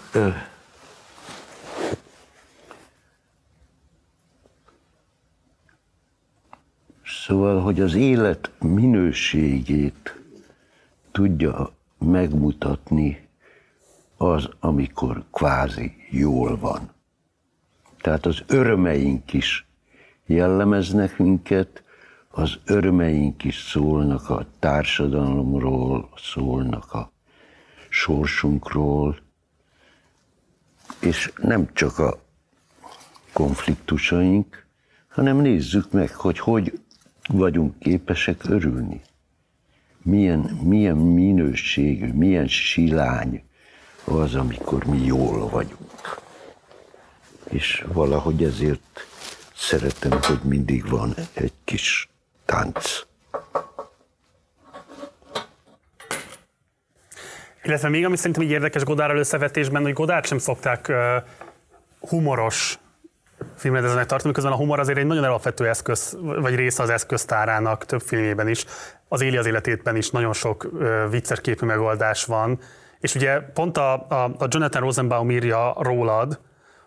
[7.27, 10.21] Szóval, hogy az élet minőségét
[11.11, 13.27] tudja megmutatni
[14.17, 16.91] az, amikor kvázi jól van.
[18.01, 19.67] Tehát az örömeink is
[20.25, 21.83] jellemeznek minket,
[22.29, 27.11] az örömeink is szólnak a társadalomról, szólnak a
[27.89, 29.19] sorsunkról,
[30.99, 32.19] és nem csak a
[33.33, 34.65] konfliktusaink,
[35.07, 36.79] hanem nézzük meg, hogy hogy
[37.27, 39.01] vagyunk képesek örülni.
[40.01, 43.43] Milyen, milyen minőségű, milyen silány
[44.03, 46.19] az, amikor mi jól vagyunk.
[47.49, 49.07] És valahogy ezért
[49.55, 52.09] szeretem, hogy mindig van egy kis
[52.45, 53.05] tánc.
[57.63, 61.23] Illetve még, ami szerintem így érdekes Godárral összevetésben, hogy Godár sem szokták uh,
[62.09, 62.79] humoros
[63.55, 68.01] filmrendezőnek tartom, miközben a humor azért egy nagyon alapvető eszköz, vagy része az eszköztárának több
[68.01, 68.65] filmében is.
[69.07, 70.69] Az Éli az életétben is nagyon sok
[71.09, 72.59] vicces képű megoldás van.
[72.99, 76.39] És ugye pont a, a, a Jonathan Rosenbaum írja rólad,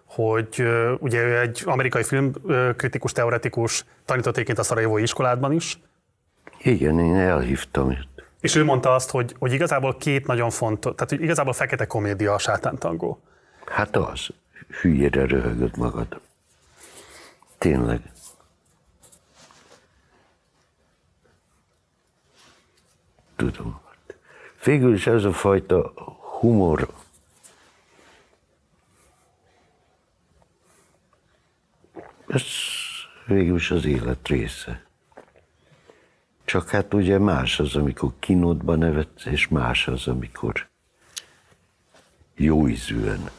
[0.05, 5.79] hogy uh, ugye ő egy amerikai filmkritikus, teoretikus, tanított egyébként a Szarajevói iskoládban is.
[6.59, 8.09] Igen, én elhívtam őt.
[8.41, 12.35] És ő mondta azt, hogy, hogy igazából két nagyon fontos, tehát hogy igazából fekete komédia
[12.35, 13.23] a sátántangó.
[13.67, 14.29] Hát az,
[14.81, 16.21] hülyére röhögött magad.
[17.61, 18.13] Tényleg.
[23.37, 23.81] Tudom.
[24.65, 25.93] Végül is ez a fajta
[26.39, 26.95] humor,
[32.27, 32.43] ez
[33.27, 34.85] végül is az élet része.
[36.45, 40.69] Csak hát ugye más az, amikor kínódba nevetsz, és más az, amikor
[42.35, 43.31] jó ízűen.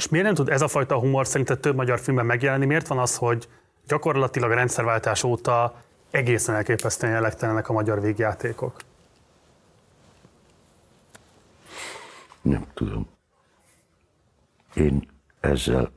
[0.00, 2.66] És miért nem tud ez a fajta humor szerinted több magyar filmben megjelenni?
[2.66, 3.48] Miért van az, hogy
[3.86, 5.74] gyakorlatilag a rendszerváltás óta
[6.10, 8.80] egészen elképesztően jellegtelenek a magyar végjátékok?
[12.42, 13.08] Nem tudom.
[14.74, 15.08] Én
[15.40, 15.92] ezzel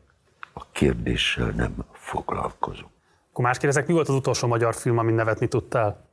[0.53, 2.91] a kérdéssel nem foglalkozom.
[3.31, 6.05] Akkor más kérdezek, mi volt az utolsó magyar film, amin nevetni tudtál?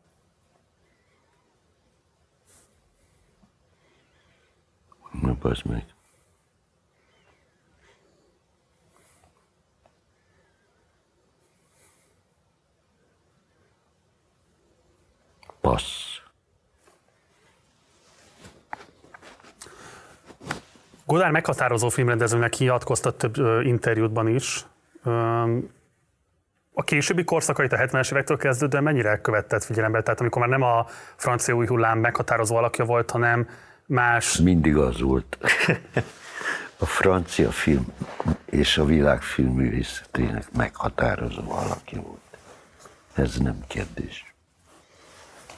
[5.23, 5.85] Na, bazd meg.
[15.61, 16.19] Passz.
[21.07, 24.66] Godár meghatározó filmrendezőnek hivatkoztat több interjútban is
[26.74, 30.03] a későbbi korszakait a 70-es évektől kezdődően mennyire követett figyelembe?
[30.03, 33.49] Tehát amikor már nem a francia új hullám meghatározó alakja volt, hanem
[33.87, 34.37] más...
[34.37, 35.39] Mindig az volt.
[36.78, 37.93] a francia film
[38.45, 42.20] és a világ filmművészetének meghatározó alakja volt.
[43.15, 44.30] Ez nem kérdés.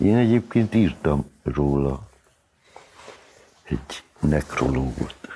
[0.03, 2.09] Én egyébként írtam róla
[3.63, 5.29] egy nekrológot.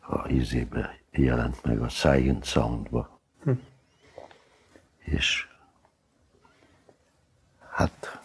[0.00, 3.20] A izébe jelent meg a Science Soundba.
[3.44, 3.50] Hm
[5.10, 5.48] és
[7.70, 8.20] hát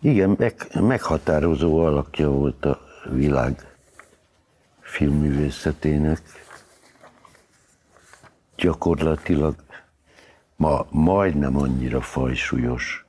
[0.00, 3.76] igen, meg, meghatározó alakja volt a világ
[4.80, 6.22] filmművészetének.
[8.56, 9.54] Gyakorlatilag
[10.56, 13.06] ma majdnem annyira fajsúlyos,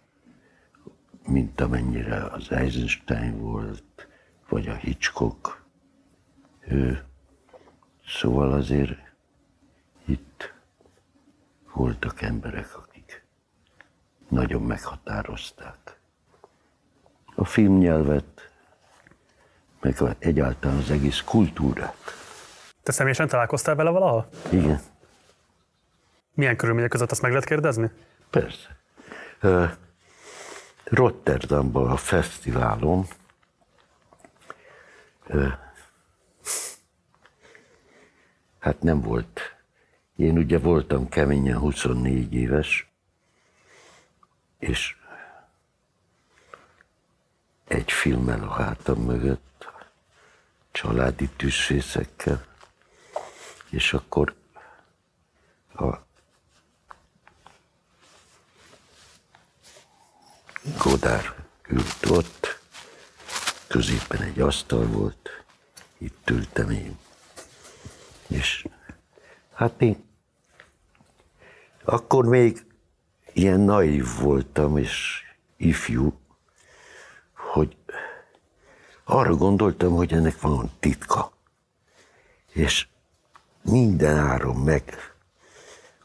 [1.29, 4.07] mint amennyire az Eisenstein volt,
[4.49, 5.63] vagy a Hitchcock.
[6.67, 7.03] Ő.
[8.07, 8.97] Szóval azért
[10.05, 10.53] itt
[11.73, 13.25] voltak emberek, akik
[14.27, 15.99] nagyon meghatározták
[17.35, 18.51] a filmnyelvet,
[19.81, 21.97] meg egyáltalán az egész kultúrát.
[22.83, 24.27] Te személyesen találkoztál vele valaha?
[24.49, 24.79] Igen.
[26.33, 27.89] Milyen körülmények között azt meg lehet kérdezni?
[28.29, 28.77] Persze.
[30.89, 33.05] Rotterdamban a fesztiválon
[38.59, 39.55] hát nem volt.
[40.15, 42.91] Én ugye voltam keményen 24 éves,
[44.59, 44.97] és
[47.67, 49.71] egy filmmel a hátam mögött,
[50.71, 52.45] családi tűzfészekkel,
[53.69, 54.35] és akkor
[55.75, 55.97] a
[60.77, 61.35] Godár
[61.67, 62.59] ült ott,
[63.67, 65.29] középen egy asztal volt,
[65.97, 66.97] itt ültem én.
[68.27, 68.65] És
[69.53, 70.07] hát én
[71.83, 72.65] akkor még
[73.33, 75.23] ilyen naív voltam, és
[75.57, 76.19] ifjú,
[77.33, 77.77] hogy
[79.03, 81.31] arra gondoltam, hogy ennek van titka.
[82.51, 82.87] És
[83.61, 85.13] minden áron meg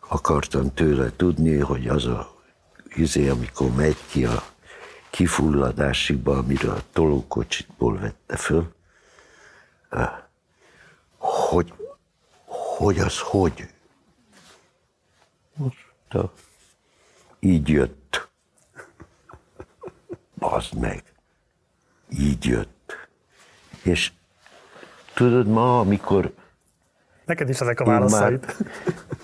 [0.08, 2.34] akartam tőle tudni, hogy az a
[2.94, 4.42] izé, amikor megy ki a
[5.14, 8.72] kifulladásiba, amire a tolókocsitból vette föl,
[11.16, 11.72] hogy,
[12.46, 13.68] hogy az hogy.
[15.54, 16.32] Most a,
[17.40, 18.28] így jött.
[20.38, 21.02] Az meg.
[22.08, 23.08] Így jött.
[23.82, 24.12] És
[25.14, 26.34] tudod, ma, amikor...
[27.24, 28.56] Neked is ezek a válaszaid.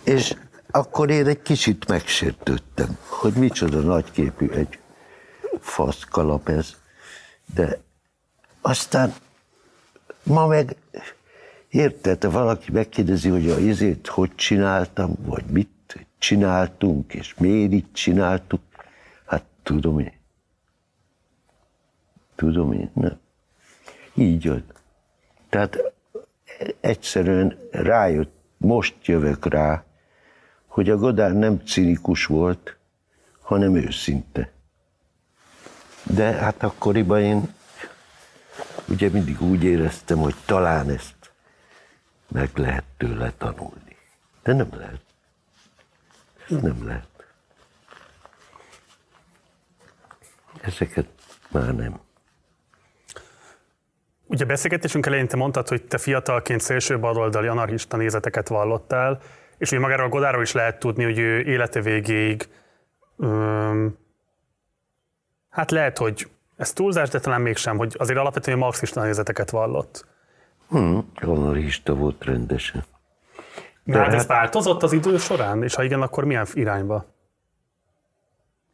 [0.04, 0.34] és
[0.70, 4.78] akkor én egy kicsit megsértődtem, hogy micsoda nagyképű egy
[5.60, 6.76] faszkalap ez.
[7.54, 7.78] De
[8.60, 9.14] aztán
[10.22, 10.76] ma meg
[11.68, 15.68] érted, valaki megkérdezi, hogy a izét hogy csináltam, vagy mit
[16.18, 18.60] csináltunk, és miért így csináltuk,
[19.26, 20.12] hát tudom én.
[22.34, 23.18] Tudom én, nem.
[24.14, 24.72] Így jött.
[25.48, 25.92] Tehát
[26.80, 29.84] egyszerűen rájött, most jövök rá,
[30.66, 32.76] hogy a Godár nem cinikus volt,
[33.40, 34.52] hanem őszinte.
[36.14, 37.54] De hát akkoriban én
[38.88, 41.32] ugye mindig úgy éreztem, hogy talán ezt
[42.28, 43.96] meg lehet tőle tanulni.
[44.42, 45.00] De nem lehet.
[46.48, 47.08] Ez nem lehet.
[50.60, 51.06] Ezeket
[51.48, 52.00] már nem.
[54.26, 59.20] Ugye beszélgetésünk elején te mondtad, hogy te fiatalként szélső baloldali anarchista nézeteket vallottál,
[59.58, 62.48] és ugye magáról a Godáról is lehet tudni, hogy ő élete végéig
[63.16, 63.98] um,
[65.50, 70.06] hát lehet, hogy ez túlzás, de talán mégsem, hogy azért alapvetően marxista nézeteket vallott.
[70.68, 72.84] Hmm, anarchista volt rendesen.
[73.84, 77.06] De hát ez változott az idő során, és ha igen, akkor milyen irányba?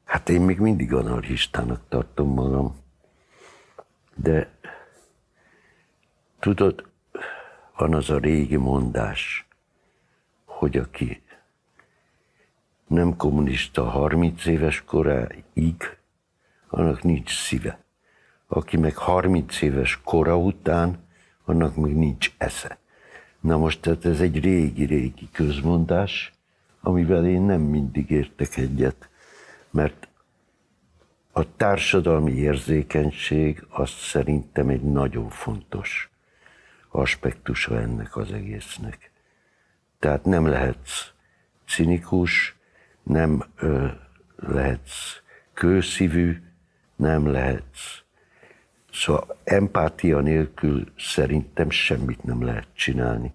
[0.04, 2.80] Hát én még mindig anarchistának tartom magam.
[4.14, 4.50] De
[6.38, 6.84] tudod,
[7.76, 9.46] van az a régi mondás,
[10.44, 11.22] hogy aki
[12.86, 15.96] nem kommunista 30 éves koráig,
[16.68, 17.84] annak nincs szíve.
[18.46, 21.04] Aki meg 30 éves kora után,
[21.44, 22.78] annak még nincs esze.
[23.40, 26.32] Na most tehát ez egy régi-régi közmondás,
[26.80, 29.08] amivel én nem mindig értek egyet,
[29.70, 30.08] mert
[31.32, 36.10] a társadalmi érzékenység azt szerintem egy nagyon fontos
[36.90, 39.10] aspektusa ennek az egésznek.
[39.98, 41.10] Tehát nem lehetsz
[41.66, 42.56] cinikus,
[43.02, 43.86] nem ö,
[44.36, 45.20] lehetsz
[45.52, 46.42] kőszívű,
[46.96, 48.00] nem lehetsz.
[48.92, 53.34] Szóval empátia nélkül szerintem semmit nem lehet csinálni.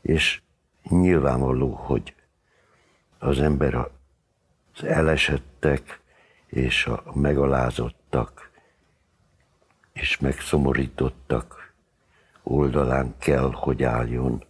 [0.00, 0.40] És
[0.88, 2.14] nyilvánvaló, hogy
[3.18, 6.00] az ember az elesettek
[6.46, 8.50] és a megalázottak
[9.92, 11.74] és megszomorítottak
[12.42, 14.44] oldalán kell, hogy álljon,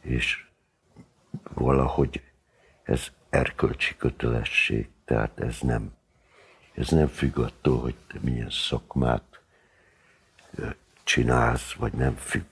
[0.00, 0.46] és
[1.54, 2.22] valahogy
[2.82, 5.92] ez erkölcsi kötelesség, tehát ez nem,
[6.80, 9.40] ez nem függ attól, hogy te milyen szakmát
[11.04, 12.46] csinálsz, vagy nem függ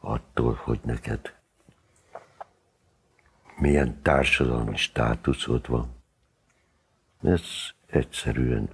[0.00, 1.34] attól, hogy neked
[3.58, 5.94] milyen társadalmi státuszod van.
[7.22, 7.42] Ez
[7.86, 8.68] egyszerűen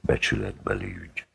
[0.00, 1.26] becsületbeli ügy.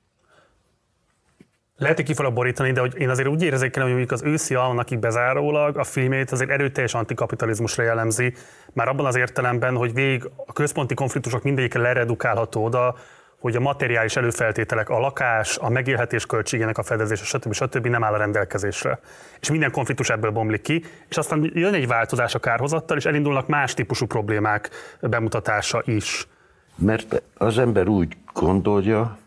[1.78, 4.56] Lehet, hogy ki fogok borítani, de hogy én azért úgy érzékelem, hogy mondjuk az őszi
[4.56, 8.34] almanakig bezárólag a filmét azért erőteljes antikapitalizmusra jellemzi,
[8.74, 12.96] már abban az értelemben, hogy végig a központi konfliktusok mindegyikre leredukálható oda,
[13.40, 17.54] hogy a materiális előfeltételek, a lakás, a megélhetés költségének a fedezése, stb.
[17.54, 17.88] stb.
[17.88, 19.00] nem áll a rendelkezésre.
[19.40, 23.48] És minden konfliktus ebből bomlik ki, és aztán jön egy változás a kárhozattal, és elindulnak
[23.48, 24.70] más típusú problémák
[25.02, 26.28] bemutatása is.
[26.76, 29.18] Mert az ember úgy gondolja,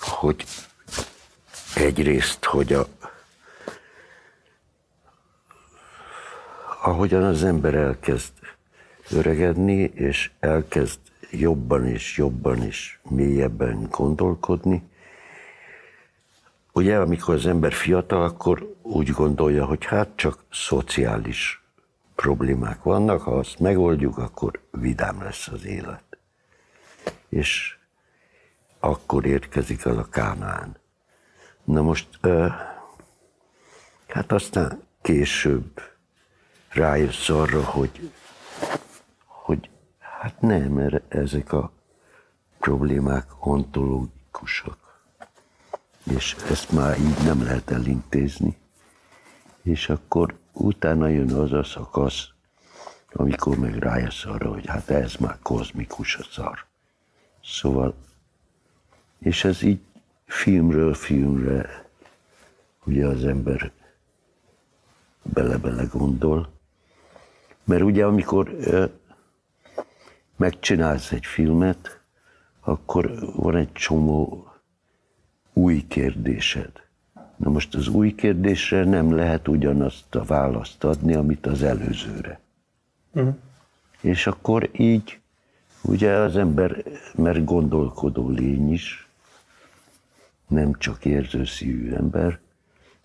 [0.00, 0.44] hogy
[1.74, 2.86] egyrészt, hogy a,
[6.82, 8.32] ahogyan az ember elkezd
[9.10, 10.98] öregedni, és elkezd
[11.30, 14.82] jobban és jobban és mélyebben gondolkodni,
[16.72, 21.62] ugye amikor az ember fiatal, akkor úgy gondolja, hogy hát csak szociális
[22.14, 26.02] problémák vannak, ha azt megoldjuk, akkor vidám lesz az élet.
[27.28, 27.76] És
[28.80, 30.76] akkor érkezik el a Kánán.
[31.68, 32.08] Na most,
[34.06, 35.80] hát aztán később
[36.68, 38.12] rájössz arra, hogy,
[39.24, 41.72] hogy hát nem, mert ezek a
[42.58, 45.00] problémák ontológikusak.
[46.10, 48.56] És ezt már így nem lehet elintézni.
[49.62, 52.28] És akkor utána jön az a szakasz,
[53.12, 56.66] amikor meg rájössz arra, hogy hát ez már kozmikus a szar.
[57.44, 57.94] Szóval,
[59.18, 59.80] és ez így
[60.28, 61.86] filmről filmre,
[62.84, 63.70] ugye az ember
[65.22, 66.48] bele-bele gondol.
[67.64, 68.56] Mert ugye amikor
[70.36, 72.00] megcsinálsz egy filmet,
[72.60, 74.46] akkor van egy csomó
[75.52, 76.70] új kérdésed.
[77.36, 82.40] Na most az új kérdésre nem lehet ugyanazt a választ adni, amit az előzőre.
[83.12, 83.34] Uh-huh.
[84.00, 85.20] És akkor így
[85.82, 86.82] ugye az ember,
[87.14, 89.07] mert gondolkodó lény is,
[90.48, 92.38] nem csak érzőszívű ember,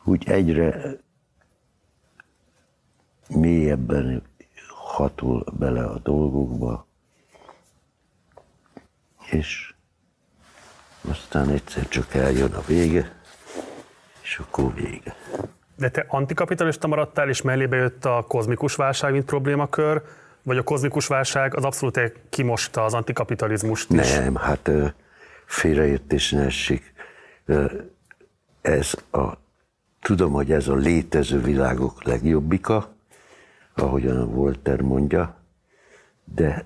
[0.03, 0.97] úgy egyre
[3.29, 4.23] mélyebben
[4.67, 6.87] hatol bele a dolgokba,
[9.29, 9.73] és
[11.09, 13.11] aztán egyszer csak eljön a vége,
[14.21, 15.15] és akkor vége.
[15.75, 20.01] De te antikapitalista maradtál, és mellébe jött a kozmikus válság, mint problémakör,
[20.43, 21.99] vagy a kozmikus válság az abszolút
[22.29, 24.13] kimosta az antikapitalizmust is?
[24.13, 24.71] Nem, hát
[25.45, 26.92] félreértés ne essék.
[28.61, 29.37] Ez a,
[30.01, 32.93] tudom, hogy ez a létező világok legjobbika,
[33.75, 35.35] ahogyan a Volter mondja,
[36.23, 36.65] de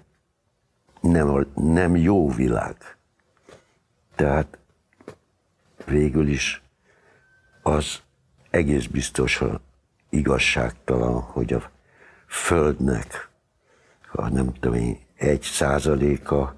[1.02, 2.76] nem, a, nem jó világ.
[4.16, 4.58] Tehát
[5.86, 6.62] végül is
[7.62, 8.02] az
[8.50, 9.60] egész biztosan
[10.10, 11.72] igazságtalan, hogy a
[12.28, 13.30] Földnek
[14.12, 16.56] a nem tudom én, egy százaléka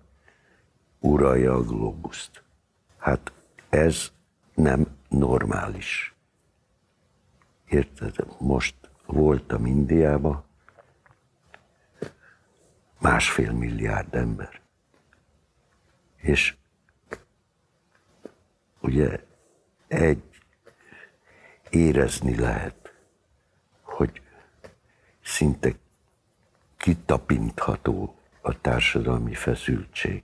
[1.00, 2.44] uralja a globuszt.
[2.98, 3.32] Hát
[3.70, 4.12] ez
[4.54, 6.16] nem normális.
[7.66, 8.16] Érted?
[8.40, 8.76] Most
[9.06, 10.44] voltam Indiában,
[13.00, 14.62] másfél milliárd ember.
[16.16, 16.56] És
[18.80, 19.24] ugye
[19.88, 20.24] egy
[21.70, 22.94] érezni lehet,
[23.82, 24.22] hogy
[25.22, 25.72] szinte
[26.78, 30.24] kitapintható a társadalmi feszültség.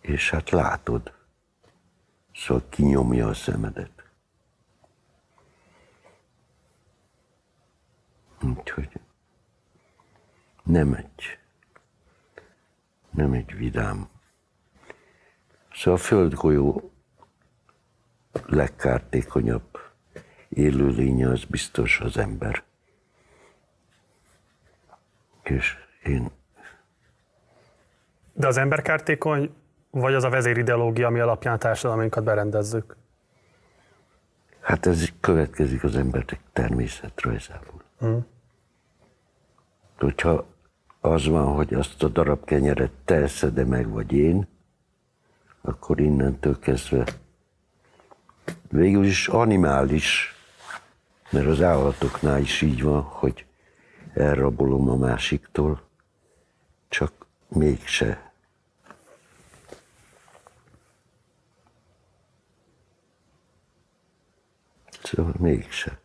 [0.00, 1.12] És hát látod,
[2.34, 3.90] szóval kinyomja a szemedet.
[8.42, 9.00] Úgyhogy
[10.62, 11.38] nem egy,
[13.10, 14.08] nem egy vidám.
[15.72, 16.92] Szóval a földgolyó
[18.46, 19.78] legkártékonyabb
[20.48, 22.62] élőlénye az biztos az ember.
[25.42, 26.30] És én...
[28.32, 29.54] De az ember kártékony,
[29.94, 32.96] vagy az a vezérideológia, ami alapján a társadalmunkat berendezzük?
[34.60, 37.82] Hát ez következik az emberek természetrajzából.
[37.98, 38.26] Hmm.
[39.98, 40.46] Hogyha
[41.00, 44.46] az van, hogy azt a darab kenyeret te eszed meg, vagy én,
[45.60, 47.04] akkor innentől kezdve
[48.68, 50.34] végül is animális,
[51.30, 53.46] mert az állatoknál is így van, hogy
[54.14, 55.82] elrabolom a másiktól,
[56.88, 57.12] csak
[57.48, 58.23] mégse.
[65.14, 65.98] Szóval mégse.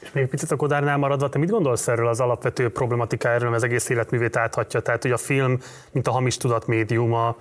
[0.00, 3.88] És még picit a Kodárnál maradva, te mit gondolsz erről az alapvető problematikáról, az egész
[3.88, 4.80] életművét áthatja?
[4.80, 5.58] Tehát, hogy a film,
[5.92, 7.36] mint a hamis tudat médiuma,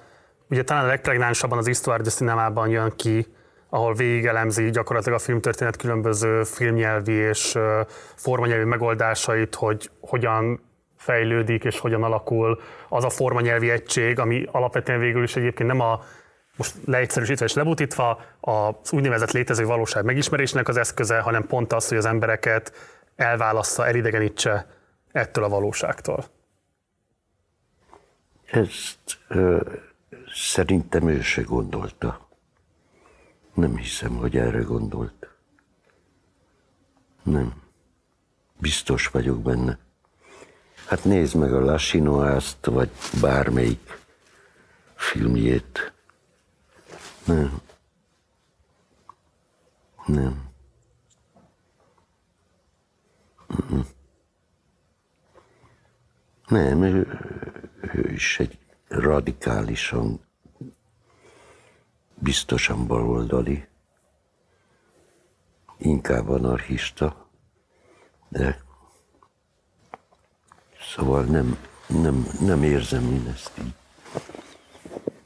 [0.49, 3.27] ugye talán a legpregnánsabban az Histoire de Cinemában jön ki,
[3.69, 7.57] ahol végigelemzi gyakorlatilag a filmtörténet különböző filmnyelvi és
[8.15, 10.61] formanyelvi megoldásait, hogy hogyan
[10.97, 16.03] fejlődik és hogyan alakul az a formanyelvi egység, ami alapvetően végül is egyébként nem a
[16.59, 21.97] most leegyszerűsítve és lebutítva az úgynevezett létező valóság megismerésnek az eszköze, hanem pont az, hogy
[21.97, 22.73] az embereket
[23.15, 24.67] elválassza, elidegenítse
[25.11, 26.25] ettől a valóságtól.
[28.45, 29.61] Ezt ö,
[30.33, 32.27] szerintem ő se gondolta.
[33.53, 35.27] Nem hiszem, hogy erre gondolt.
[37.23, 37.53] Nem.
[38.57, 39.77] Biztos vagyok benne.
[40.87, 42.89] Hát nézd meg a Lasinoászt, vagy
[43.21, 43.99] bármelyik
[44.95, 45.93] filmjét.
[47.29, 47.61] Nem.
[50.05, 50.49] Nem.
[56.47, 57.19] Nem, ő,
[57.81, 58.57] ő is egy
[58.87, 60.19] radikálisan
[62.15, 63.67] biztosan baloldali,
[65.77, 67.29] inkább anarchista,
[68.29, 68.63] de
[70.79, 71.57] szóval nem,
[71.87, 73.73] nem, nem érzem én ezt így.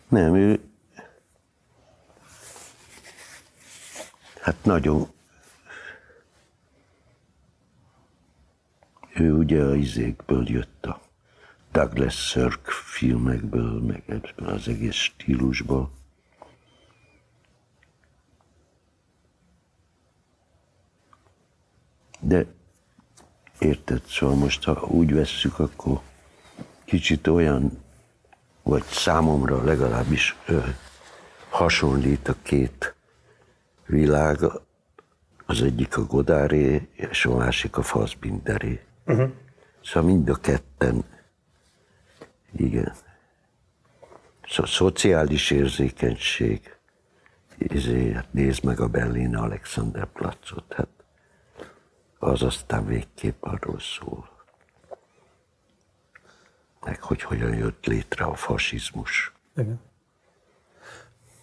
[0.07, 0.72] Nem, ő
[4.43, 5.07] hát nagyon
[9.13, 11.01] ő ugye a izékből jött a
[11.71, 15.91] Douglas Sirk filmekből, meg ebből az egész stílusból.
[22.19, 22.45] De
[23.59, 26.01] érted, szóval most ha úgy vesszük, akkor
[26.85, 27.83] kicsit olyan,
[28.63, 30.59] vagy számomra legalábbis ö,
[31.49, 32.95] hasonlít a két
[33.93, 34.39] világ,
[35.45, 38.85] az egyik a Godáré, és a másik a Fassbinderé.
[39.05, 39.31] Uh-huh.
[39.83, 41.03] Szóval mind a ketten,
[42.51, 42.93] igen.
[44.47, 46.75] Szóval szociális érzékenység,
[47.57, 50.87] ezért hát nézd meg a Berlin Alexander Platzot, hát
[52.19, 54.29] az aztán végképp arról szól.
[56.81, 59.31] Meg hogy hogyan jött létre a fasizmus.
[59.55, 59.79] Igen.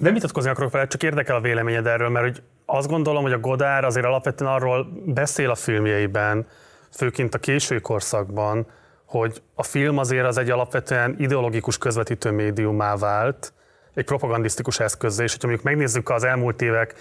[0.01, 3.39] Nem vitatkozni akarok vele, csak érdekel a véleményed erről, mert hogy azt gondolom, hogy a
[3.39, 6.47] Godár azért alapvetően arról beszél a filmjeiben,
[6.91, 8.67] főként a késői korszakban,
[9.05, 13.53] hogy a film azért az egy alapvetően ideológikus közvetítő médiumá vált,
[13.95, 16.95] egy propagandisztikus eszköz, és hogyha mondjuk megnézzük az elmúlt évek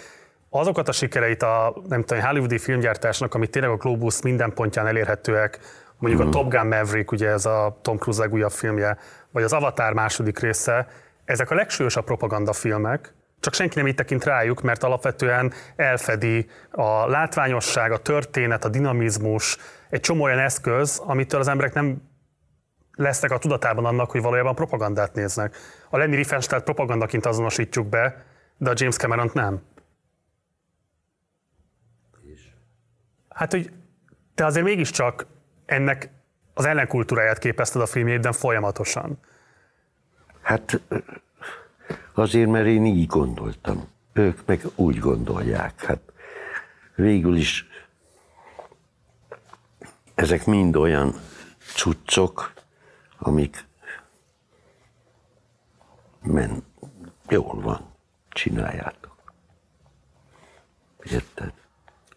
[0.50, 5.58] azokat a sikereit a nem tudom, hollywoodi filmgyártásnak, amit tényleg a Globus minden pontján elérhetőek,
[5.98, 6.36] mondjuk uh-huh.
[6.36, 6.50] a mhm.
[6.50, 8.98] Top Gun Maverick, ugye ez a Tom Cruise legújabb filmje,
[9.30, 10.88] vagy az Avatar második része,
[11.30, 17.92] ezek a legsúlyosabb propagandafilmek, csak senki nem így tekint rájuk, mert alapvetően elfedi a látványosság,
[17.92, 19.56] a történet, a dinamizmus,
[19.90, 22.02] egy csomó olyan eszköz, amitől az emberek nem
[22.96, 25.56] lesznek a tudatában annak, hogy valójában propagandát néznek.
[25.90, 28.24] A Lenny Riefenstahl propagandaként azonosítjuk be,
[28.56, 29.62] de a James Cameron nem.
[33.28, 33.72] Hát, hogy
[34.34, 35.26] te azért mégiscsak
[35.66, 36.10] ennek
[36.54, 39.18] az ellenkultúráját képezted a filmjében folyamatosan.
[40.42, 40.80] Hát
[42.14, 43.88] azért, mert én így gondoltam.
[44.12, 45.84] Ők meg úgy gondolják.
[45.84, 46.00] Hát
[46.94, 47.66] végül is
[50.14, 51.14] ezek mind olyan
[51.58, 52.52] cuccok,
[53.18, 53.64] amik
[56.22, 56.62] men,
[57.28, 57.94] jól van,
[58.28, 59.16] csináljátok.
[61.02, 61.52] Érted?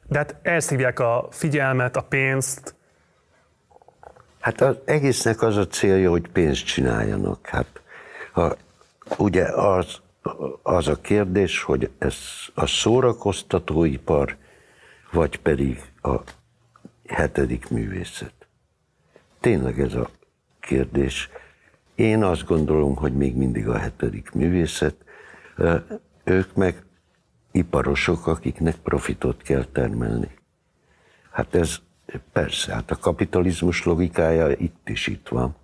[0.08, 2.76] De hát elszívják a figyelmet, a pénzt.
[4.40, 7.48] Hát az egésznek az a célja, hogy pénzt csináljanak.
[7.48, 7.82] Hát
[8.35, 8.55] a,
[9.18, 10.01] ugye az,
[10.61, 12.15] az a kérdés, hogy ez
[12.53, 14.38] a szórakoztatóipar,
[15.11, 16.15] vagy pedig a
[17.07, 18.34] hetedik művészet.
[19.39, 20.10] Tényleg ez a
[20.60, 21.30] kérdés.
[21.95, 24.95] Én azt gondolom, hogy még mindig a hetedik művészet.
[26.23, 26.84] Ők meg
[27.51, 30.31] iparosok, akiknek profitot kell termelni.
[31.31, 31.77] Hát ez
[32.31, 35.55] persze, hát a kapitalizmus logikája itt is itt van.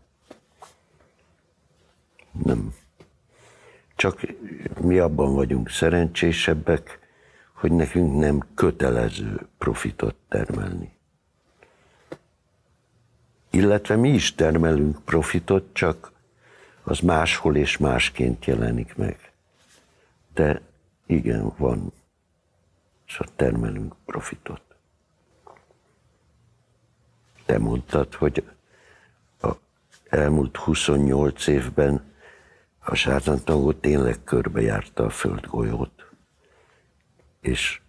[2.44, 2.74] Nem.
[3.96, 4.22] Csak
[4.82, 7.00] mi abban vagyunk szerencsésebbek,
[7.54, 10.98] hogy nekünk nem kötelező profitot termelni.
[13.50, 16.12] Illetve mi is termelünk profitot, csak
[16.84, 19.32] az máshol és másként jelenik meg.
[20.34, 20.62] De
[21.06, 21.92] igen, van.
[23.08, 24.62] És termelünk profitot.
[27.46, 28.44] Te mondtad, hogy
[29.42, 29.52] a
[30.10, 32.09] elmúlt 28 évben
[32.90, 35.92] a sátántangó tényleg körbejárta a földgolyót,
[37.42, 37.82] és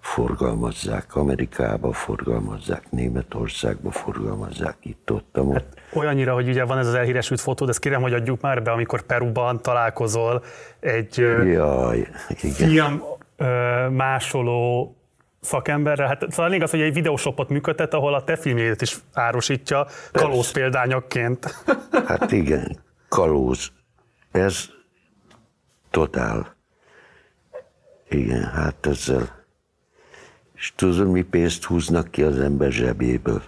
[0.00, 5.38] forgalmazzák Amerikába, forgalmazzák Németországba, forgalmazzák itt ott.
[5.52, 8.62] Hát olyannyira, hogy ugye van ez az elhíresült fotó, de ezt kérem, hogy adjuk már
[8.62, 10.42] be, amikor Peruban találkozol
[10.80, 12.08] egy Jaj,
[12.42, 12.68] igen.
[12.68, 13.02] film
[13.94, 14.96] másoló
[15.40, 16.06] szakemberrel.
[16.06, 20.52] Hát szóval lényeg az, hogy egy videóshopot működtet, ahol a te filmjét is árusítja, kalóz
[20.52, 21.64] példányokként.
[22.06, 22.81] Hát igen,
[23.12, 23.70] kalóz.
[24.30, 24.68] Ez
[25.90, 26.56] totál.
[28.08, 29.42] Igen, hát ezzel
[30.62, 33.42] és tudod, mi pénzt húznak ki az ember zsebéből.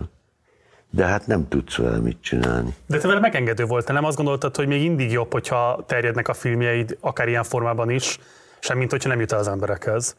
[0.91, 2.75] De hát nem tudsz vele mit csinálni.
[2.87, 6.35] De te vele megengedő volt, nem azt gondoltad, hogy még mindig jobb, hogyha terjednek a
[6.35, 8.19] filmjeid, akár ilyen formában is,
[8.59, 10.17] semmint, hogyha nem jut el az emberekhez?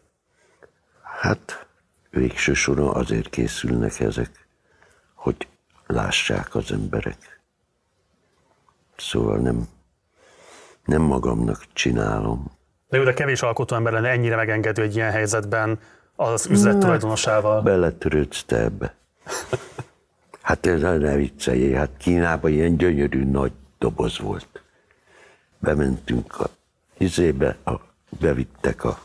[1.01, 1.67] Hát
[2.09, 4.47] végső soron azért készülnek ezek,
[5.13, 5.47] hogy
[5.87, 7.34] lássák az emberek.
[8.97, 9.67] Szóval nem,
[10.85, 12.51] nem magamnak csinálom.
[12.89, 15.79] De jó, de kevés alkotó ember lenne ennyire megengedő egy ilyen helyzetben,
[16.15, 17.61] az üzlet tulajdonosával.
[17.61, 18.95] Beletörődsz te ebbe.
[20.45, 24.61] Hát ez ne vicceljé, hát Kínában ilyen gyönyörű nagy doboz volt.
[25.59, 26.49] Bementünk a
[26.97, 27.71] izébe, a,
[28.19, 28.99] bevittek a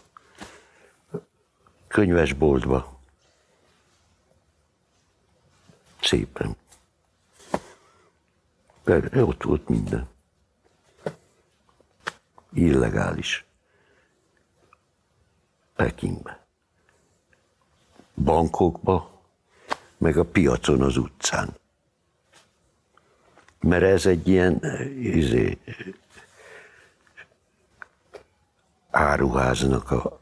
[1.88, 3.00] könyvesboltba.
[6.00, 6.56] Szépen.
[8.84, 10.08] Be, ott volt minden.
[12.52, 13.44] Illegális.
[15.76, 16.40] Pekingben
[18.24, 19.10] bankokba,
[19.98, 21.56] meg a piacon az utcán.
[23.60, 24.64] Mert ez egy ilyen
[24.98, 25.58] izé,
[28.90, 30.20] áruháznak a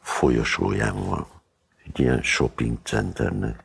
[0.00, 1.26] folyosóján van.
[1.84, 3.64] Egy ilyen shopping centernek.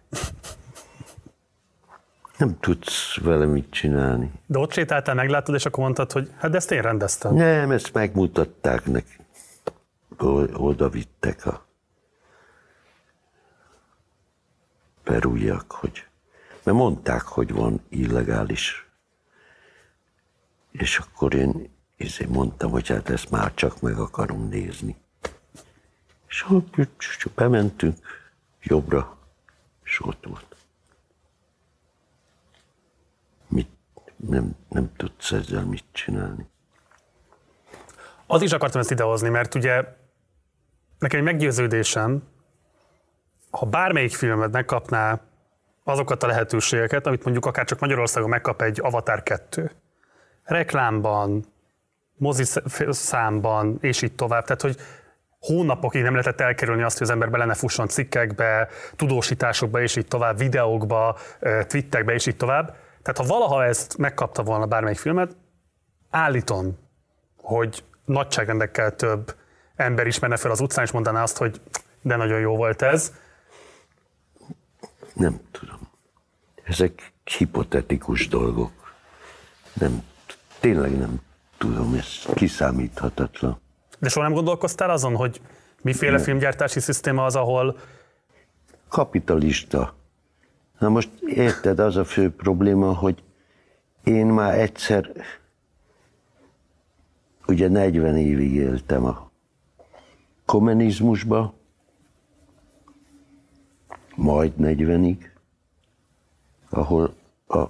[2.41, 4.31] Nem tudsz vele mit csinálni.
[4.45, 7.33] De ott sétáltál, meglátod, és akkor mondtad, hogy hát de ezt én rendeztem.
[7.33, 9.15] Nem, ezt megmutatták neki.
[10.53, 11.65] Oda vittek a
[15.03, 16.05] perújak, hogy
[16.63, 18.87] mert mondták, hogy van illegális.
[20.71, 24.95] És akkor én ezért mondtam, hogy hát ezt már csak meg akarom nézni.
[26.27, 26.45] És
[27.19, 27.97] csak bementünk
[28.61, 29.17] jobbra,
[29.83, 30.55] és ott volt.
[33.47, 33.69] Mit,
[34.27, 36.49] nem, nem tudsz ezzel mit csinálni.
[38.27, 39.83] Az is akartam ezt idehozni, mert ugye
[40.99, 42.23] nekem egy meggyőződésem,
[43.49, 45.19] ha bármelyik filmet megkapná
[45.83, 49.71] azokat a lehetőségeket, amit mondjuk akár csak Magyarországon megkap egy Avatar 2.
[50.43, 51.45] Reklámban,
[52.17, 54.43] moziszámban, és így tovább.
[54.43, 54.77] Tehát, hogy
[55.39, 60.07] hónapokig nem lehetett elkerülni azt, hogy az ember bele ne fusson cikkekbe, tudósításokba, és így
[60.07, 61.17] tovább, videókba,
[61.67, 62.75] twittekbe, és így tovább.
[63.01, 65.35] Tehát ha valaha ezt megkapta volna bármelyik filmet,
[66.09, 66.77] állítom,
[67.37, 69.35] hogy nagyságrendekkel több
[69.75, 71.61] ember ismerne fel az utcán, és mondaná azt, hogy
[72.01, 73.13] de nagyon jó volt ez.
[75.13, 75.79] Nem tudom.
[76.63, 78.71] Ezek hipotetikus dolgok.
[79.73, 80.03] Nem,
[80.59, 81.21] tényleg nem
[81.57, 83.61] tudom, ez kiszámíthatatlan.
[83.99, 85.41] De soha nem gondolkoztál azon, hogy
[85.81, 86.23] miféle nem.
[86.23, 87.77] filmgyártási szisztéma az, ahol...
[88.87, 89.95] Kapitalista.
[90.81, 93.23] Na most érted, az a fő probléma, hogy
[94.03, 95.11] én már egyszer,
[97.47, 99.31] ugye 40 évig éltem a
[100.45, 101.53] kommunizmusba,
[104.15, 105.17] majd 40-ig,
[106.69, 107.13] ahol
[107.47, 107.65] a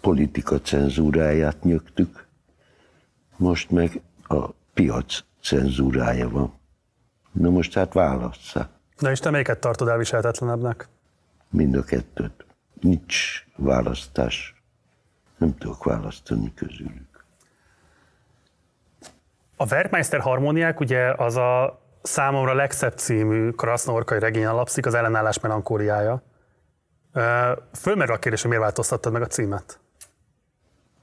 [0.00, 2.26] politika cenzúráját nyögtük,
[3.36, 6.52] most meg a piac cenzúrája van.
[7.32, 8.68] Na most hát válassza.
[8.98, 10.88] Na és te melyiket tartod elviselhetetlenebbnek?
[11.50, 12.45] Mind a kettőt.
[12.80, 14.54] Nincs választás.
[15.36, 17.24] Nem tudok választani közülük.
[19.56, 26.22] A Werkmeister harmóniák ugye az a számomra legszebb című krasznorkai regény alapszik, az ellenállás melankóliája.
[27.72, 29.80] Fölmerül a kérdés, hogy miért változtattad meg a címet?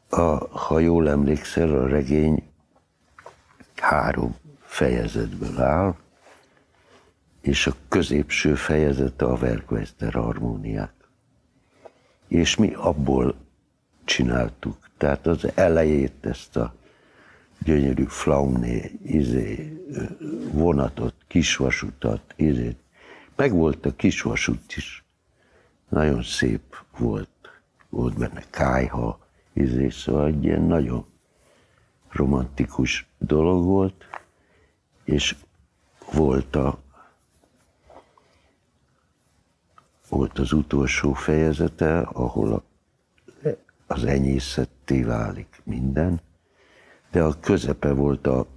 [0.09, 2.51] A, ha jól emlékszel, a regény
[3.75, 5.95] három fejezetből áll,
[7.41, 10.92] és a középső fejezete a Werkwester harmóniák.
[12.33, 13.35] És mi abból
[14.03, 14.89] csináltuk.
[14.97, 16.73] Tehát az elejét, ezt a
[17.63, 19.81] gyönyörű Flaumné izé,
[20.51, 22.75] vonatot, kisvasutat, izé.
[23.35, 25.03] Meg volt a kisvasút is.
[25.89, 27.29] Nagyon szép volt.
[27.89, 29.19] Volt benne kájha,
[29.53, 31.05] izé, szóval egy ilyen nagyon
[32.09, 34.05] romantikus dolog volt,
[35.03, 35.35] és
[36.13, 36.82] volt a
[40.13, 42.63] volt az utolsó fejezete, ahol a,
[43.87, 46.21] az enyészetté válik minden,
[47.11, 48.47] de a közepe volt a,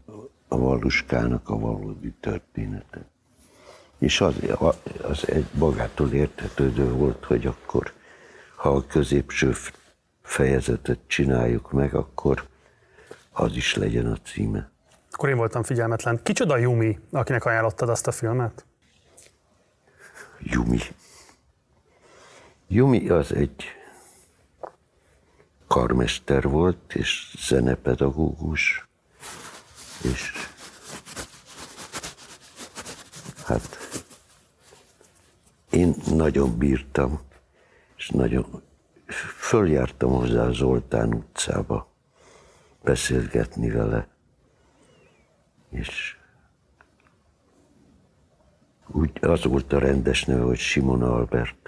[0.49, 3.05] a valuskának a valódi története.
[3.99, 4.35] És az,
[5.03, 7.93] az egy magától értetődő volt, hogy akkor,
[8.57, 9.53] ha a középső
[10.23, 12.45] fejezetet csináljuk meg, akkor
[13.33, 14.71] az is legyen a címe.
[15.11, 16.21] Akkor én voltam figyelmetlen.
[16.23, 18.65] Kicsoda Yumi, akinek ajánlottad azt a filmet?
[20.39, 20.79] Yumi.
[22.69, 23.65] Yumi az egy
[25.67, 28.89] karmester volt, és zenepedagógus,
[30.03, 30.33] és
[33.45, 33.79] hát
[35.71, 37.21] én nagyon bírtam,
[37.97, 38.63] és nagyon
[39.39, 41.93] följártam hozzá a Zoltán utcába
[42.83, 44.09] beszélgetni vele,
[45.71, 46.17] és
[48.87, 51.66] úgy az volt a rendes neve, hogy Simon Albert.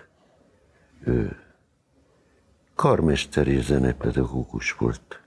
[2.74, 5.20] Karmester és zenepedagógus volt.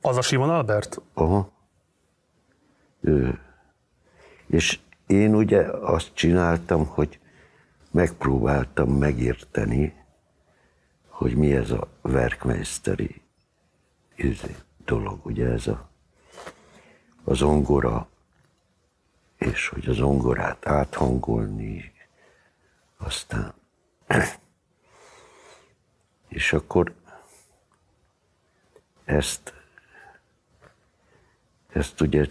[0.00, 1.00] Az a Simon Albert?
[1.14, 1.52] Aha.
[3.00, 3.40] Ő.
[4.46, 7.20] És én ugye azt csináltam, hogy
[7.90, 9.94] megpróbáltam megérteni,
[11.08, 13.22] hogy mi ez a verkmeisteri
[14.14, 15.90] izé, dolog, ugye ez a,
[17.24, 18.08] az zongora,
[19.36, 21.92] és hogy az zongorát áthangolni,
[22.96, 23.54] aztán
[26.32, 26.94] és akkor
[29.04, 29.54] ezt,
[31.68, 32.26] ezt ugye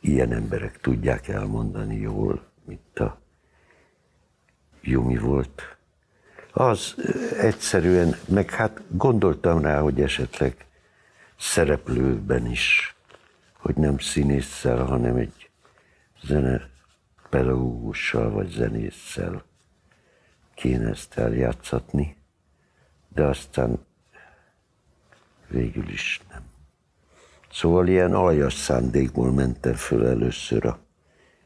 [0.00, 3.20] ilyen emberek tudják elmondani jól, mint a
[4.82, 5.76] Jumi volt,
[6.52, 6.94] Az
[7.38, 10.66] egyszerűen, meg hát gondoltam rá, hogy esetleg
[11.38, 12.96] szereplőben is,
[13.56, 15.50] hogy nem színésszel, hanem egy
[16.22, 16.68] zene
[17.28, 19.44] pedagógussal vagy zenésszel
[20.54, 22.19] kéne ezt eljátszatni,
[23.14, 23.78] de aztán
[25.48, 26.42] végül is nem.
[27.50, 30.78] Szóval ilyen aljas szándékból mentem föl először a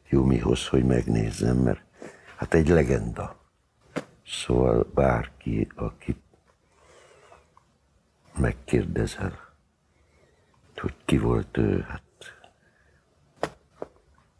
[0.09, 1.83] Jumihoz, hogy megnézzem, mert
[2.37, 3.37] hát egy legenda.
[4.27, 6.17] Szóval bárki, aki
[8.39, 9.39] megkérdezel,
[10.77, 12.03] hogy ki volt ő, hát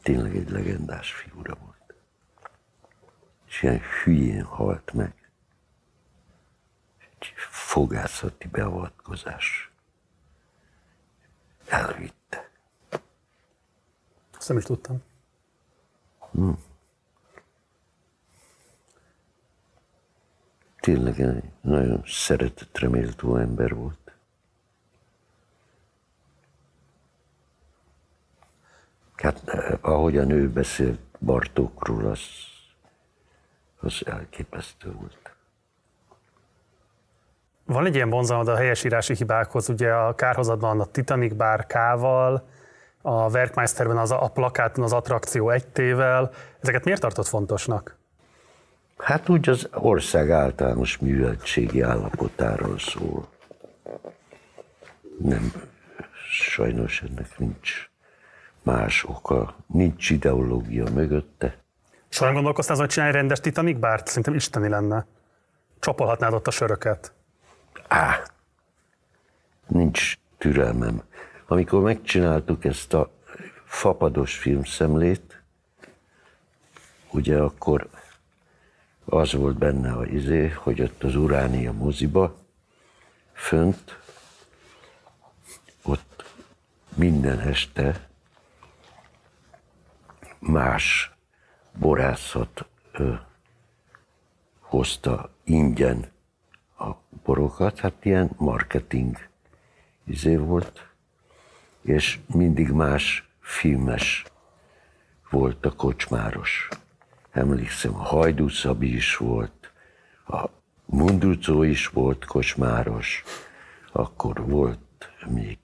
[0.01, 1.95] tényleg egy legendás figura volt.
[3.47, 5.24] És ilyen hülyén halt meg.
[7.49, 9.71] Fogászati beavatkozás.
[11.67, 12.49] Elvitte.
[14.37, 15.03] Ezt nem is tudtam.
[16.31, 16.57] Hmm.
[20.79, 24.05] Tényleg egy nagyon szeretetre méltó ember volt.
[29.15, 32.19] Hát eh, ahogy a nő beszélt Bartókról, az,
[33.79, 35.34] az elképesztő volt.
[37.65, 42.47] Van egy ilyen bonzalmad a helyesírási hibákhoz, ugye a kárhozatban a Titanic bár K-val,
[43.01, 46.31] a Werkmeisterben az a plakáton az attrakció egy tével.
[46.59, 47.97] Ezeket miért tartott fontosnak?
[48.97, 53.27] Hát úgy az ország általános műveltségi állapotáról szól.
[55.19, 55.51] Nem,
[56.29, 57.89] sajnos ennek nincs
[58.63, 61.57] más oka, nincs ideológia mögötte.
[62.09, 64.07] Soha gondolkoztál, hogy csinálj rendes Titanic bárt?
[64.07, 65.05] Szerintem isteni lenne.
[65.79, 67.13] Csapolhatnád ott a söröket.
[67.87, 68.23] Á,
[69.67, 71.03] nincs türelmem.
[71.47, 73.11] Amikor megcsináltuk ezt a
[73.65, 75.41] fapados filmszemlét,
[77.11, 77.89] ugye akkor
[79.05, 82.35] az volt benne a izé, hogy ott az Uránia moziba,
[83.33, 83.99] fönt,
[85.83, 86.33] ott
[86.95, 88.09] minden este
[90.39, 91.11] más
[91.73, 93.13] borászat ö,
[94.59, 96.13] hozta ingyen
[96.77, 96.91] a
[97.23, 99.17] borokat, hát ilyen marketing
[100.03, 100.87] izé volt,
[101.81, 104.23] és mindig más filmes
[105.29, 106.69] volt a kocsmáros.
[107.31, 109.71] Emlékszem, a Hajdú Szabi is volt,
[110.27, 110.49] a
[110.85, 113.23] Mundrucó is volt kocsmáros,
[113.91, 115.57] akkor volt még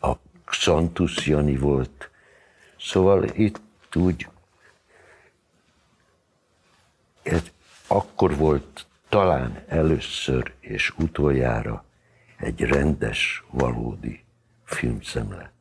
[0.00, 0.12] a
[0.44, 2.10] Xantus Jani volt,
[2.78, 3.60] szóval itt
[3.94, 4.28] úgy,
[7.22, 7.42] ez
[7.86, 11.84] akkor volt talán először és utoljára
[12.36, 14.24] egy rendes, valódi
[14.64, 15.52] filmszemle.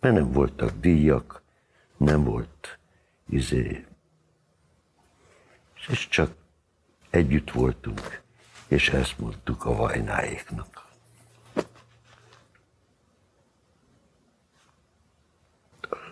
[0.00, 1.42] Mert nem voltak díjak,
[1.96, 2.78] nem volt
[3.28, 3.86] izé,
[5.88, 6.34] és csak
[7.10, 8.22] együtt voltunk,
[8.68, 10.84] és ezt mondtuk a vajnáéknak.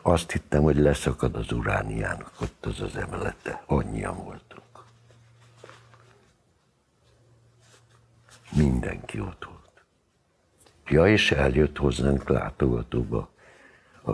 [0.02, 3.62] Azt hittem, hogy leszakad az urániának ott az az emelete.
[3.66, 4.43] Annyian voltunk.
[8.56, 9.84] Mindenki ott volt.
[10.86, 13.30] Ja, és eljött hozzánk látogatóba
[14.04, 14.12] a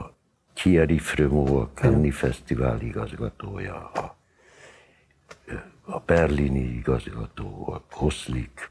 [0.53, 4.17] Thierry Fremont, a Cannes Fesztivál igazgatója, a,
[5.85, 8.71] a berlini igazgató, a Koszlik,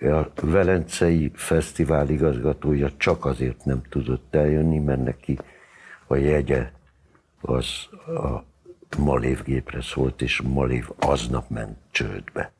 [0.00, 5.38] a Velencei Fesztivál igazgatója csak azért nem tudott eljönni, mert neki
[6.06, 6.72] a jegye
[7.40, 8.44] az a
[8.98, 12.53] Malév gépre szólt, és Malév aznap ment csődbe.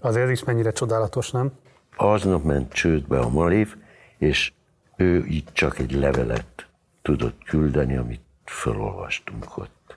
[0.00, 1.52] Azért is mennyire csodálatos, nem?
[1.96, 3.76] Aznap ment csődbe a Malév,
[4.18, 4.52] és
[4.96, 6.66] ő itt csak egy levelet
[7.02, 9.96] tudott küldeni, amit felolvastunk ott.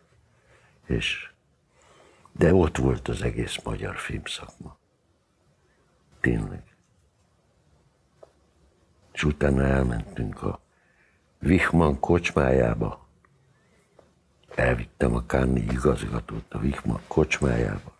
[0.85, 1.31] És,
[2.31, 4.77] de ott volt az egész magyar filmszakma.
[6.19, 6.63] Tényleg.
[9.11, 10.59] És utána elmentünk a
[11.41, 13.07] Wichmann kocsmájába.
[14.55, 17.93] Elvittem a Kánni igazgatót a Wichmann kocsmájába.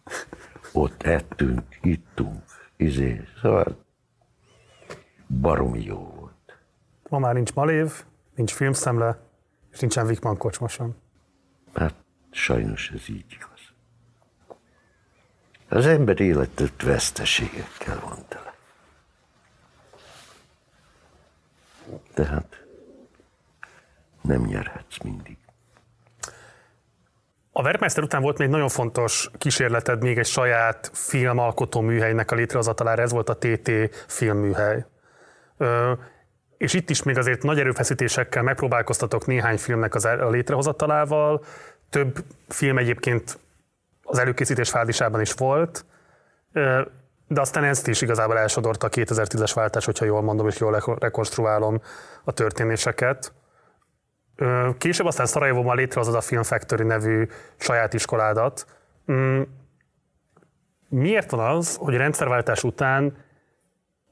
[0.73, 2.43] Ott ettünk, ittunk,
[2.75, 3.85] izé, szóval
[5.27, 6.59] baromi jó volt.
[7.09, 8.03] Ma már nincs Malév,
[8.35, 9.19] nincs filmszemle,
[9.71, 10.95] és nincsen Wichmann kocsma sem.
[11.73, 11.95] Hát
[12.31, 13.61] sajnos ez így igaz.
[15.69, 18.53] Az ember életet veszteségekkel van tele.
[22.13, 22.65] Tehát
[24.21, 25.37] nem nyerhetsz mindig.
[27.55, 33.01] A Werkmeister után volt még nagyon fontos kísérleted még egy saját filmalkotó műhelynek a létrehozatalára,
[33.01, 33.71] ez volt a TT
[34.07, 34.85] filmműhely.
[35.57, 35.91] Ö,
[36.57, 41.43] és itt is még azért nagy erőfeszítésekkel megpróbálkoztatok néhány filmnek az a létrehozatalával.
[41.89, 43.39] Több film egyébként
[44.03, 45.85] az előkészítés fázisában is volt.
[47.27, 51.81] de aztán ezt is igazából elsodorta a 2010-es váltás, hogyha jól mondom és jól rekonstruálom
[52.23, 53.33] a történéseket.
[54.77, 57.27] Később aztán Szarajevóban létrehozod a Film Factory nevű
[57.57, 58.65] saját iskoládat.
[59.11, 59.41] Mm,
[60.89, 63.17] miért van az, hogy a rendszerváltás után,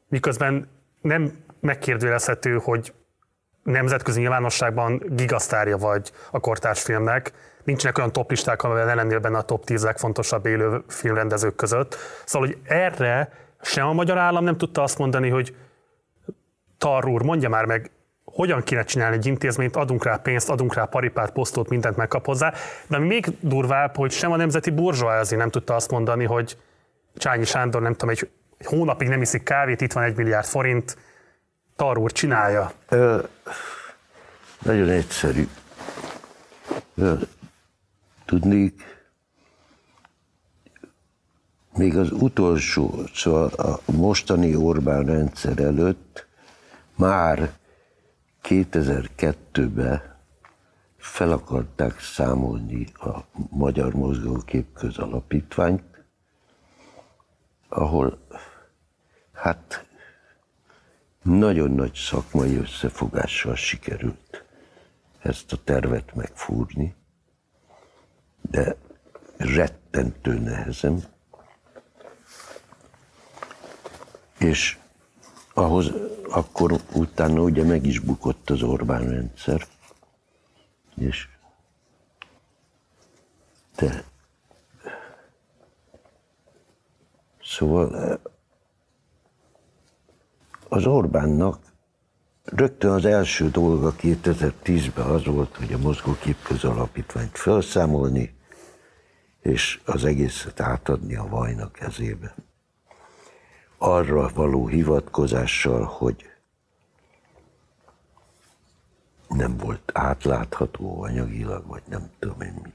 [0.07, 0.69] miközben
[1.01, 2.93] nem megkérdőjelezhető, hogy
[3.63, 7.31] nemzetközi nyilvánosságban gigasztárja vagy a kortárs filmnek,
[7.63, 11.95] nincsenek olyan toplisták, amivel ne lennél benne a top 10 legfontosabb élő filmrendezők között.
[12.25, 13.29] Szóval, hogy erre
[13.61, 15.55] sem a magyar állam nem tudta azt mondani, hogy
[16.77, 17.91] Tar úr, mondja már meg,
[18.33, 22.53] hogyan kéne csinálni egy intézményt, adunk rá pénzt, adunk rá paripát, posztot, mindent megkap hozzá.
[22.87, 26.57] De ami még durvább, hogy sem a nemzeti burzsóázi nem tudta azt mondani, hogy
[27.15, 28.29] Csányi Sándor, nem tudom, egy
[28.63, 30.97] hónapig nem iszik kávét, itt van egy milliárd forint,
[31.75, 32.71] Tar úr, csinálja.
[32.89, 33.19] Ö,
[34.61, 35.47] nagyon egyszerű.
[36.95, 37.13] Ö,
[38.25, 39.01] tudnék,
[41.73, 46.27] még az utolsó, szóval a mostani Orbán rendszer előtt
[46.95, 47.51] már
[48.43, 50.19] 2002-ben
[50.97, 53.19] fel akarták számolni a
[53.49, 56.03] Magyar Mozgókép Közalapítványt,
[57.69, 58.17] ahol
[59.33, 59.85] hát
[61.21, 64.45] nagyon nagy szakmai összefogással sikerült
[65.19, 66.95] ezt a tervet megfúrni,
[68.41, 68.75] de
[69.37, 71.03] rettentő nehezen.
[74.37, 74.77] És
[75.53, 75.91] ahhoz
[76.29, 79.67] akkor utána ugye meg is bukott az Orbán rendszer,
[80.95, 81.27] és
[83.75, 84.03] de
[87.43, 88.19] szóval
[90.69, 91.59] az Orbánnak
[92.43, 98.35] rögtön az első dolga 2010-ben az volt, hogy a mozgókép közalapítványt felszámolni,
[99.41, 102.35] és az egészet átadni a vajnak kezébe
[103.83, 106.29] arra való hivatkozással, hogy
[109.27, 112.73] nem volt átlátható anyagilag, vagy nem tudom én mi.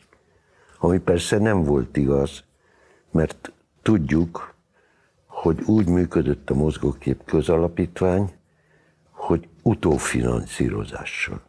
[0.78, 2.45] Ami persze nem volt igaz,
[3.11, 3.53] mert
[3.83, 4.55] tudjuk,
[5.27, 8.35] hogy úgy működött a mozgókép közalapítvány,
[9.11, 11.41] hogy utófinanszírozással.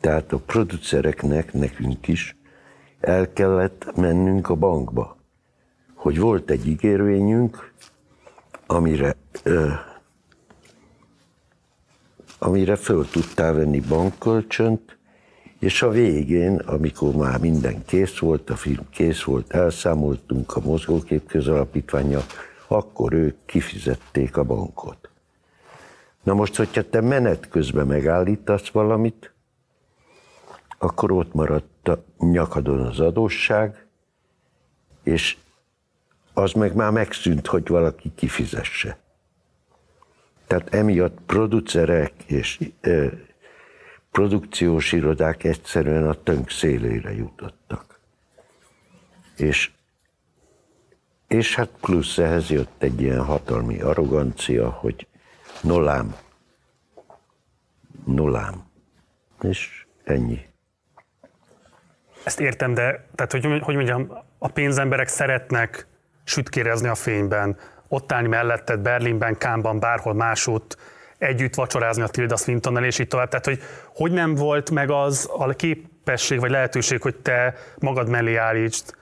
[0.00, 2.36] Tehát a producereknek, nekünk is
[3.00, 5.16] el kellett mennünk a bankba,
[5.94, 7.72] hogy volt egy ígérvényünk,
[8.66, 9.68] amire, ö,
[12.38, 14.96] amire föl tudtál venni bankkölcsönt,
[15.58, 21.26] és a végén, amikor már minden kész volt, a film kész volt, elszámoltunk a mozgókép
[21.26, 22.20] közalapítványa,
[22.68, 25.08] akkor ők kifizették a bankot.
[26.22, 29.32] Na most, hogyha te menet közben megállítasz valamit,
[30.78, 33.86] akkor ott maradt a nyakadon az adósság,
[35.02, 35.36] és
[36.34, 38.98] az meg már megszűnt, hogy valaki kifizesse.
[40.46, 43.10] Tehát emiatt producerek és e,
[44.10, 47.98] produkciós irodák egyszerűen a tönk szélére jutottak.
[49.36, 49.70] És,
[51.28, 55.06] és hát plusz ehhez jött egy ilyen hatalmi arrogancia, hogy
[55.62, 56.16] nolám,
[58.06, 58.64] nolám.
[59.42, 60.40] És ennyi.
[62.24, 65.86] Ezt értem, de tehát, hogy, hogy mondjam, a pénzemberek szeretnek
[66.24, 67.56] sütkérezni a fényben,
[67.88, 70.76] ott állni melletted Berlinben, Kámban, bárhol másút,
[71.18, 73.28] együtt vacsorázni a Tilda Swintonnal, és így tovább.
[73.28, 73.62] Tehát, hogy
[73.94, 78.94] hogy nem volt meg az a képesség vagy lehetőség, hogy te magad mellé állítsd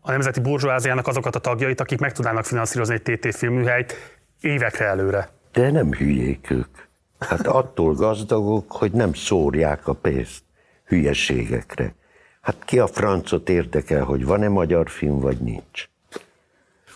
[0.00, 5.28] a Nemzeti Burzsóáziának azokat a tagjait, akik meg tudnának finanszírozni egy TT filmműhelyt évekre előre.
[5.52, 6.76] De nem hülyék ők.
[7.18, 10.42] Hát attól gazdagok, hogy nem szórják a pénzt
[10.84, 11.94] hülyeségekre.
[12.40, 15.88] Hát ki a francot érdekel, hogy van-e magyar film, vagy nincs.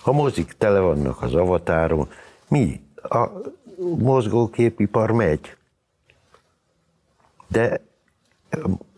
[0.05, 2.09] A mozik tele vannak az avatáron.
[2.49, 2.81] Mi?
[3.03, 3.29] A
[3.99, 5.57] mozgóképipar megy.
[7.49, 7.81] De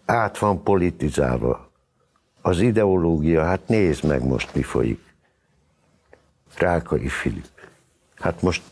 [0.04, 1.70] át van politizálva.
[2.40, 5.14] Az ideológia, hát nézd meg most, mi folyik.
[6.56, 7.48] Rákai Filip.
[8.14, 8.62] Hát most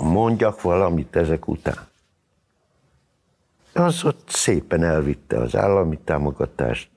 [0.00, 1.86] mondjak valamit ezek után.
[3.72, 6.88] Az ott szépen elvitte az állami támogatást,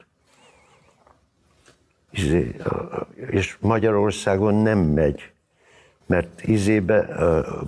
[3.32, 5.32] és Magyarországon nem megy,
[6.06, 7.08] mert izébe,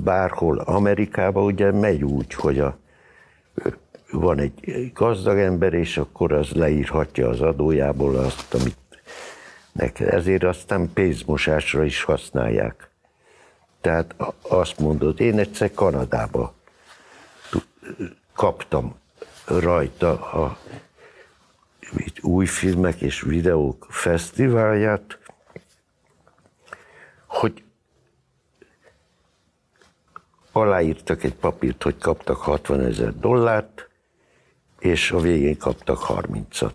[0.03, 2.77] bárhol Amerikában ugye megy úgy, hogy a,
[4.11, 8.77] van egy gazdag ember, és akkor az leírhatja az adójából azt, amit
[9.71, 10.03] neki.
[10.03, 12.89] Ezért aztán pénzmosásra is használják.
[13.81, 16.53] Tehát azt mondod, én egyszer Kanadába
[18.33, 18.95] kaptam
[19.45, 20.57] rajta a
[22.21, 25.19] új filmek és videók fesztiválját,
[27.25, 27.63] hogy
[30.51, 33.89] aláírtak egy papírt, hogy kaptak 60 ezer dollárt,
[34.79, 36.73] és a végén kaptak 30-at.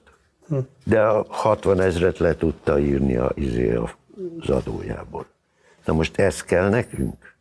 [0.49, 0.59] Hm.
[0.85, 5.27] De a 60 ezret le tudta írni a, izé az adójából.
[5.85, 7.35] Na most ez kell nekünk?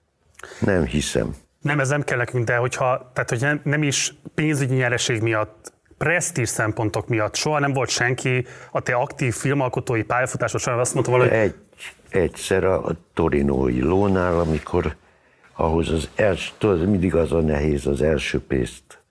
[0.60, 1.36] Nem hiszem.
[1.62, 5.74] Nem, ez nem kell nekünk, de hogyha, tehát hogy nem, nem is pénzügyi nyereség miatt
[5.98, 11.12] presztízs szempontok miatt soha nem volt senki a te aktív filmalkotói pályafutásod során azt mondta
[11.12, 11.34] valahogy...
[11.34, 11.56] Egy,
[12.10, 14.96] egyszer a torinói lónál, amikor
[15.54, 19.04] ahhoz az első, tudod, mindig az a nehéz az első pénzt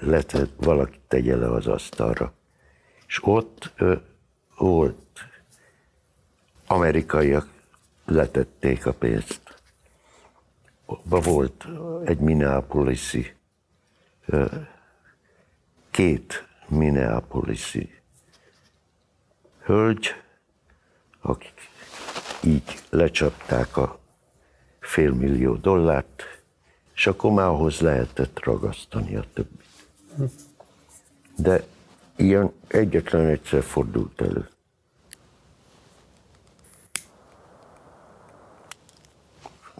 [0.00, 2.32] letett, valaki tegye le az asztalra.
[3.06, 3.94] És ott ö,
[4.56, 4.96] volt
[6.66, 7.48] amerikaiak
[8.04, 9.40] letették a pénzt.
[11.08, 11.66] Ba volt
[12.04, 13.34] egy Minneapolis-i,
[15.96, 17.90] két Minneapolis-i
[19.62, 20.14] hölgy,
[21.20, 21.70] akik
[22.44, 23.98] így lecsapták a
[24.80, 26.22] félmillió dollárt,
[26.94, 29.64] és akkor már ahhoz lehetett ragasztani a többit.
[31.36, 31.66] De
[32.16, 34.48] ilyen egyetlen egyszer fordult elő.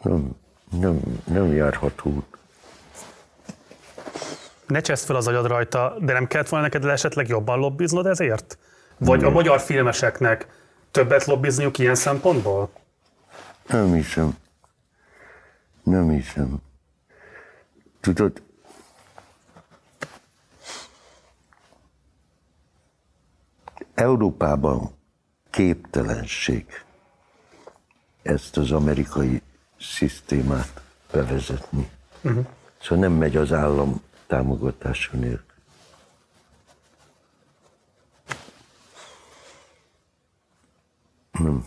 [0.03, 0.37] Nem,
[0.71, 2.36] nem, nem járhat út.
[4.67, 8.59] Ne csesz fel az agyad rajta, de nem kellett volna neked esetleg jobban lobbiznod ezért?
[8.99, 10.47] Vagy a magyar filmeseknek
[10.91, 12.71] többet lobbizniuk ilyen szempontból?
[13.67, 14.37] Nem hiszem.
[15.83, 16.57] Nem hiszem.
[18.01, 18.43] Tudod,
[23.97, 24.91] Európában
[25.51, 26.67] képtelenség
[28.23, 29.43] ezt az amerikai
[29.81, 30.81] szisztémát
[31.13, 31.91] bevezetni.
[32.23, 32.47] Uh-huh.
[32.81, 35.55] Szóval nem megy az állam támogatása nélkül.
[41.31, 41.67] Nem.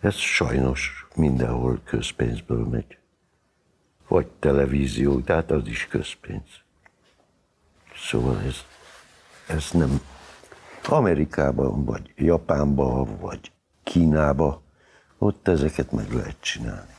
[0.00, 2.98] Ez sajnos mindenhol közpénzből megy.
[4.08, 6.48] Vagy televízió, tehát az is közpénz.
[7.96, 8.56] Szóval ez,
[9.48, 10.00] ez nem
[10.88, 14.60] Amerikában, vagy Japánban, vagy Kínában
[15.18, 16.94] ott ezeket meg lehet csinálni.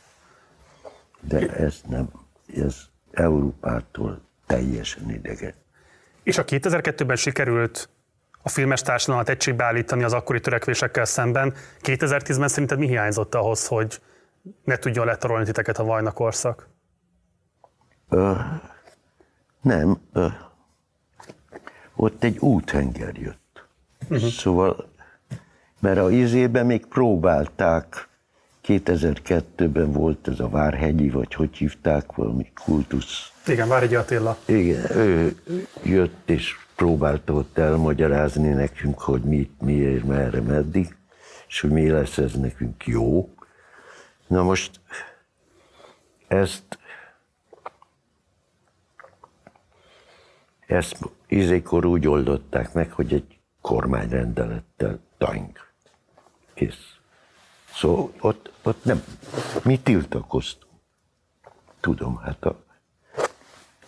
[1.20, 2.10] De ez nem,
[2.54, 2.76] ez
[3.10, 5.54] Európától teljesen idegen.
[6.22, 7.88] És a 2002-ben sikerült
[8.42, 11.54] a filmes társadalmat egységbe állítani az akkori törekvésekkel szemben.
[11.82, 14.00] 2010-ben szerinted mi hiányzott ahhoz, hogy
[14.64, 16.68] ne tudjon letarolni titeket a vajna korszak?
[18.08, 18.32] Ö,
[19.60, 20.00] nem.
[20.12, 20.26] Ö,
[21.96, 23.66] ott egy úthenger jött.
[24.08, 24.28] Uh-huh.
[24.28, 24.88] Szóval,
[25.80, 28.07] mert a izében még próbálták
[28.68, 33.32] 2002-ben volt ez a Várhegyi, vagy hogy hívták, valami kultusz.
[33.46, 34.36] Igen, Várhegyi Attila.
[34.44, 35.36] Igen, ő
[35.82, 40.96] jött és próbálta ott elmagyarázni nekünk, hogy mit, miért, merre, meddig,
[41.48, 43.34] és hogy mi lesz ez nekünk jó.
[44.26, 44.80] Na most
[46.28, 46.78] ezt
[50.66, 55.72] ezt izékor úgy oldották meg, hogy egy kormányrendelettel tank.
[56.54, 56.97] Kész.
[57.78, 59.04] Szóval ott, ott nem,
[59.64, 60.72] mi tiltakoztunk.
[61.80, 62.64] Tudom, hát a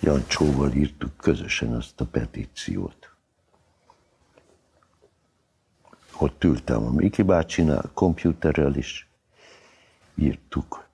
[0.00, 3.10] Jancsóval írtuk közösen azt a petíciót.
[6.18, 9.08] Ott ültem a Miki bácsinál, komputerrel is
[10.14, 10.86] írtuk,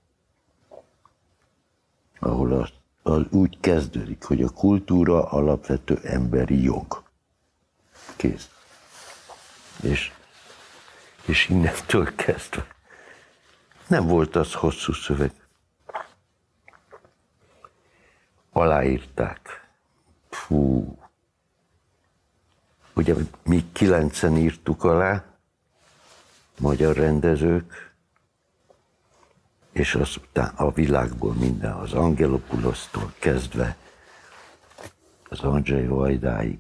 [2.19, 7.03] ahol az, az úgy kezdődik, hogy a kultúra alapvető emberi jog.
[8.17, 8.51] Kész.
[9.83, 10.13] És,
[11.27, 12.75] és innentől kezdve
[13.87, 15.33] nem volt az hosszú szöveg.
[18.53, 19.69] Aláírták.
[20.31, 20.99] Fú.
[22.95, 25.25] Ugye mi kilencen írtuk alá,
[26.59, 27.95] magyar rendezők,
[29.73, 33.77] és azután a világból minden, az Angelopulosztól kezdve
[35.29, 36.59] az Andrzej Vajdáig,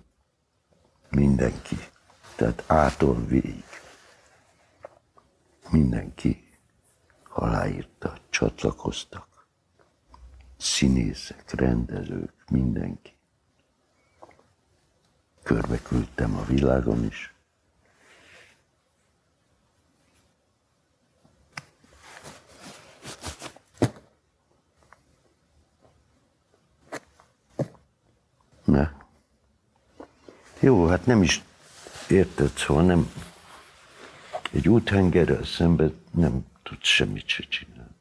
[1.08, 1.76] mindenki.
[2.36, 3.64] Tehát ától végig.
[5.70, 6.45] Mindenki
[7.36, 9.46] aláírta, csatlakoztak.
[10.56, 13.14] Színészek, rendezők, mindenki.
[15.42, 17.34] Körbe küldtem a világon is.
[28.64, 28.92] Ne.
[30.60, 31.42] Jó, hát nem is
[32.08, 33.12] érted, szóval nem
[34.52, 37.94] egy úthengerrel szemben nem tud semmit se csinálni.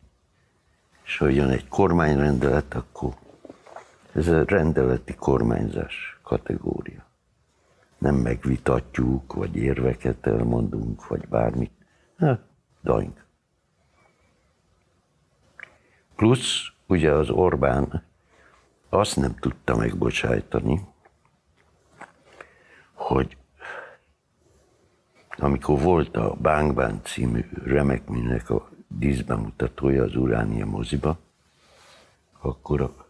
[1.03, 3.13] És ha jön egy kormányrendelet, akkor
[4.13, 7.05] ez a rendeleti kormányzás kategória.
[7.97, 11.71] Nem megvitatjuk, vagy érveket elmondunk, vagy bármit.
[12.17, 12.39] Ha,
[12.83, 13.25] daink.
[16.15, 18.03] Plusz ugye az Orbán
[18.89, 20.87] azt nem tudta megbocsájtani,
[22.93, 23.37] hogy
[25.37, 31.17] amikor volt a Bánkbán című remek műnek a díszbemutatója az Uránia moziba,
[32.41, 33.05] akkor a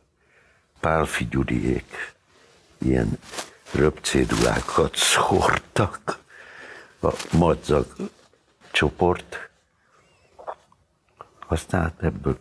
[0.80, 2.16] Pálfi Gyuriék
[2.78, 3.18] ilyen
[3.74, 6.24] röpcédulákat szórtak
[7.02, 7.86] a madzag
[8.72, 9.50] csoport,
[11.48, 12.38] aztán hát ebből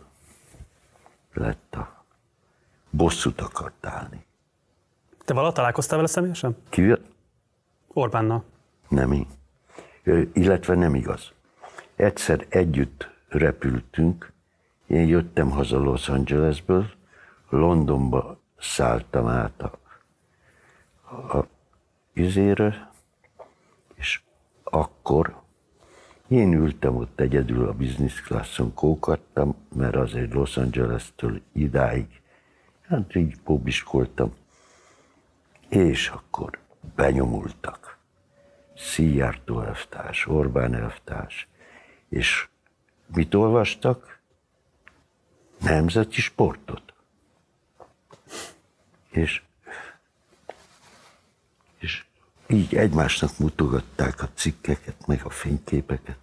[1.33, 2.05] lett a
[2.89, 4.25] bosszút akart állni.
[5.25, 6.57] Te valaha találkoztál vele személyesen?
[6.69, 6.99] Kivel?
[7.87, 8.43] Orbánnal.
[8.87, 9.27] Nem én.
[10.33, 11.31] Illetve nem igaz.
[11.95, 14.31] Egyszer együtt repültünk,
[14.87, 16.89] én jöttem haza Los Angelesből,
[17.49, 19.77] Londonba szálltam át a,
[21.37, 21.47] a
[22.13, 22.91] izére,
[23.95, 24.21] és
[24.63, 25.43] akkor
[26.27, 32.21] én ültem ott egyedül a business classon, kókattam, mert azért Los Angeles-től idáig,
[32.87, 34.33] hát így pobiskoltam,
[35.69, 36.59] és akkor
[36.95, 37.84] benyomultak.
[38.77, 41.47] Szijjártó elvtárs, Orbán elvtárs,
[42.09, 42.47] és
[43.15, 44.19] mit olvastak?
[45.61, 46.93] Nemzeti sportot.
[49.09, 49.41] És,
[51.79, 52.05] és
[52.47, 56.17] így egymásnak mutogatták a cikkeket, meg a fényképeket.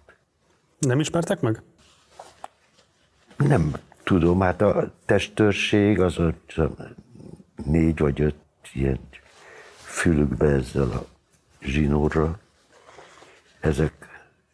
[0.79, 1.61] Nem ismertek meg?
[3.37, 3.73] Nem
[4.03, 6.33] tudom, hát a testőrség az a
[7.65, 8.35] négy vagy öt
[8.73, 8.99] ilyen
[9.83, 11.05] fülükbe ezzel a
[11.59, 12.39] zsinórral.
[13.63, 13.93] Ezek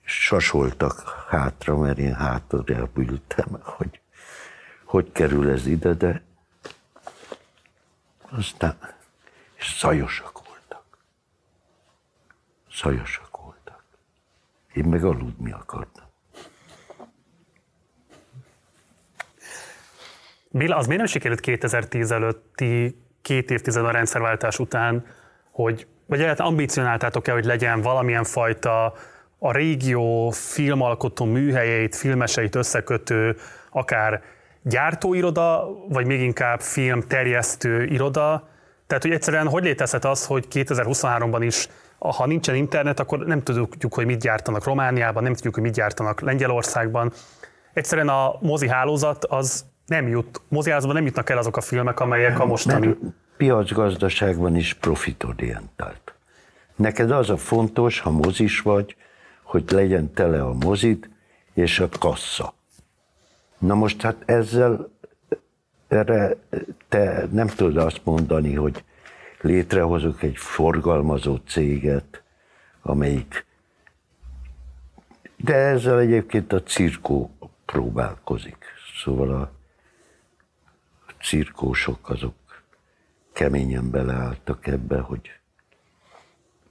[0.03, 2.63] sasoltak hátra, mert én hátra
[2.95, 3.99] ültem, hogy
[4.83, 6.23] hogy kerül ez ide, de
[8.29, 8.77] aztán
[9.53, 10.97] és szajosak voltak.
[12.71, 13.83] Szajosak voltak.
[14.73, 16.05] Én meg aludni akartam.
[20.49, 25.05] Béla, az miért nem sikerült 2010 előtti két évtized a rendszerváltás után,
[25.51, 28.93] hogy, vagy egyáltalán ambicionáltátok-e, hogy legyen valamilyen fajta
[29.39, 33.35] a régió filmalkotó műhelyeit, filmeseit összekötő,
[33.71, 34.21] akár
[34.61, 38.47] gyártóiroda, vagy még inkább film terjesztő iroda.
[38.87, 41.67] Tehát, hogy egyszerűen hogy létezhet az, hogy 2023-ban is,
[41.99, 46.21] ha nincsen internet, akkor nem tudjuk, hogy mit gyártanak Romániában, nem tudjuk, hogy mit gyártanak
[46.21, 47.11] Lengyelországban.
[47.73, 52.39] Egyszerűen a mozi hálózat az nem jut, moziázban nem jutnak el azok a filmek, amelyek
[52.39, 52.87] a mostani...
[52.87, 52.97] Mert
[53.39, 56.13] piacgazdaságban is profitorientált.
[56.75, 58.95] Neked az a fontos, ha mozis vagy,
[59.43, 61.09] hogy legyen tele a mozit
[61.53, 62.53] és a kassa.
[63.57, 64.89] Na most hát ezzel
[65.87, 66.35] erre
[66.89, 68.83] te nem tudod azt mondani, hogy
[69.41, 72.23] létrehozok egy forgalmazó céget,
[72.81, 73.45] amelyik
[75.35, 77.31] de ezzel egyébként a cirkó
[77.65, 78.65] próbálkozik.
[79.03, 79.51] Szóval a
[81.21, 82.33] cirkósok azok
[83.39, 85.39] keményen beleálltak ebbe, hogy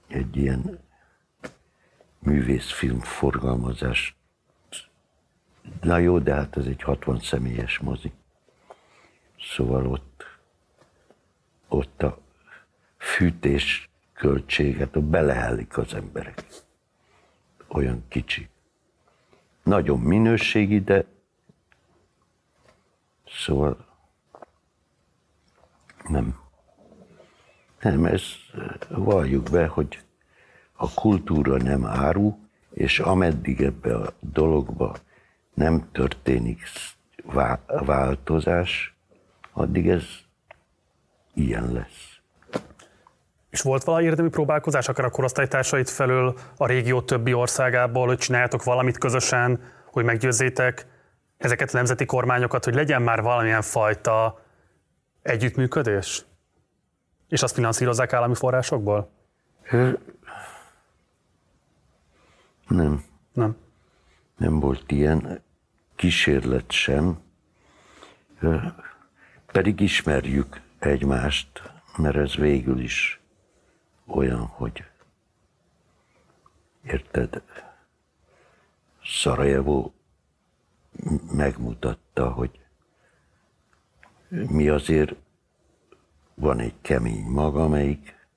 [0.07, 0.79] egy ilyen
[2.19, 4.15] művészfilm forgalmazás.
[5.81, 8.11] Na jó, de hát ez egy 60 személyes mozi.
[9.39, 10.23] Szóval ott,
[11.67, 12.17] ott a
[12.97, 16.45] fűtés költséget, ott belehellik az emberek.
[17.67, 18.49] Olyan kicsi.
[19.63, 21.05] Nagyon minőségi, de
[23.25, 23.85] szóval
[26.07, 26.47] nem.
[27.81, 28.23] Nem, ez
[28.89, 29.99] valljuk be, hogy
[30.73, 32.37] a kultúra nem áru,
[32.73, 34.95] és ameddig ebbe a dologba
[35.53, 36.61] nem történik
[37.85, 38.95] változás,
[39.51, 40.03] addig ez
[41.33, 42.19] ilyen lesz.
[43.49, 48.63] És volt valami érdemi próbálkozás, akár a korosztálytársait felől a régió többi országából, hogy csináljátok
[48.63, 49.59] valamit közösen,
[49.91, 50.87] hogy meggyőzzétek
[51.37, 54.41] ezeket a nemzeti kormányokat, hogy legyen már valamilyen fajta
[55.21, 56.25] együttműködés?
[57.29, 59.09] És azt finanszírozzák állami forrásokból?
[62.67, 63.03] Nem.
[63.33, 63.57] Nem.
[64.37, 65.41] Nem volt ilyen
[65.95, 67.19] kísérlet sem.
[69.45, 73.21] Pedig ismerjük egymást, mert ez végül is
[74.05, 74.83] olyan, hogy
[76.83, 77.43] érted,
[79.03, 79.93] Szarajevó
[81.31, 82.59] megmutatta, hogy
[84.27, 85.15] mi azért
[86.39, 88.27] van egy kemény maga, amelyik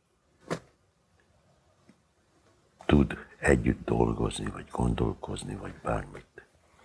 [2.87, 6.27] tud együtt dolgozni, vagy gondolkozni, vagy bármit.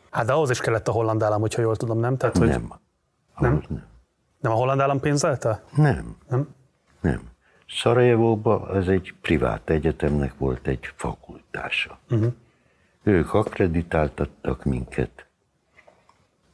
[0.09, 2.17] Hát de ahhoz is kellett a holland állam, hogyha jól tudom, nem?
[2.17, 2.73] Tehát, hogy nem.
[3.37, 3.63] Nem?
[3.69, 3.83] nem.
[4.39, 5.63] Nem a holland állam pénzelte?
[5.75, 6.17] Nem.
[6.29, 6.55] Nem?
[7.01, 7.21] Nem.
[7.67, 11.99] Szarajevóban ez egy privát egyetemnek volt egy fakultása.
[12.09, 12.33] Uh-huh.
[13.03, 15.27] Ők akreditáltattak minket,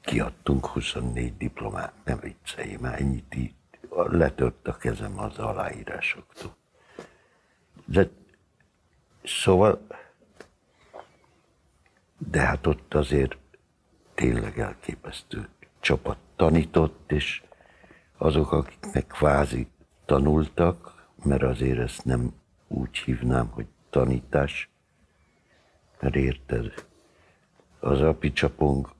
[0.02, 3.34] kiadtunk 24 diplomát, nem viccelj, már ennyit
[3.96, 6.56] letört a kezem az aláírásoktól.
[7.86, 8.10] De
[9.24, 9.88] szóval,
[12.18, 13.38] de hát ott azért
[14.14, 15.48] tényleg elképesztő
[15.80, 17.44] csapat tanított, és
[18.18, 19.68] azok, akiknek kvázi
[20.06, 22.34] tanultak, mert azért ezt nem
[22.68, 24.70] úgy hívnám, hogy tanítás,
[26.00, 26.74] mert érted,
[27.80, 28.94] az apicsapong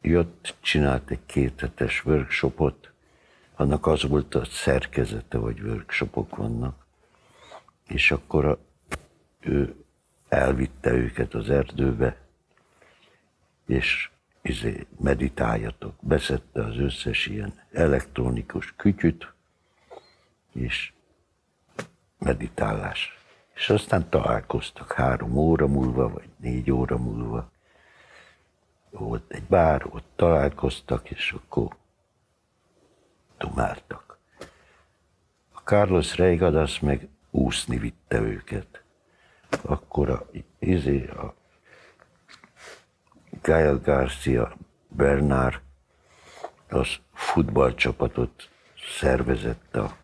[0.00, 2.92] jött, csinált egy kéthetes workshopot,
[3.56, 6.86] annak az volt a szerkezete, hogy workshopok vannak,
[7.88, 8.58] és akkor a,
[9.40, 9.84] ő
[10.28, 12.16] elvitte őket az erdőbe,
[13.66, 14.10] és
[14.42, 15.94] izé, meditáljatok.
[16.00, 19.32] Beszedte az összes ilyen elektronikus kütyüt,
[20.52, 20.92] és
[22.18, 23.18] meditálás.
[23.54, 27.50] És aztán találkoztak három óra múlva, vagy négy óra múlva.
[28.90, 31.76] Volt egy bár, ott találkoztak, és akkor
[33.38, 34.18] dumáltak.
[35.52, 38.82] A Carlos Reigadas meg úszni vitte őket.
[39.62, 40.26] Akkor a,
[40.58, 41.34] izé, a
[43.42, 44.56] Gael Garcia
[44.88, 45.60] Bernard
[46.68, 48.50] az futballcsapatot
[48.98, 49.96] szervezett a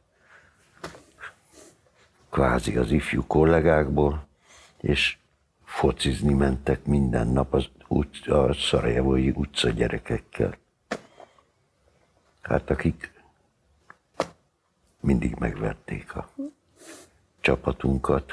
[2.31, 4.27] kvázi az ifjú kollégákból,
[4.81, 5.17] és
[5.65, 10.57] focizni mentek minden nap az ut- a szarajevói utca gyerekekkel.
[12.43, 13.12] Hát akik
[15.03, 16.29] mindig megverték a
[17.41, 18.33] csapatunkat,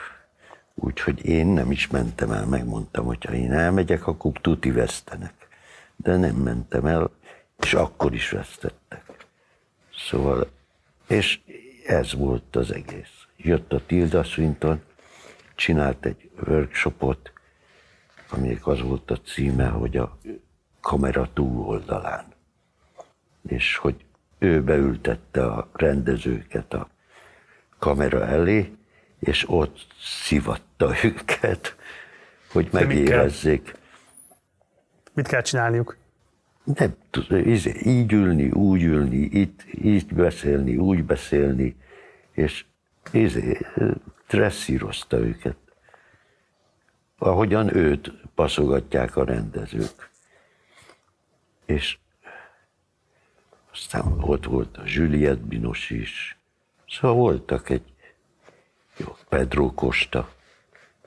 [0.74, 5.34] úgyhogy én nem is mentem el, megmondtam, hogy ha én elmegyek, akkor tuti vesztenek.
[5.96, 7.12] De nem mentem el,
[7.60, 9.28] és akkor is vesztettek.
[9.96, 10.52] Szóval,
[11.08, 11.40] és
[11.86, 13.28] ez volt az egész.
[13.38, 14.82] Jött a Tilda Swinton,
[15.56, 17.32] csinált egy workshopot,
[18.30, 20.18] aminek az volt a címe, hogy a
[20.82, 22.26] kamera túloldalán.
[23.48, 24.06] És hogy
[24.40, 26.90] ő beültette a rendezőket a
[27.78, 28.74] kamera elé,
[29.20, 31.76] és ott szivatta őket,
[32.52, 33.76] hogy megérezzék.
[35.14, 35.98] Mit kell csinálniuk?
[36.64, 36.96] Nem
[37.30, 41.76] izé, így ülni, úgy ülni, itt, így beszélni, úgy beszélni,
[42.32, 42.66] és
[43.12, 43.58] izé,
[44.28, 45.58] dresszírozta őket.
[47.18, 50.10] Ahogyan őt paszogatják a rendezők.
[51.66, 51.98] És
[53.80, 56.38] aztán ott volt a Juliette Binos is.
[56.88, 57.94] Szóval voltak egy
[58.98, 60.30] jó, Pedro Costa.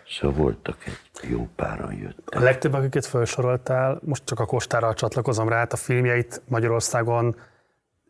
[0.08, 2.40] Szóval voltak egy jó páran jöttek.
[2.40, 7.36] A legtöbb, akiket felsoroltál, most csak a Kostára csatlakozom rá, hát a filmjeit Magyarországon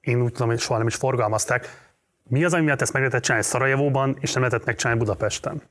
[0.00, 1.90] én úgy tudom, hogy soha nem is forgalmazták.
[2.28, 5.62] Mi az, ami miatt ezt meg lehetett csinálni Szarajevóban, és nem lehetett megcsinálni Budapesten?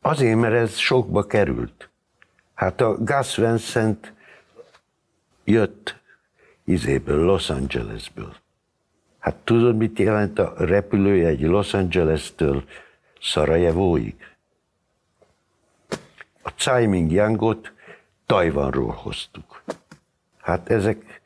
[0.00, 1.90] Azért, mert ez sokba került.
[2.54, 4.12] Hát a Gus Vincent
[5.44, 6.02] jött
[6.64, 8.34] izéből, Los Angelesből.
[9.18, 12.64] Hát tudod, mit jelent a repülőjegy Los Angeles-től
[13.20, 14.14] Szarajevóig?
[16.42, 17.72] A Tsai Ming Yangot
[18.26, 19.62] Tajvanról hoztuk.
[20.40, 21.20] Hát ezek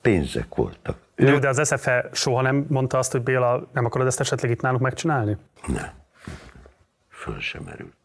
[0.00, 0.98] pénzek voltak.
[1.14, 1.38] Ő...
[1.38, 4.82] De az SFE soha nem mondta azt, hogy Béla, nem akarod ezt esetleg itt nálunk
[4.82, 5.36] megcsinálni?
[5.66, 5.90] Nem.
[7.08, 7.96] Föl sem merült.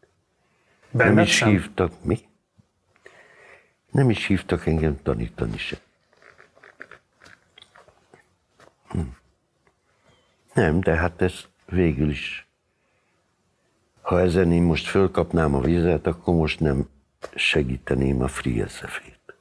[0.91, 1.49] Benned nem is sem?
[1.49, 2.19] hívtak, mi?
[3.91, 5.77] Nem is hívtak engem tanítani se.
[10.53, 12.47] Nem, de hát ez végül is,
[14.01, 16.89] ha ezen én most fölkapnám a vizet, akkor most nem
[17.35, 19.35] segíteném a Free SF-ét.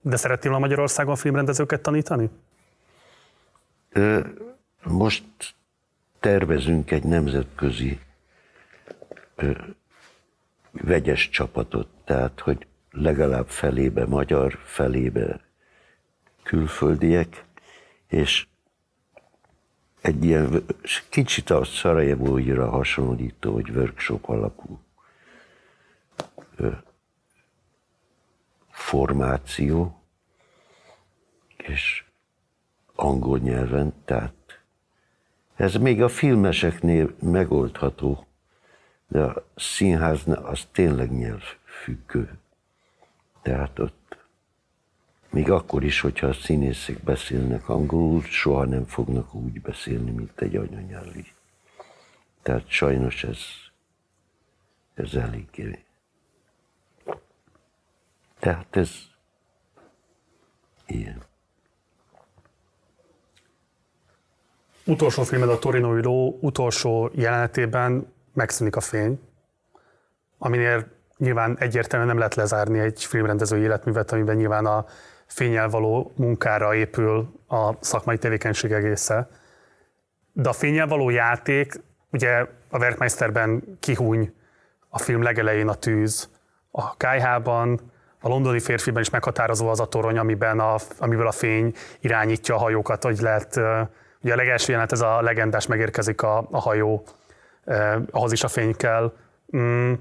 [0.00, 2.30] De szerettél a Magyarországon filmrendezőket tanítani?
[4.82, 5.24] Most
[6.20, 8.00] tervezünk egy nemzetközi
[10.70, 15.47] vegyes csapatot, tehát hogy legalább felébe magyar, felébe
[16.48, 17.44] külföldiek,
[18.06, 18.46] és
[20.00, 20.64] egy ilyen
[21.08, 24.80] kicsit a Szarajevóira hasonlító, hogy workshop alapú
[26.56, 26.70] ö,
[28.70, 30.02] formáció,
[31.56, 32.04] és
[32.94, 34.60] angol nyelven, tehát
[35.54, 38.26] ez még a filmeseknél megoldható,
[39.08, 42.38] de a színháznál az tényleg nyelvfüggő.
[43.42, 44.07] Tehát ott
[45.30, 50.56] még akkor is, hogyha a színészek beszélnek angolul, soha nem fognak úgy beszélni, mint egy
[50.56, 51.26] anyanyelvi.
[52.42, 53.38] Tehát sajnos ez,
[54.94, 55.84] ez eléggé.
[58.38, 58.90] Tehát ez
[60.86, 61.22] ilyen.
[64.84, 69.20] Utolsó filmed a Torinoi ló utolsó jelenetében megszűnik a fény,
[70.38, 74.86] aminél nyilván egyértelműen nem lehet lezárni egy filmrendező életművet, amiben nyilván a
[75.28, 79.28] fényel való munkára épül a szakmai tevékenység egésze.
[80.32, 81.80] De a fényel való játék,
[82.12, 84.34] ugye a Werkmeisterben kihúny
[84.88, 86.28] a film legelején a tűz,
[86.70, 87.80] a kájhában,
[88.20, 92.58] a londoni férfiben is meghatározó az a torony, amiben a, amiből a fény irányítja a
[92.58, 93.56] hajókat, hogy lehet,
[94.20, 97.04] ugye a legelső jelenet, ez a legendás megérkezik a, a hajó,
[97.64, 99.12] eh, ahhoz is a fény kell.
[99.56, 99.92] Mm.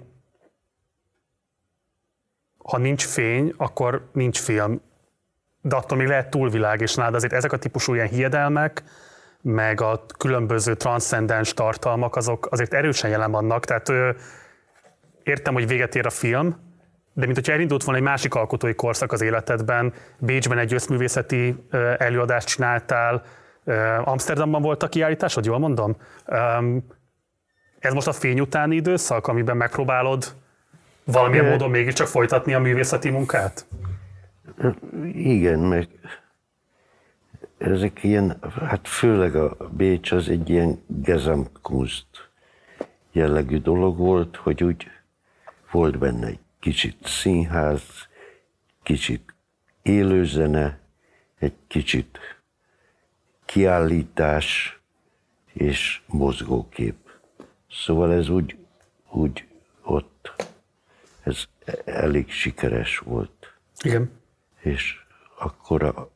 [2.57, 4.81] Ha nincs fény, akkor nincs film,
[5.67, 8.83] de attól még lehet túlvilág, és nálad azért ezek a típusú ilyen hiedelmek,
[9.41, 14.09] meg a különböző transzcendens tartalmak, azok azért erősen jelen vannak, tehát ö,
[15.23, 16.65] értem, hogy véget ér a film,
[17.13, 21.55] de mint hogyha elindult volna egy másik alkotói korszak az életedben, Bécsben egy összművészeti
[21.97, 23.23] előadást csináltál,
[24.03, 25.95] Amsterdamban volt a kiállításod, jól mondom?
[27.79, 30.25] Ez most a fény utáni időszak, amiben megpróbálod
[31.03, 33.65] valamilyen módon mégiscsak folytatni a művészeti munkát?
[35.13, 35.89] Igen, meg
[37.57, 42.07] ezek ilyen, hát főleg a Bécs az egy ilyen Gesamtkunst
[43.11, 44.87] jellegű dolog volt, hogy úgy
[45.71, 47.81] volt benne egy kicsit színház,
[48.83, 49.33] kicsit
[49.81, 50.79] élőzene,
[51.39, 52.19] egy kicsit
[53.45, 54.79] kiállítás
[55.53, 56.95] és mozgókép.
[57.69, 58.57] Szóval ez úgy,
[59.09, 59.47] úgy
[59.81, 60.33] ott,
[61.23, 61.43] ez
[61.85, 63.53] elég sikeres volt.
[63.81, 64.16] Igen.
[64.67, 64.95] És
[65.39, 66.09] akkor a,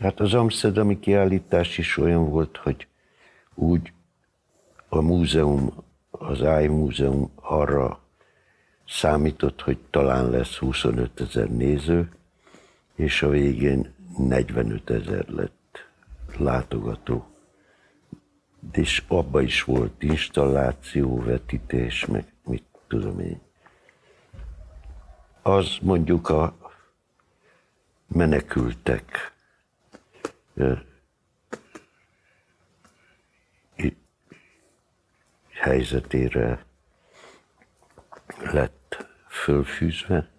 [0.00, 2.86] hát az Amsterdami kiállítás is olyan volt, hogy
[3.54, 3.92] úgy
[4.88, 8.00] a múzeum, az AI múzeum arra
[8.88, 12.08] számított, hogy talán lesz 25 ezer néző,
[12.94, 15.88] és a végén 45 ezer lett
[16.38, 17.26] látogató.
[18.72, 23.40] És abba is volt installáció, vetítés, meg mit tudom én.
[25.42, 26.63] Az mondjuk a
[28.14, 29.32] menekültek
[35.50, 36.64] helyzetére
[38.52, 40.30] lett fölfűzve,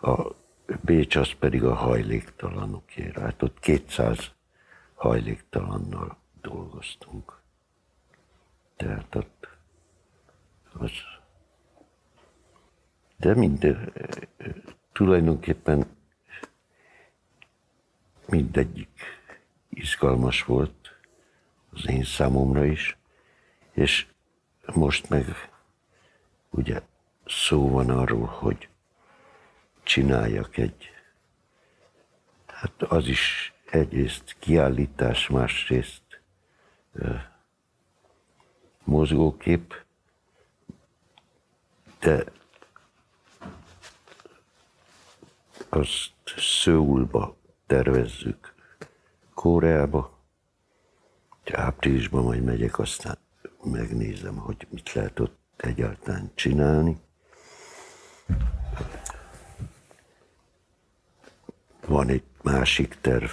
[0.00, 0.38] a
[0.80, 3.18] Bécs az pedig a hajléktalanokért.
[3.18, 4.32] Hát ott 200
[4.94, 7.40] hajléktalannal dolgoztunk.
[8.76, 9.48] Tehát ott
[10.72, 10.90] az...
[13.16, 13.92] De minden,
[14.92, 15.86] tulajdonképpen
[18.30, 18.88] mindegyik
[19.68, 20.96] izgalmas volt
[21.72, 22.96] az én számomra is,
[23.72, 24.06] és
[24.74, 25.50] most meg
[26.50, 26.82] ugye
[27.26, 28.68] szó van arról, hogy
[29.82, 30.90] csináljak egy,
[32.46, 36.02] hát az is egyrészt kiállítás, másrészt
[36.92, 37.14] ö,
[38.84, 39.74] mozgókép,
[41.98, 42.24] de
[45.68, 47.36] azt Szőulba
[47.70, 48.54] tervezzük,
[49.34, 50.18] Koreába,
[51.52, 53.18] áprilisban majd megyek, aztán
[53.64, 57.00] megnézem, hogy mit lehet ott egyáltalán csinálni.
[61.86, 63.30] Van egy másik terv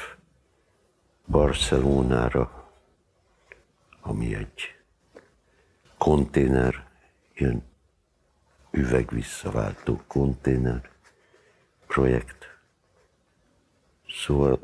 [1.28, 2.72] Barcelonára,
[4.02, 4.76] ami egy
[5.98, 6.88] konténer,
[7.34, 7.64] ilyen
[8.72, 10.90] üvegvisszaváltó konténer
[11.88, 12.47] projekt.
[14.08, 14.60] Szóval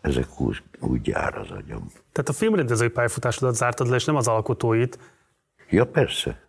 [0.00, 1.92] ezek úgy, úgy jár az agyam.
[2.12, 4.98] Tehát a filmrendezői pályafutásodat zártad le, és nem az alkotóit.
[5.70, 6.48] Ja, persze.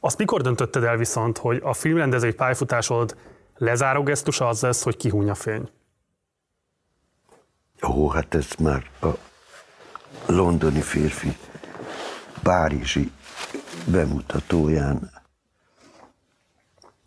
[0.00, 3.16] Azt mikor döntötted el viszont, hogy a filmrendezői pályafutásod
[3.56, 5.70] lezáró gesztusa az lesz, hogy kihúny a fény?
[7.88, 9.08] Ó, hát ez már a
[10.26, 11.36] londoni férfi
[12.42, 13.10] Párizsi
[13.86, 15.10] bemutatóján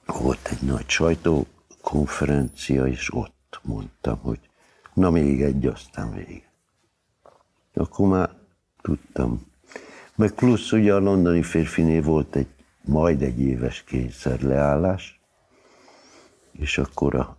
[0.06, 4.50] volt egy nagy sajtókonferencia, és ott mondtam, hogy
[4.94, 6.52] na még egy, aztán vége.
[7.74, 8.30] Akkor már
[8.82, 9.46] tudtam.
[10.16, 12.48] Meg plusz ugye a londoni férfinél volt egy
[12.86, 15.20] majd egy éves kényszer leállás,
[16.52, 17.38] és akkor a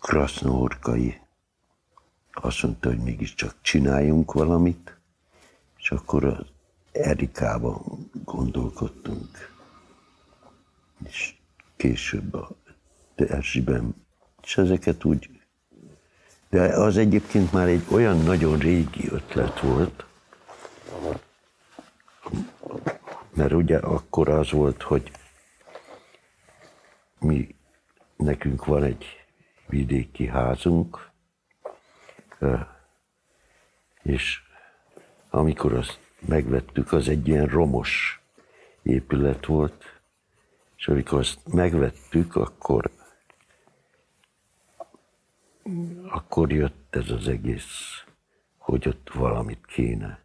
[0.00, 1.20] krasznohorkai
[2.32, 4.96] azt mondta, hogy mégiscsak csináljunk valamit,
[5.76, 6.46] és akkor az
[6.92, 9.54] Erikában gondolkodtunk,
[11.04, 11.34] és
[11.76, 12.50] később a
[13.14, 14.01] Erzsiben,
[14.42, 15.30] és ezeket úgy,
[16.50, 20.04] de az egyébként már egy olyan nagyon régi ötlet volt,
[23.34, 25.10] mert ugye akkor az volt, hogy
[27.18, 27.54] mi,
[28.16, 29.04] nekünk van egy
[29.66, 31.10] vidéki házunk,
[34.02, 34.40] és
[35.30, 38.20] amikor azt megvettük, az egy ilyen romos
[38.82, 40.00] épület volt,
[40.76, 42.90] És amikor azt megvettük, akkor,
[46.08, 48.04] akkor jött ez az egész,
[48.56, 50.22] hogy ott valamit kéne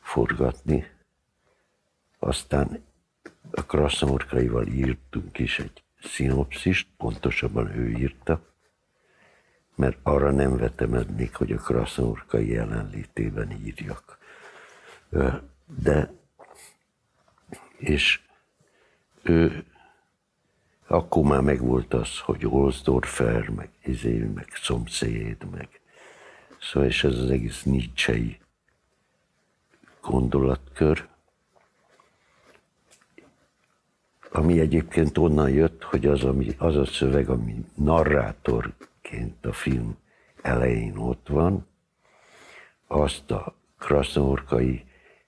[0.00, 0.90] forgatni.
[2.18, 2.84] Aztán
[3.50, 8.46] a Kraszamorkaival írtunk is egy szinopszist, pontosabban ő írta,
[9.74, 14.18] mert arra nem vetemednék, hogy a Kraszamorkai jelenlétében írjak.
[15.64, 16.12] De,
[17.76, 18.20] és
[19.22, 19.64] ő
[20.88, 25.80] akkor már megvolt az, hogy Olsdorfer, meg izé, meg szomszéd, meg
[26.60, 28.38] szóval, és ez az egész Nietzsche
[30.00, 31.08] gondolatkör,
[34.30, 39.96] ami egyébként onnan jött, hogy az, ami, az a szöveg, ami narrátorként a film
[40.42, 41.66] elején ott van,
[42.86, 44.84] azt a Krasznorkai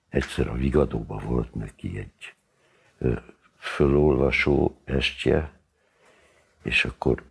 [0.09, 2.35] egyszer a Vigadóba volt neki egy
[3.61, 5.53] fölolvasó estje,
[6.63, 7.23] és akkor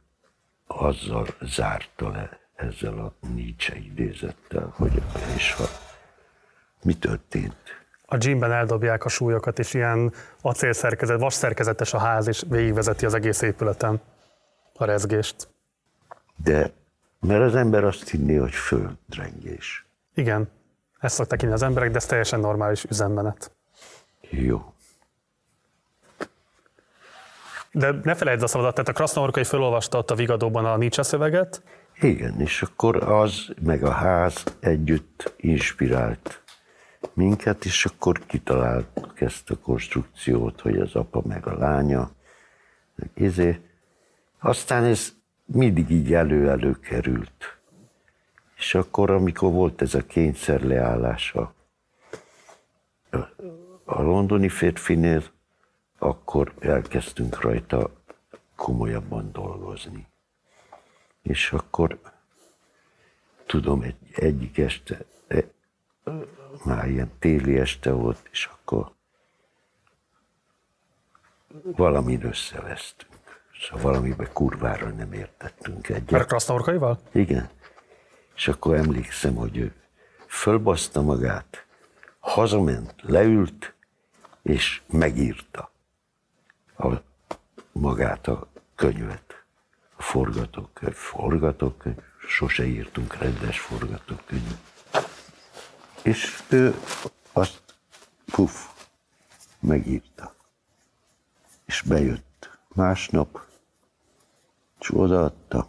[0.67, 5.01] azzal zárta le ezzel a Nietzsche idézettel, hogy
[5.35, 5.63] és ha
[6.83, 7.55] mi történt.
[8.05, 13.41] A gymben eldobják a súlyokat, és ilyen acélszerkezet, vasszerkezetes a ház, és végigvezeti az egész
[13.41, 14.01] épületen
[14.73, 15.49] a rezgést.
[16.43, 16.71] De
[17.19, 19.85] mert az ember azt hinné, hogy földrengés.
[20.13, 20.49] Igen,
[20.99, 23.51] ezt szokták az emberek, de ez teljesen normális üzemmenet.
[24.21, 24.73] Jó.
[27.71, 31.63] De ne felejtsd a szabadat, tehát a Krasznaorkai felolvasta ott a Vigadóban a Nietzsche szöveget.
[32.01, 36.41] Igen, és akkor az, meg a ház együtt inspirált
[37.13, 42.11] minket, és akkor kitaláltuk ezt a konstrukciót, hogy az apa meg a lánya,
[42.95, 43.59] meg izé.
[44.39, 45.13] Aztán ez
[45.45, 47.57] mindig így elő-elő került.
[48.57, 51.53] És akkor, amikor volt ez a kényszer leállása
[53.85, 55.23] a londoni férfinél,
[55.99, 57.91] akkor elkezdtünk rajta
[58.55, 60.07] komolyabban dolgozni.
[61.21, 61.99] És akkor
[63.45, 65.43] tudom, egy, egyik este, e,
[66.63, 68.91] már ilyen téli este volt, és akkor
[71.63, 73.41] valamin összevesztünk.
[73.61, 76.11] Szóval valamiben kurvára nem értettünk egyet.
[76.11, 76.99] Mert Krasznorkaival?
[77.11, 77.49] Igen.
[78.35, 79.73] És akkor emlékszem, hogy ő
[80.27, 81.65] fölbaszta magát,
[82.19, 83.73] hazament, leült,
[84.41, 85.71] és megírta
[86.79, 87.01] a,
[87.71, 89.43] magát a könyvet.
[89.95, 94.59] A forgatókönyv, forgatókönyv, sose írtunk rendes forgatókönyvet.
[96.03, 96.75] És ő
[97.31, 97.61] azt
[98.25, 98.67] puf,
[99.59, 100.33] megírta.
[101.65, 103.47] És bejött másnap,
[104.79, 105.67] és odaadta.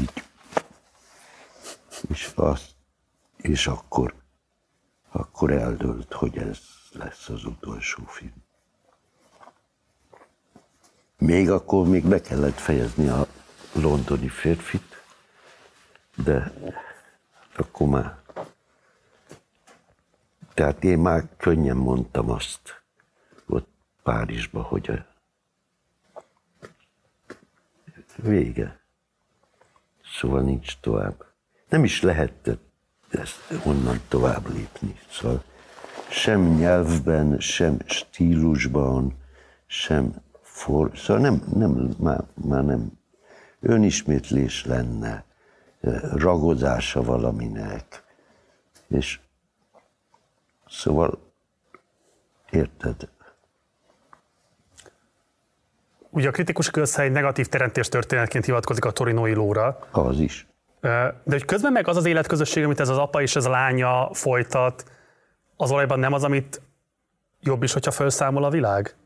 [0.00, 0.22] Így.
[2.08, 2.74] És, azt,
[3.36, 4.14] és akkor,
[5.08, 6.58] akkor eldőlt, hogy ez
[6.92, 8.46] lesz az utolsó film.
[11.18, 13.26] Még akkor még be kellett fejezni a
[13.72, 15.02] londoni férfit,
[16.16, 16.52] de
[17.56, 18.18] akkor már.
[20.54, 22.82] Tehát én már könnyen mondtam azt
[23.46, 23.68] ott
[24.02, 25.06] Párizsba, hogy a
[28.16, 28.80] vége.
[30.18, 31.24] Szóval nincs tovább.
[31.68, 32.62] Nem is lehetett
[33.10, 35.00] ezt onnan tovább lépni.
[35.10, 35.44] Szóval
[36.08, 39.14] sem nyelvben, sem stílusban,
[39.66, 40.14] sem
[40.58, 42.92] for, szóval nem, nem, már, már nem
[43.60, 45.24] önismétlés lenne,
[46.12, 48.04] ragozása valaminek.
[48.88, 49.20] És
[50.68, 51.18] szóval,
[52.50, 53.08] érted?
[56.10, 59.78] Ugye a kritikus közhely negatív teremtés történetként hivatkozik a torinói lóra.
[59.90, 60.46] Az is.
[60.80, 64.14] De hogy közben meg az az életközösség, amit ez az apa és ez a lánya
[64.14, 64.84] folytat,
[65.56, 66.62] az valójában nem az, amit
[67.40, 68.96] jobb is, hogyha felszámol a világ?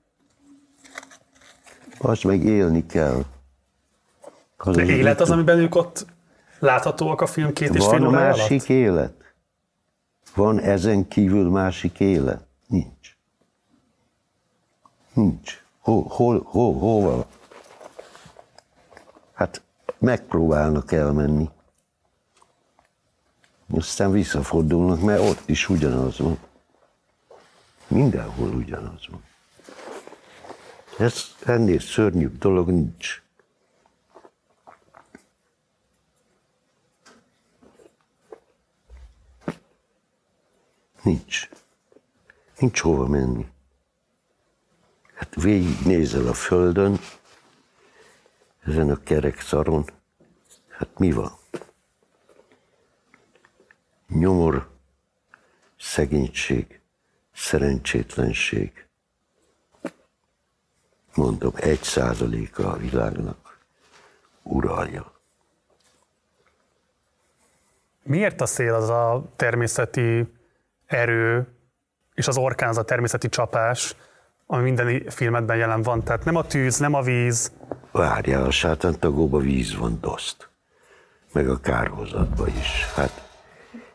[2.03, 3.25] Azt meg élni kell.
[4.57, 6.07] Az De élet az, amiben ők ott
[6.59, 8.69] láthatóak a film két és fél Van másik alatt?
[8.69, 9.35] élet?
[10.35, 12.47] Van ezen kívül másik élet?
[12.67, 13.17] Nincs.
[15.13, 15.65] Nincs.
[15.81, 17.27] Hol, hol, hol, hol
[19.33, 19.63] Hát
[19.99, 21.51] megpróbálnak elmenni.
[23.75, 26.39] Aztán visszafordulnak, mert ott is ugyanaz van.
[27.87, 29.23] Mindenhol ugyanaz van.
[30.99, 33.23] Ez ennél szörnyűbb dolog nincs.
[41.03, 41.49] Nincs.
[42.59, 43.47] Nincs hova menni.
[45.15, 46.99] Hát végignézel a földön,
[48.61, 49.85] ezen a kerek szaron,
[50.69, 51.33] hát mi van?
[54.09, 54.71] Nyomor,
[55.79, 56.81] szegénység,
[57.33, 58.82] szerencsétlenség,
[61.15, 63.59] mondom, egy százaléka a világnak
[64.43, 65.13] uralja.
[68.03, 70.33] Miért a szél az a természeti
[70.87, 71.47] erő,
[72.15, 73.97] és az orkán az a természeti csapás,
[74.47, 76.05] ami minden filmedben jelen van?
[76.05, 77.53] Tehát nem a tűz, nem a víz.
[77.91, 80.49] Várjál, a sátántagóba víz van doszt.
[81.33, 82.87] Meg a kárhozatba is.
[82.95, 83.29] Hát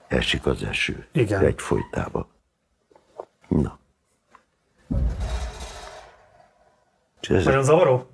[0.07, 1.07] esik az eső.
[1.11, 1.43] Igen.
[1.43, 2.27] Egy folytába.
[3.47, 3.79] Na.
[7.29, 8.07] És Nagyon zavaró?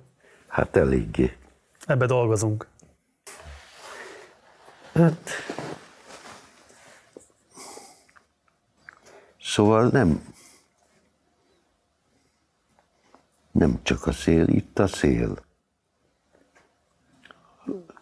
[0.48, 1.36] hát eléggé.
[1.86, 2.68] Ebbe dolgozunk.
[4.94, 5.30] Hát,
[9.40, 10.34] szóval nem,
[13.52, 15.38] nem csak a szél, itt a szél.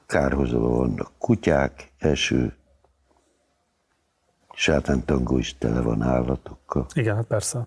[0.06, 2.56] Kárhozóban vannak kutyák, eső,
[4.54, 6.86] sátántangó is tele van állatokkal.
[6.94, 7.66] Igen, hát persze.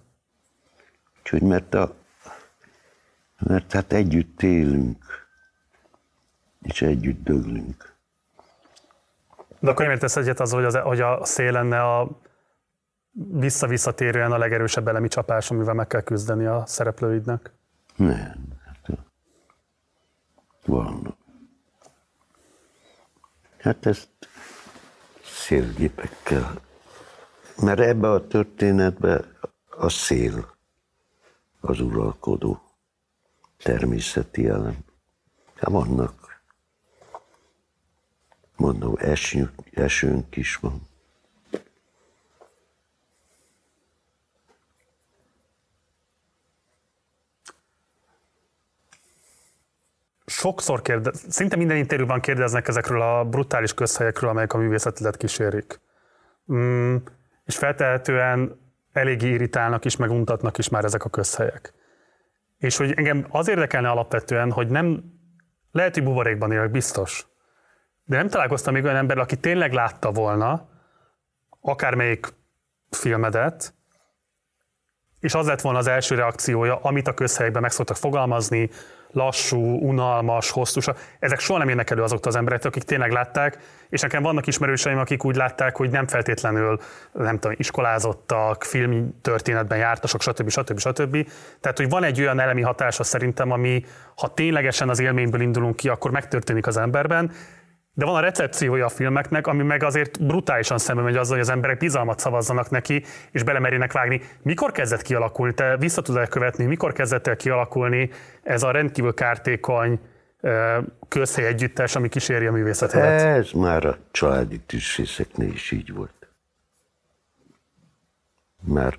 [1.19, 1.95] Úgyhogy mert, a,
[3.40, 5.28] mert hát együtt élünk,
[6.62, 7.94] és együtt döglünk.
[9.60, 12.20] De akkor nem értesz egyet az, hogy, az, hogy a szél lenne a
[13.12, 17.52] vissza-visszatérően a legerősebb elemi csapás, amivel meg kell küzdeni a szereplőidnek?
[17.96, 18.36] Nem.
[18.66, 18.98] Hát,
[20.66, 21.18] van.
[23.58, 24.10] Hát ezt
[25.24, 26.54] szélgépekkel.
[27.62, 29.22] Mert ebbe a történetbe
[29.70, 30.56] a szél
[31.60, 32.65] az uralkodó
[33.66, 34.77] természeti elem.
[35.56, 36.42] Hát vannak,
[38.56, 40.90] mondom, esünk, esőnk is van.
[50.26, 55.80] Sokszor kérdez, szinte minden interjúban kérdeznek ezekről a brutális közhelyekről, amelyek a művészetet kísérik.
[56.53, 56.95] Mm,
[57.45, 58.60] és feltehetően
[58.92, 61.74] eléggé irritálnak is, meg untatnak is már ezek a közhelyek.
[62.58, 65.03] És hogy engem az érdekelne alapvetően, hogy nem,
[65.72, 67.27] lehet, hogy buborékban élek, biztos,
[68.03, 70.69] de nem találkoztam még olyan ember, aki tényleg látta volna
[71.61, 72.27] akármelyik
[72.90, 73.74] filmedet,
[75.19, 78.69] és az lett volna az első reakciója, amit a közhelyekben meg szoktak fogalmazni,
[79.16, 80.88] lassú, unalmas, hosszús.
[81.19, 83.58] Ezek soha nem jönnek elő azoktól az emberektől, akik tényleg látták,
[83.90, 86.80] és nekem vannak ismerőseim, akik úgy látták, hogy nem feltétlenül,
[87.11, 90.50] nem tudom, iskolázottak, filmtörténetben jártasok, stb.
[90.50, 90.80] stb.
[90.80, 91.27] stb.
[91.60, 93.84] Tehát, hogy van egy olyan elemi hatása szerintem, ami,
[94.16, 97.32] ha ténylegesen az élményből indulunk ki, akkor megtörténik az emberben,
[97.98, 101.51] de van a recepciója a filmeknek, ami meg azért brutálisan szembe megy azzal, hogy az
[101.51, 104.22] emberek bizalmat szavazzanak neki, és belemerjenek vágni.
[104.41, 105.53] Mikor kezdett kialakulni?
[105.53, 108.09] Te vissza tudod követni, mikor kezdett el kialakulni
[108.43, 109.99] ez a rendkívül kártékony
[111.07, 113.22] közhely együttes, ami kíséri a művészetet?
[113.22, 116.30] Ez már a családi tűzfészeknél is így volt.
[118.61, 118.98] Már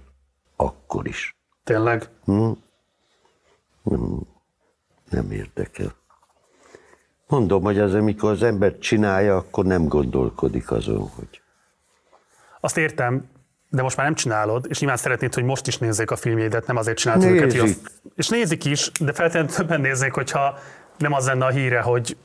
[0.57, 1.37] akkor is.
[1.65, 2.09] Tényleg?
[5.11, 5.95] Nem érdekel.
[7.29, 11.43] Mondom, hogy az, amikor az ember csinálja, akkor nem gondolkodik azon, hogy
[12.61, 13.29] Azt értem,
[13.69, 16.77] de most már nem csinálod, és nyilván szeretnéd, hogy most is nézzék a filmjeidet, nem
[16.77, 17.63] azért csinálod őket, hogy a...
[17.63, 17.89] Nézik.
[18.15, 20.59] És nézik is, de feltétlenül többen néznék, hogyha
[20.99, 22.17] nem az lenne a híre, hogy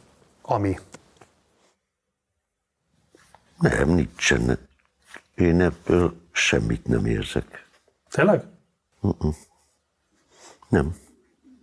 [0.42, 0.78] ami.
[3.60, 4.58] nem, nincsen.
[5.36, 7.68] Én ebből semmit nem érzek.
[8.10, 8.44] Tényleg?
[10.70, 10.96] Nem.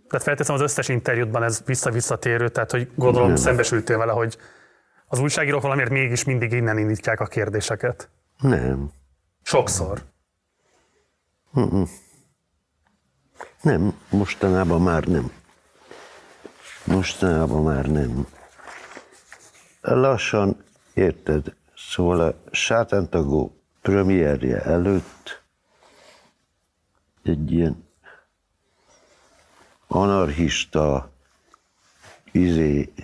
[0.09, 3.37] Tehát felteszem az összes interjútban ez vissza-visszatérő, tehát hogy gondolom Nem.
[3.37, 4.37] szembesültél vele, hogy
[5.07, 8.09] az újságírók valamiért mégis mindig innen indítják a kérdéseket.
[8.39, 8.91] Nem.
[9.41, 10.03] Sokszor.
[13.61, 15.31] Nem, mostanában már nem.
[16.85, 18.27] Mostanában már nem.
[19.81, 20.63] Lassan,
[20.93, 25.43] érted, szóval a sátántagó premierje előtt
[27.23, 27.88] egy ilyen
[29.91, 31.11] anarchista
[32.31, 33.01] izéként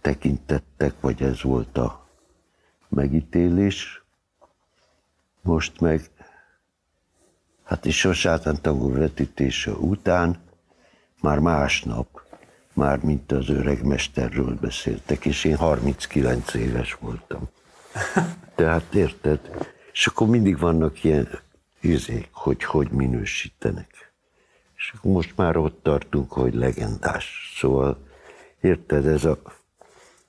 [0.00, 2.06] tekintettek, vagy ez volt a
[2.88, 4.02] megítélés.
[5.42, 6.10] Most meg
[7.70, 10.38] Hát és a sátántangó vetítése után
[11.20, 12.22] már másnap,
[12.72, 17.48] már mint az öreg mesterről beszéltek, és én 39 éves voltam.
[18.54, 19.40] Tehát érted?
[19.92, 21.28] És akkor mindig vannak ilyen
[21.80, 23.99] izék, hogy hogy minősítenek.
[24.80, 27.54] És most már ott tartunk, hogy legendás.
[27.56, 28.06] Szóval
[28.60, 29.38] érted, ez a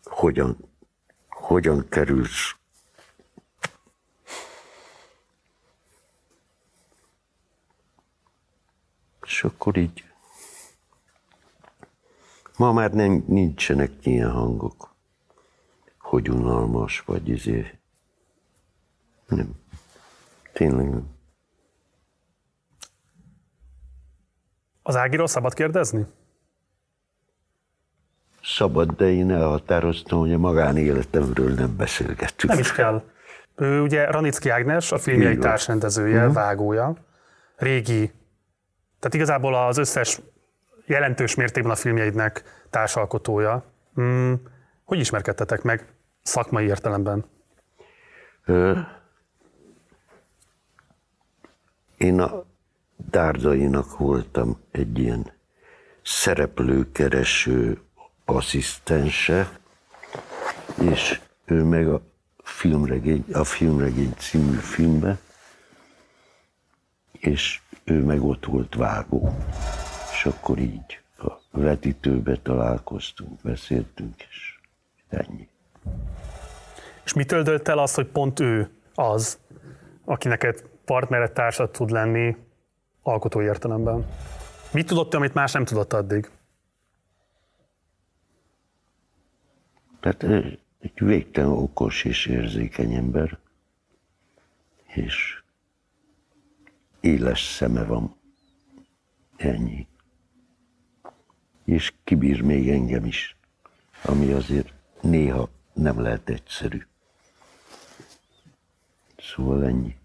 [0.04, 0.58] hogyan,
[1.30, 2.56] hogyan kerülsz
[9.32, 10.06] És akkor így.
[12.58, 14.96] Ma már nem, nincsenek ilyen hangok,
[16.00, 17.80] hogy unalmas vagy izé.
[19.28, 19.60] Nem.
[20.54, 21.21] Tényleg nem.
[24.84, 26.06] Az Ágiról szabad kérdezni?
[28.44, 32.52] Szabad, de én elhatároztam, hogy a magánéletemről nem beszélgetünk.
[32.52, 33.04] Nem is kell.
[33.56, 36.34] Ő ugye Ranicki Ágnes, a filmjei társrendezője, uh-huh.
[36.34, 36.96] vágója,
[37.56, 38.12] régi,
[39.00, 40.20] tehát igazából az összes
[40.86, 43.64] jelentős mértékben a filmjeidnek társalkotója.
[43.94, 44.42] Hmm,
[44.84, 45.86] hogy ismerkedtetek meg
[46.22, 47.26] szakmai értelemben?
[48.46, 48.80] Ö,
[51.98, 52.44] én a
[53.10, 55.32] Dárdainak voltam egy ilyen
[56.02, 57.82] szereplőkereső
[58.26, 59.60] asszisztense,
[60.82, 62.02] és ő meg a
[62.44, 65.18] filmregény, a filmregény című filmbe,
[67.12, 69.36] és ő meg ott volt vágó.
[70.12, 74.60] És akkor így a vetítőbe találkoztunk, beszéltünk, és
[75.10, 75.48] ennyi.
[77.04, 79.40] És mit töltött el az, hogy pont ő az,
[80.06, 82.36] aki neked partnered, társad tud lenni
[83.02, 84.06] alkotói értelemben?
[84.72, 86.30] Mit tudott, amit más nem tudott addig?
[90.00, 90.24] Tehát
[90.80, 93.40] egy végtelen okos és érzékeny ember,
[94.86, 95.44] és
[97.00, 98.16] éles szeme van.
[99.36, 99.88] Ennyi.
[101.64, 103.36] És kibír még engem is,
[104.04, 106.86] ami azért néha nem lehet egyszerű.
[109.18, 109.96] Szóval ennyi.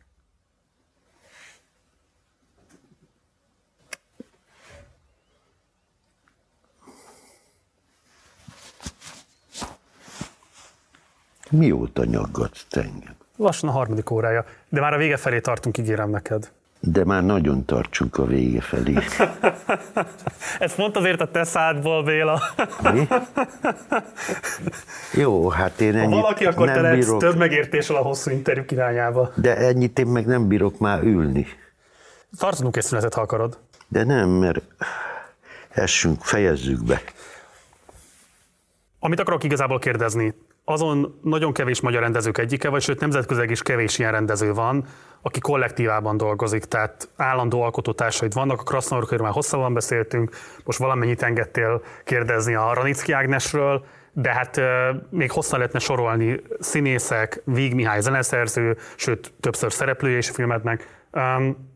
[11.51, 13.15] Mióta nyaggatsz engem?
[13.37, 16.51] Lassan a harmadik órája, de már a vége felé tartunk, ígérem neked.
[16.81, 18.95] De már nagyon tartsunk a vége felé.
[20.59, 22.41] Ez pont azért a te szádból, Béla.
[22.93, 23.09] Mi?
[25.23, 27.21] Jó, hát én ennyit Ha valaki, akkor nem te bírok.
[27.21, 29.33] több megértéssel a hosszú interjúk irányába.
[29.35, 31.47] De ennyit én meg nem bírok már ülni.
[32.39, 33.59] Tartunk egy szünetet, ha akarod.
[33.89, 34.61] De nem, mert
[35.69, 37.01] essünk, fejezzük be.
[38.99, 40.35] Amit akarok igazából kérdezni,
[40.69, 44.87] azon nagyon kevés magyar rendezők egyike, vagy sőt nemzetközileg is kevés ilyen rendező van,
[45.23, 50.31] aki kollektívában dolgozik, tehát állandó alkotótársaid vannak, a Krasznaurkőről már hosszabban beszéltünk,
[50.65, 54.61] most valamennyit engedtél kérdezni a Ranicki Ágnesről, de hát
[55.11, 61.05] még hosszan lehetne sorolni színészek, Víg Mihály zeneszerző, sőt többször szereplője is a filmednek.
[61.13, 61.75] Um,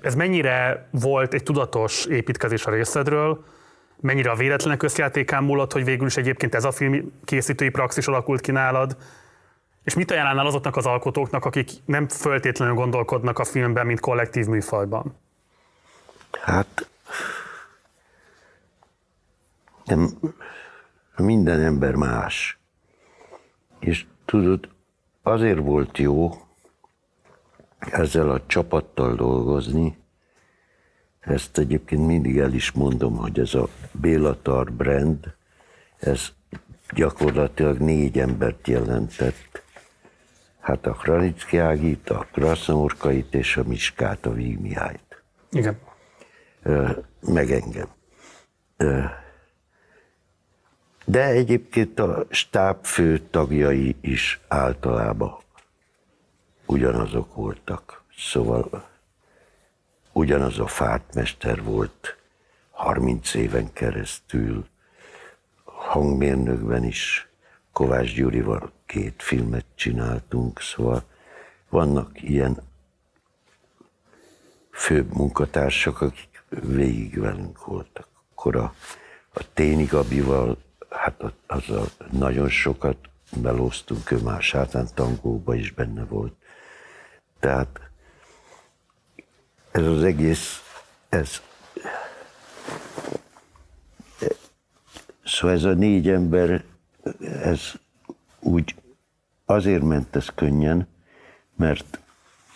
[0.00, 3.44] ez mennyire volt egy tudatos építkezés a részedről,
[4.04, 8.40] mennyire a véletlenek összjátékán múlott, hogy végül is egyébként ez a film készítői praxis alakult
[8.40, 8.96] ki nálad,
[9.84, 15.16] és mit ajánlnál azoknak az alkotóknak, akik nem föltétlenül gondolkodnak a filmben, mint kollektív műfajban?
[16.42, 16.88] Hát
[19.84, 20.08] nem,
[21.16, 22.58] minden ember más.
[23.78, 24.68] És tudod,
[25.22, 26.30] azért volt jó
[27.78, 29.98] ezzel a csapattal dolgozni,
[31.24, 35.34] ezt egyébként mindig el is mondom, hogy ez a Bélatar brand,
[35.96, 36.32] ez
[36.94, 39.62] gyakorlatilag négy embert jelentett.
[40.60, 45.22] Hát a Kranicki Ágit, a Krasznaurkait és a Miskát, a Víg Mihályt.
[45.50, 45.78] Igen.
[47.20, 47.88] Meg engem.
[51.04, 55.36] De egyébként a stáb fő tagjai is általában
[56.66, 58.02] ugyanazok voltak.
[58.16, 58.88] Szóval
[60.14, 62.16] ugyanaz a fátmester volt
[62.70, 64.66] 30 éven keresztül,
[65.64, 67.28] hangmérnökben is
[67.72, 71.02] Kovács Gyurival két filmet csináltunk, szóval
[71.68, 72.62] vannak ilyen
[74.70, 78.08] főbb munkatársak, akik végig velünk voltak.
[78.30, 78.74] Akkor a,
[79.32, 80.56] a Téni Gabival,
[80.90, 81.32] hát a
[82.10, 82.96] nagyon sokat
[83.36, 86.34] belóztunk, ő már sátán tangóba is benne volt.
[87.40, 87.83] Tehát
[89.74, 90.62] ez az egész,
[91.08, 91.40] ez
[95.24, 96.64] Szóval ez a négy ember,
[97.42, 97.72] ez
[98.40, 98.74] úgy
[99.44, 100.88] azért ment ez könnyen,
[101.56, 102.00] mert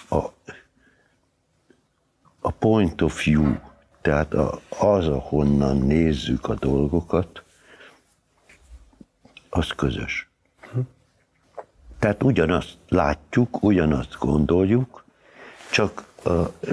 [0.08, 0.16] a,
[2.40, 3.54] a point of view,
[4.00, 7.42] tehát a, az, ahonnan nézzük a dolgokat,
[9.50, 10.28] az közös.
[11.98, 15.04] Tehát ugyanazt látjuk, ugyanazt gondoljuk,
[15.70, 16.07] csak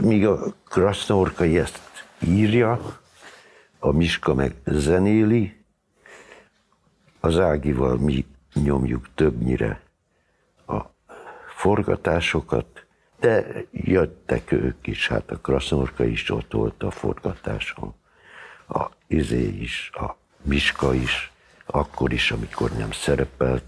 [0.02, 1.82] míg a Krasznorkai ezt
[2.20, 3.00] írja,
[3.80, 5.64] a Miska meg zenéli,
[7.20, 9.82] az Ágival mi nyomjuk többnyire
[10.68, 10.82] a
[11.56, 12.86] forgatásokat,
[13.20, 17.94] de jöttek ők is, hát a Krasznorka is ott volt a forgatáson,
[18.68, 21.32] a Izé is, a Miska is,
[21.66, 23.64] akkor is, amikor nem szerepelt.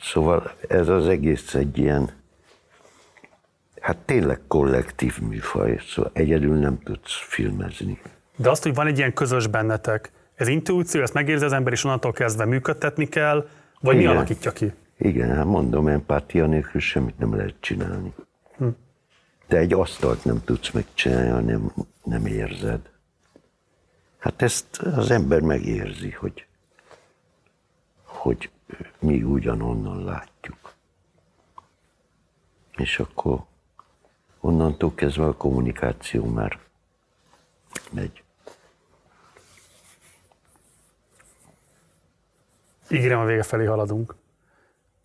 [0.00, 2.23] Szóval ez az egész egy ilyen
[3.84, 8.00] Hát tényleg kollektív műfaj, szóval egyedül nem tudsz filmezni.
[8.36, 11.84] De azt, hogy van egy ilyen közös bennetek, ez intuíció, ezt megérzi az ember, és
[11.84, 13.48] onnantól kezdve működtetni kell,
[13.80, 14.10] vagy Igen.
[14.10, 14.72] mi alakítja ki?
[14.98, 18.12] Igen, hát mondom, empátia nélkül semmit nem lehet csinálni.
[18.56, 18.66] Hm.
[19.48, 21.72] De egy asztalt nem tudsz megcsinálni, ha nem,
[22.04, 22.80] nem érzed.
[24.18, 26.46] Hát ezt az ember megérzi, hogy,
[28.04, 28.50] hogy
[28.98, 30.74] mi ugyanonnan látjuk.
[32.76, 33.44] És akkor
[34.44, 36.58] onnantól kezdve a kommunikáció már
[37.90, 38.22] megy.
[42.88, 44.14] Ígérem, a vége felé haladunk.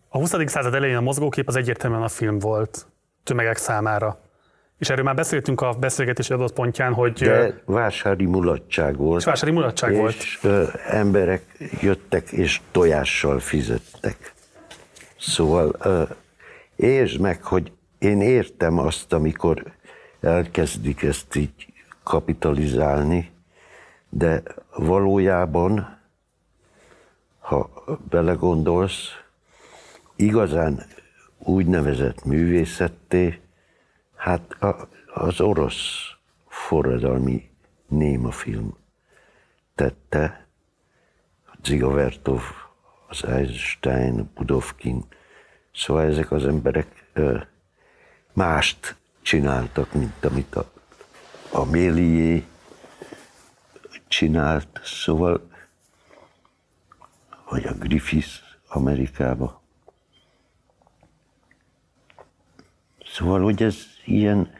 [0.08, 0.34] A 20.
[0.46, 2.86] század elején a mozgókép az egyértelműen a film volt
[3.22, 4.20] tömegek számára.
[4.78, 7.12] És erről már beszéltünk a beszélgetés adott pontján, hogy...
[7.12, 9.18] De vásári mulatság volt.
[9.18, 10.14] És vásári mulatság és volt.
[10.14, 10.38] És
[10.86, 11.44] emberek
[11.80, 14.34] jöttek és tojással fizettek.
[15.18, 15.76] Szóval
[16.76, 19.72] értsd meg, hogy én értem azt, amikor
[20.20, 21.72] elkezdik ezt így
[22.02, 23.30] kapitalizálni,
[24.08, 24.42] de
[24.76, 25.98] valójában,
[27.38, 27.70] ha
[28.10, 29.08] belegondolsz,
[30.16, 30.82] igazán
[31.38, 33.40] úgynevezett művészetté,
[34.16, 34.56] hát
[35.14, 36.14] az orosz
[36.48, 37.50] forradalmi
[37.88, 38.76] némafilm
[39.74, 40.46] tette,
[41.62, 42.42] Zigovertov,
[43.08, 45.04] az Einstein, Budovkin,
[45.72, 47.10] szóval ezek az emberek
[48.40, 50.70] mást csináltak, mint amit a,
[51.52, 52.44] a Mélié
[54.08, 55.50] csinált, szóval,
[57.48, 58.30] vagy a Griffith
[58.68, 59.62] Amerikába.
[63.04, 64.50] Szóval, hogy ez ilyen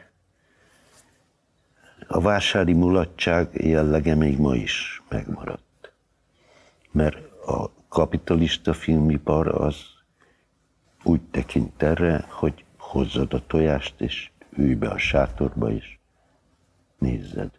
[2.07, 5.91] a vásári mulatság jellege még ma is megmaradt.
[6.91, 9.75] Mert a kapitalista filmipar az
[11.03, 15.97] úgy tekint erre, hogy hozzad a tojást, és ülj be a sátorba, és
[16.97, 17.49] nézzed.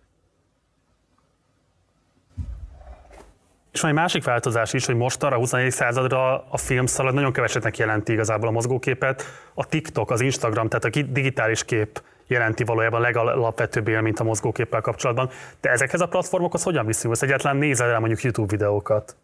[3.72, 5.70] És van egy másik változás is, hogy most arra a 21.
[5.70, 9.24] századra a filmszalag nagyon kevesetnek jelenti igazából a mozgóképet.
[9.54, 14.80] A TikTok, az Instagram, tehát a digitális kép jelenti valójában a legalapvetőbb élményt a mozgóképpel
[14.80, 15.30] kapcsolatban.
[15.60, 17.22] De ezekhez a platformokhoz hogyan viszonyulsz?
[17.22, 19.16] Egyáltalán nézel el mondjuk YouTube videókat?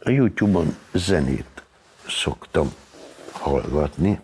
[0.00, 1.64] A YouTube-on zenét
[2.06, 2.72] szoktam
[3.44, 4.20] hallgatni.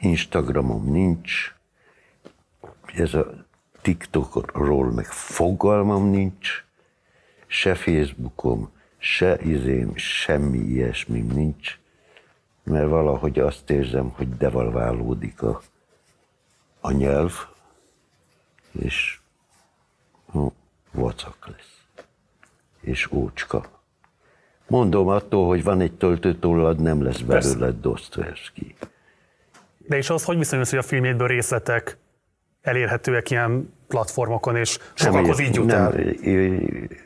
[0.00, 1.54] Instagramom nincs,
[2.94, 3.46] ez a
[3.82, 6.64] TikTokról meg fogalmam nincs,
[7.46, 11.78] se Facebookom, se izém, semmi ilyesmi nincs,
[12.62, 15.62] mert valahogy azt érzem, hogy devalválódik a,
[16.80, 17.32] a nyelv,
[18.72, 19.20] és
[20.32, 20.46] hm,
[20.92, 22.04] vacak lesz,
[22.80, 23.75] és ócska.
[24.66, 28.74] Mondom, attól, hogy van egy töltőtollad, nem lesz belőle Dostoevsky.
[29.78, 31.96] De és az, hogy viszonyulsz, hogy a filmétből részletek
[32.62, 35.94] elérhetőek ilyen platformokon, és sokakhoz így jut el?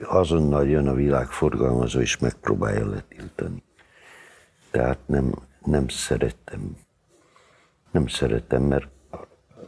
[0.03, 3.63] azonnal jön a világforgalmazó, és megpróbálja letiltani.
[4.71, 6.77] Tehát nem, nem szeretem.
[7.91, 8.89] Nem szeretem, mert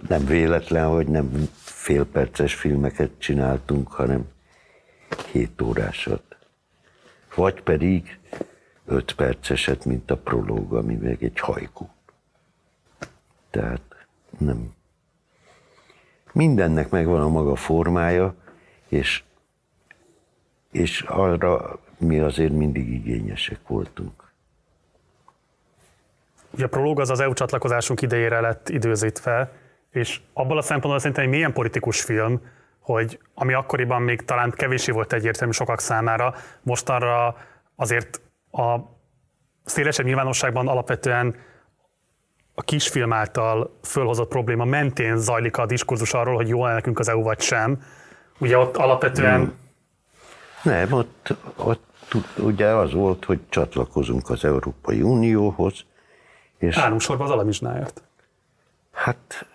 [0.09, 4.25] nem véletlen, hogy nem félperces filmeket csináltunk, hanem
[5.33, 6.32] két órásat.
[7.35, 8.19] Vagy pedig
[8.85, 11.91] öt perceset, mint a prológ, ami meg egy hajkú.
[13.51, 13.83] Tehát
[14.39, 14.75] nem.
[16.33, 18.35] Mindennek megvan a maga formája,
[18.89, 19.23] és,
[20.70, 24.33] és arra mi azért mindig igényesek voltunk.
[26.51, 29.52] Ugye a prológ az az EU csatlakozásunk idejére lett időzítve,
[29.91, 32.41] és abban a szempontból szerintem egy milyen politikus film,
[32.83, 37.36] hogy ami akkoriban még talán kevésé volt egyértelmű sokak számára, mostanra
[37.77, 38.20] azért
[38.52, 38.77] a
[39.65, 41.36] szélesebb nyilvánosságban alapvetően
[42.55, 47.23] a kisfilm által fölhozott probléma mentén zajlik a diskurzus arról, hogy jó nekünk az EU
[47.23, 47.83] vagy sem.
[48.39, 49.55] Ugye ott alapvetően...
[50.62, 55.85] Nem ott, ott ugye az volt, hogy csatlakozunk az Európai Unióhoz.
[56.59, 58.02] És Állunk sorba az alamizsnáért.
[58.93, 59.47] Hát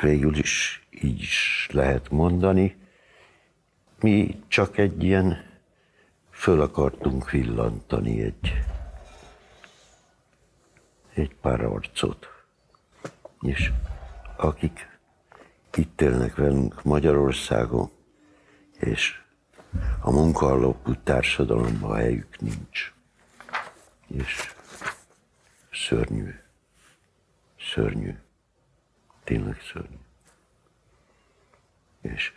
[0.00, 2.76] végül is így is lehet mondani.
[4.00, 5.44] Mi csak egy ilyen
[6.30, 8.52] föl akartunk villantani egy,
[11.14, 12.28] egy pár arcot.
[13.40, 13.72] És
[14.36, 14.98] akik
[15.74, 17.90] itt élnek velünk Magyarországon,
[18.78, 19.20] és
[20.00, 22.92] a munkahallópú társadalomban helyük nincs.
[24.06, 24.54] És
[25.72, 26.34] szörnyű,
[27.58, 28.14] szörnyű
[29.26, 29.96] tényleg szörnyű.
[32.00, 32.32] És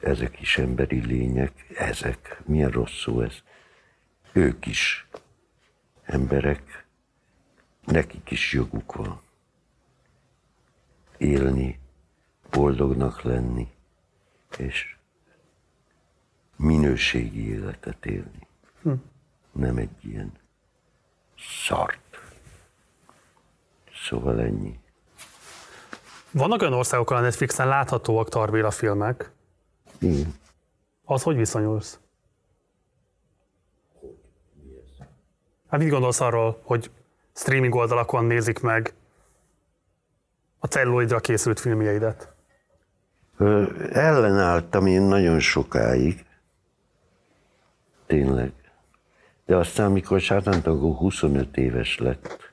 [0.00, 3.42] ezek is emberi lények, ezek, milyen rossz szó ez,
[4.32, 5.06] ők is
[6.02, 6.84] emberek,
[7.84, 9.20] nekik is joguk van
[11.16, 11.78] élni,
[12.50, 13.68] boldognak lenni,
[14.58, 14.96] és
[16.56, 18.46] minőségi életet élni.
[18.82, 18.92] Hm.
[19.52, 20.32] Nem egy ilyen
[21.38, 22.20] szart.
[23.92, 24.78] Szóval ennyi.
[26.32, 29.30] Vannak olyan országok, ahol a Netflixen láthatóak Tarbéla filmek.
[29.98, 30.34] Igen.
[31.04, 31.98] Az hogy viszonyulsz?
[35.68, 36.90] Hát mit gondolsz arról, hogy
[37.34, 38.94] streaming oldalakon nézik meg
[40.58, 42.32] a celluloidra készült filmjeidet?
[43.36, 46.24] Ö, ellenálltam én nagyon sokáig.
[48.06, 48.52] Tényleg.
[49.46, 52.49] De aztán, mikor Sátántagó 25 éves lett,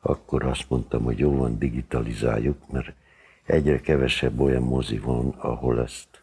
[0.00, 2.92] akkor azt mondtam, hogy jó van, digitalizáljuk, mert
[3.44, 6.22] egyre kevesebb olyan mozi van, ahol ezt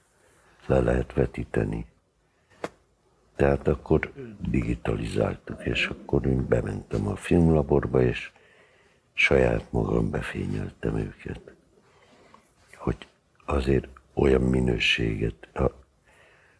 [0.65, 1.85] le lehet vetíteni.
[3.35, 8.31] Tehát akkor digitalizáltuk, és akkor én bementem a filmlaborba, és
[9.13, 11.41] saját magam befényeltem őket.
[12.75, 13.07] Hogy
[13.45, 15.71] azért olyan minőséget a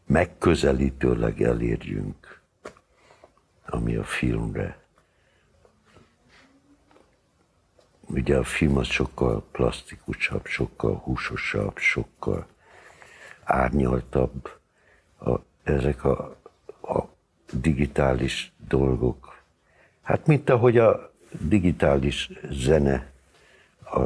[0.05, 2.41] megközelítőleg elérjünk,
[3.65, 4.86] ami a filmre.
[8.07, 12.47] Ugye a film az sokkal plastikusabb, sokkal húsosabb, sokkal
[13.43, 14.49] árnyaltabb.
[15.19, 16.37] A, ezek a,
[16.81, 17.03] a
[17.51, 19.41] digitális dolgok.
[20.01, 23.11] Hát mint ahogy a digitális zene,
[23.83, 24.03] a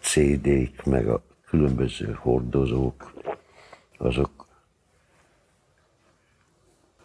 [0.00, 3.12] CD-k, meg a különböző hordozók,
[3.98, 4.46] azok,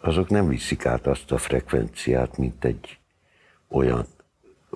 [0.00, 2.98] azok nem viszik át azt a frekvenciát, mint egy
[3.68, 4.06] olyan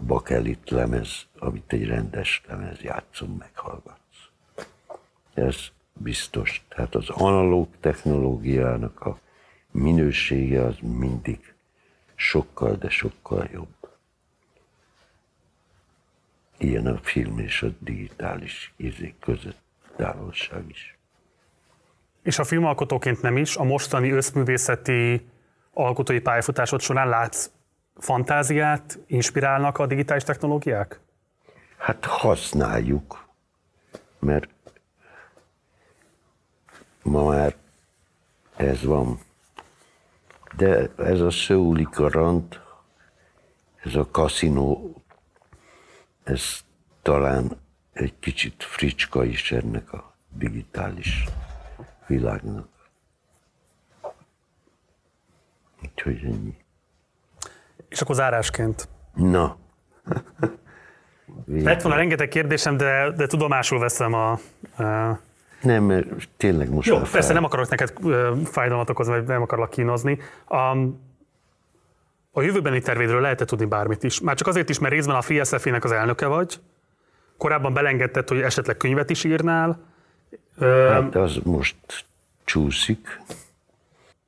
[0.07, 4.01] bakelit lemez, amit egy rendes lemez játszom, meghallgatsz.
[5.35, 5.57] Ez
[5.93, 6.65] biztos.
[6.69, 9.19] Tehát az analóg technológiának a
[9.71, 11.55] minősége az mindig
[12.15, 13.91] sokkal, de sokkal jobb.
[16.59, 19.61] Ilyen a film és a digitális izék között
[19.97, 20.97] távolság is.
[22.23, 25.29] És a filmalkotóként nem is, a mostani összművészeti
[25.73, 27.51] alkotói pályafutásod során látsz
[27.97, 31.01] fantáziát, inspirálnak a digitális technológiák?
[31.77, 33.29] Hát használjuk,
[34.19, 34.49] mert
[37.03, 37.57] ma már
[38.57, 39.19] ez van.
[40.57, 42.61] De ez a Szöuli Karant,
[43.85, 45.03] ez a kaszinó,
[46.23, 46.65] ez
[47.03, 47.61] talán
[47.93, 51.25] egy kicsit fricska is ennek a digitális
[52.07, 52.69] világnak.
[55.83, 56.62] Úgyhogy ennyi.
[57.93, 58.89] És akkor zárásként.
[59.15, 59.57] Na.
[61.47, 64.31] Lett volna rengeteg kérdésem, de, de tudomásul veszem a,
[64.77, 65.19] a
[65.63, 66.07] nem, mert
[66.37, 67.93] tényleg most Jó, persze nem akarok neked
[68.45, 70.19] fájdalmat okozni, vagy nem akarlak kínozni.
[70.45, 70.77] A,
[72.31, 74.21] a jövőbeni tervédről lehet tudni bármit is.
[74.21, 76.61] Már csak azért is, mert részben a FSF-nek az elnöke vagy.
[77.37, 79.81] Korábban belengedted, hogy esetleg könyvet is írnál.
[80.61, 81.77] Hát az most
[82.45, 83.21] csúszik.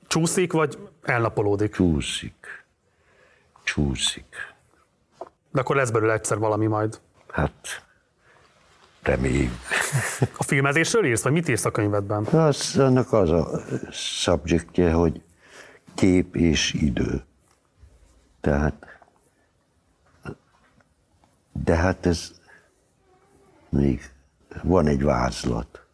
[0.07, 1.75] Csúszik, vagy elnapolódik?
[1.75, 2.64] Csúszik.
[3.65, 4.55] Csúszik.
[5.51, 7.01] De akkor lesz belőle egyszer valami majd.
[7.31, 7.85] Hát
[9.03, 9.53] reméljük.
[10.39, 12.25] A filmezésről írsz, vagy mit írsz a könyvedben?
[12.25, 13.61] Az, annak az a
[13.91, 15.23] subjektje, hogy
[15.95, 17.23] kép és idő.
[18.41, 18.87] Tehát,
[21.53, 22.33] de hát ez
[23.69, 24.11] még
[24.63, 25.87] van egy vázlat,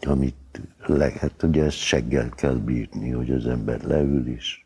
[0.00, 4.59] amit lehet, ugye ezt seggel kell bírni, hogy az ember leül is,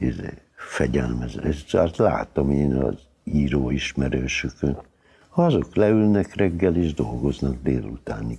[0.00, 1.36] izé, fegyelmez.
[1.36, 4.78] Ezt látom én az író ismerősökön,
[5.28, 8.38] azok leülnek reggel és dolgoznak délutánig.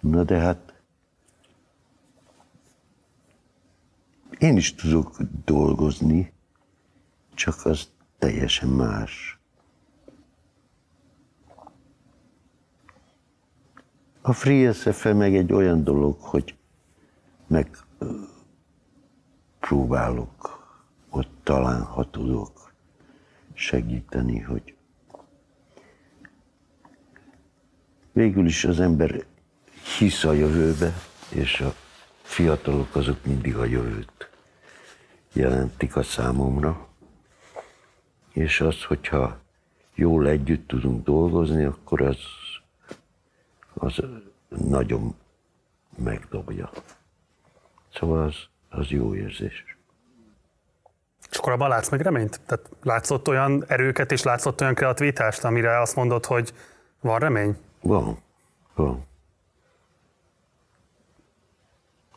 [0.00, 0.74] Na de hát
[4.38, 6.32] én is tudok dolgozni,
[7.34, 7.88] csak az
[8.18, 9.38] teljesen más.
[14.20, 16.54] A Free SFE meg egy olyan dolog, hogy
[17.46, 17.78] meg
[19.66, 20.62] próbálok
[21.10, 22.72] ott talán, ha tudok
[23.54, 24.74] segíteni, hogy
[28.12, 29.24] végül is az ember
[29.98, 30.92] hisz a jövőbe,
[31.28, 31.74] és a
[32.22, 34.30] fiatalok azok mindig a jövőt
[35.32, 36.88] jelentik a számomra.
[38.32, 39.38] És az, hogyha
[39.94, 42.18] jól együtt tudunk dolgozni, akkor az,
[43.74, 44.02] az
[44.48, 45.14] nagyon
[45.96, 46.70] megdobja.
[47.92, 48.34] Szóval az,
[48.76, 49.76] az jó érzés.
[51.30, 52.40] És akkor abban látsz meg reményt?
[52.46, 56.52] Tehát látszott olyan erőket és látszott olyan kreativitást, amire azt mondod, hogy
[57.00, 57.56] van remény?
[57.80, 58.18] Van,
[58.74, 59.06] van.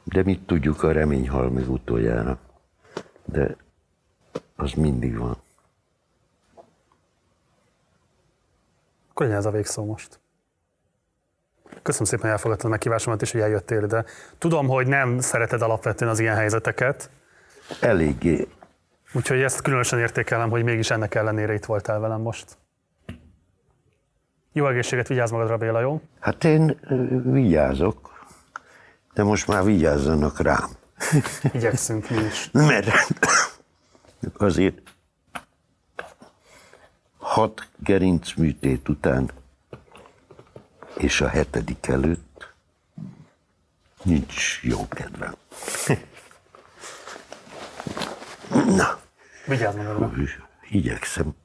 [0.03, 2.39] De mit tudjuk, a remény hal utoljára.
[3.25, 3.55] De
[4.55, 5.37] az mindig van.
[9.09, 10.19] Akkor legyen ez a végszó most.
[11.87, 14.05] Köszönöm szépen, hogy elfogadtad a meghívásomat, és hogy eljöttél ide.
[14.37, 17.09] Tudom, hogy nem szereted alapvetően az ilyen helyzeteket,
[17.79, 18.47] Eléggé.
[19.13, 22.57] úgyhogy ezt különösen értékelem, hogy mégis ennek ellenére itt voltál velem most.
[24.53, 26.01] Jó egészséget, vigyázz magadra, Béla, jó?
[26.19, 26.79] Hát én
[27.31, 28.27] vigyázok,
[29.13, 30.69] de most már vigyázzanak rám.
[31.53, 32.49] Igyekszünk mi is.
[32.51, 32.89] Mert
[34.37, 34.81] azért
[37.17, 39.29] hat gerinc műtét után
[40.97, 42.53] és a hetedik előtt
[44.03, 45.33] nincs jó kedvem.
[48.77, 48.99] Na,
[49.45, 50.09] Vigyázz magadra.
[50.69, 51.35] igyekszem.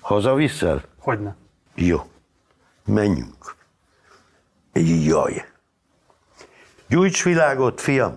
[0.00, 0.82] Hazaviszel?
[0.98, 1.36] Hogyne.
[1.74, 2.10] Jó,
[2.84, 3.54] menjünk.
[5.04, 5.44] Jaj.
[6.88, 8.16] Gyújts világot, fiam!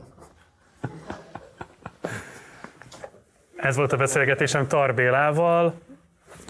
[3.55, 5.81] Ez volt a beszélgetésem Tar Bélával.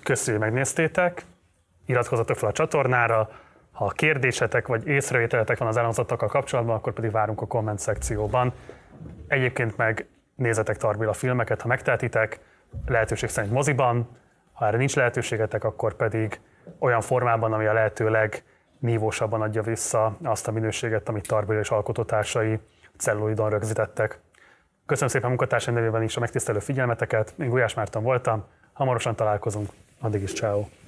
[0.04, 1.26] Köszönjük, hogy megnéztétek.
[1.86, 3.30] Iratkozzatok fel a csatornára.
[3.72, 8.54] Ha kérdésetek vagy észrevételetek van az elhangzottakkal kapcsolatban, akkor pedig várunk a komment szekcióban.
[9.28, 12.40] Egyébként meg nézzetek Tar Béla filmeket, ha megtehetitek,
[12.86, 14.18] lehetőség szerint moziban.
[14.54, 16.40] Ha erre nincs lehetőségetek, akkor pedig
[16.80, 21.70] olyan formában, ami a lehető legnívósabban adja vissza azt a minőséget, amit Tar Béla és
[21.70, 22.60] alkotótársai
[22.98, 24.20] celluloidon rögzítettek.
[24.86, 27.34] Köszönöm szépen munkatársaim nevében is a megtisztelő figyelmeteket.
[27.40, 28.46] Én Gulyás Márton voltam.
[28.74, 29.70] Hamarosan találkozunk.
[30.00, 30.79] Addig is ciao.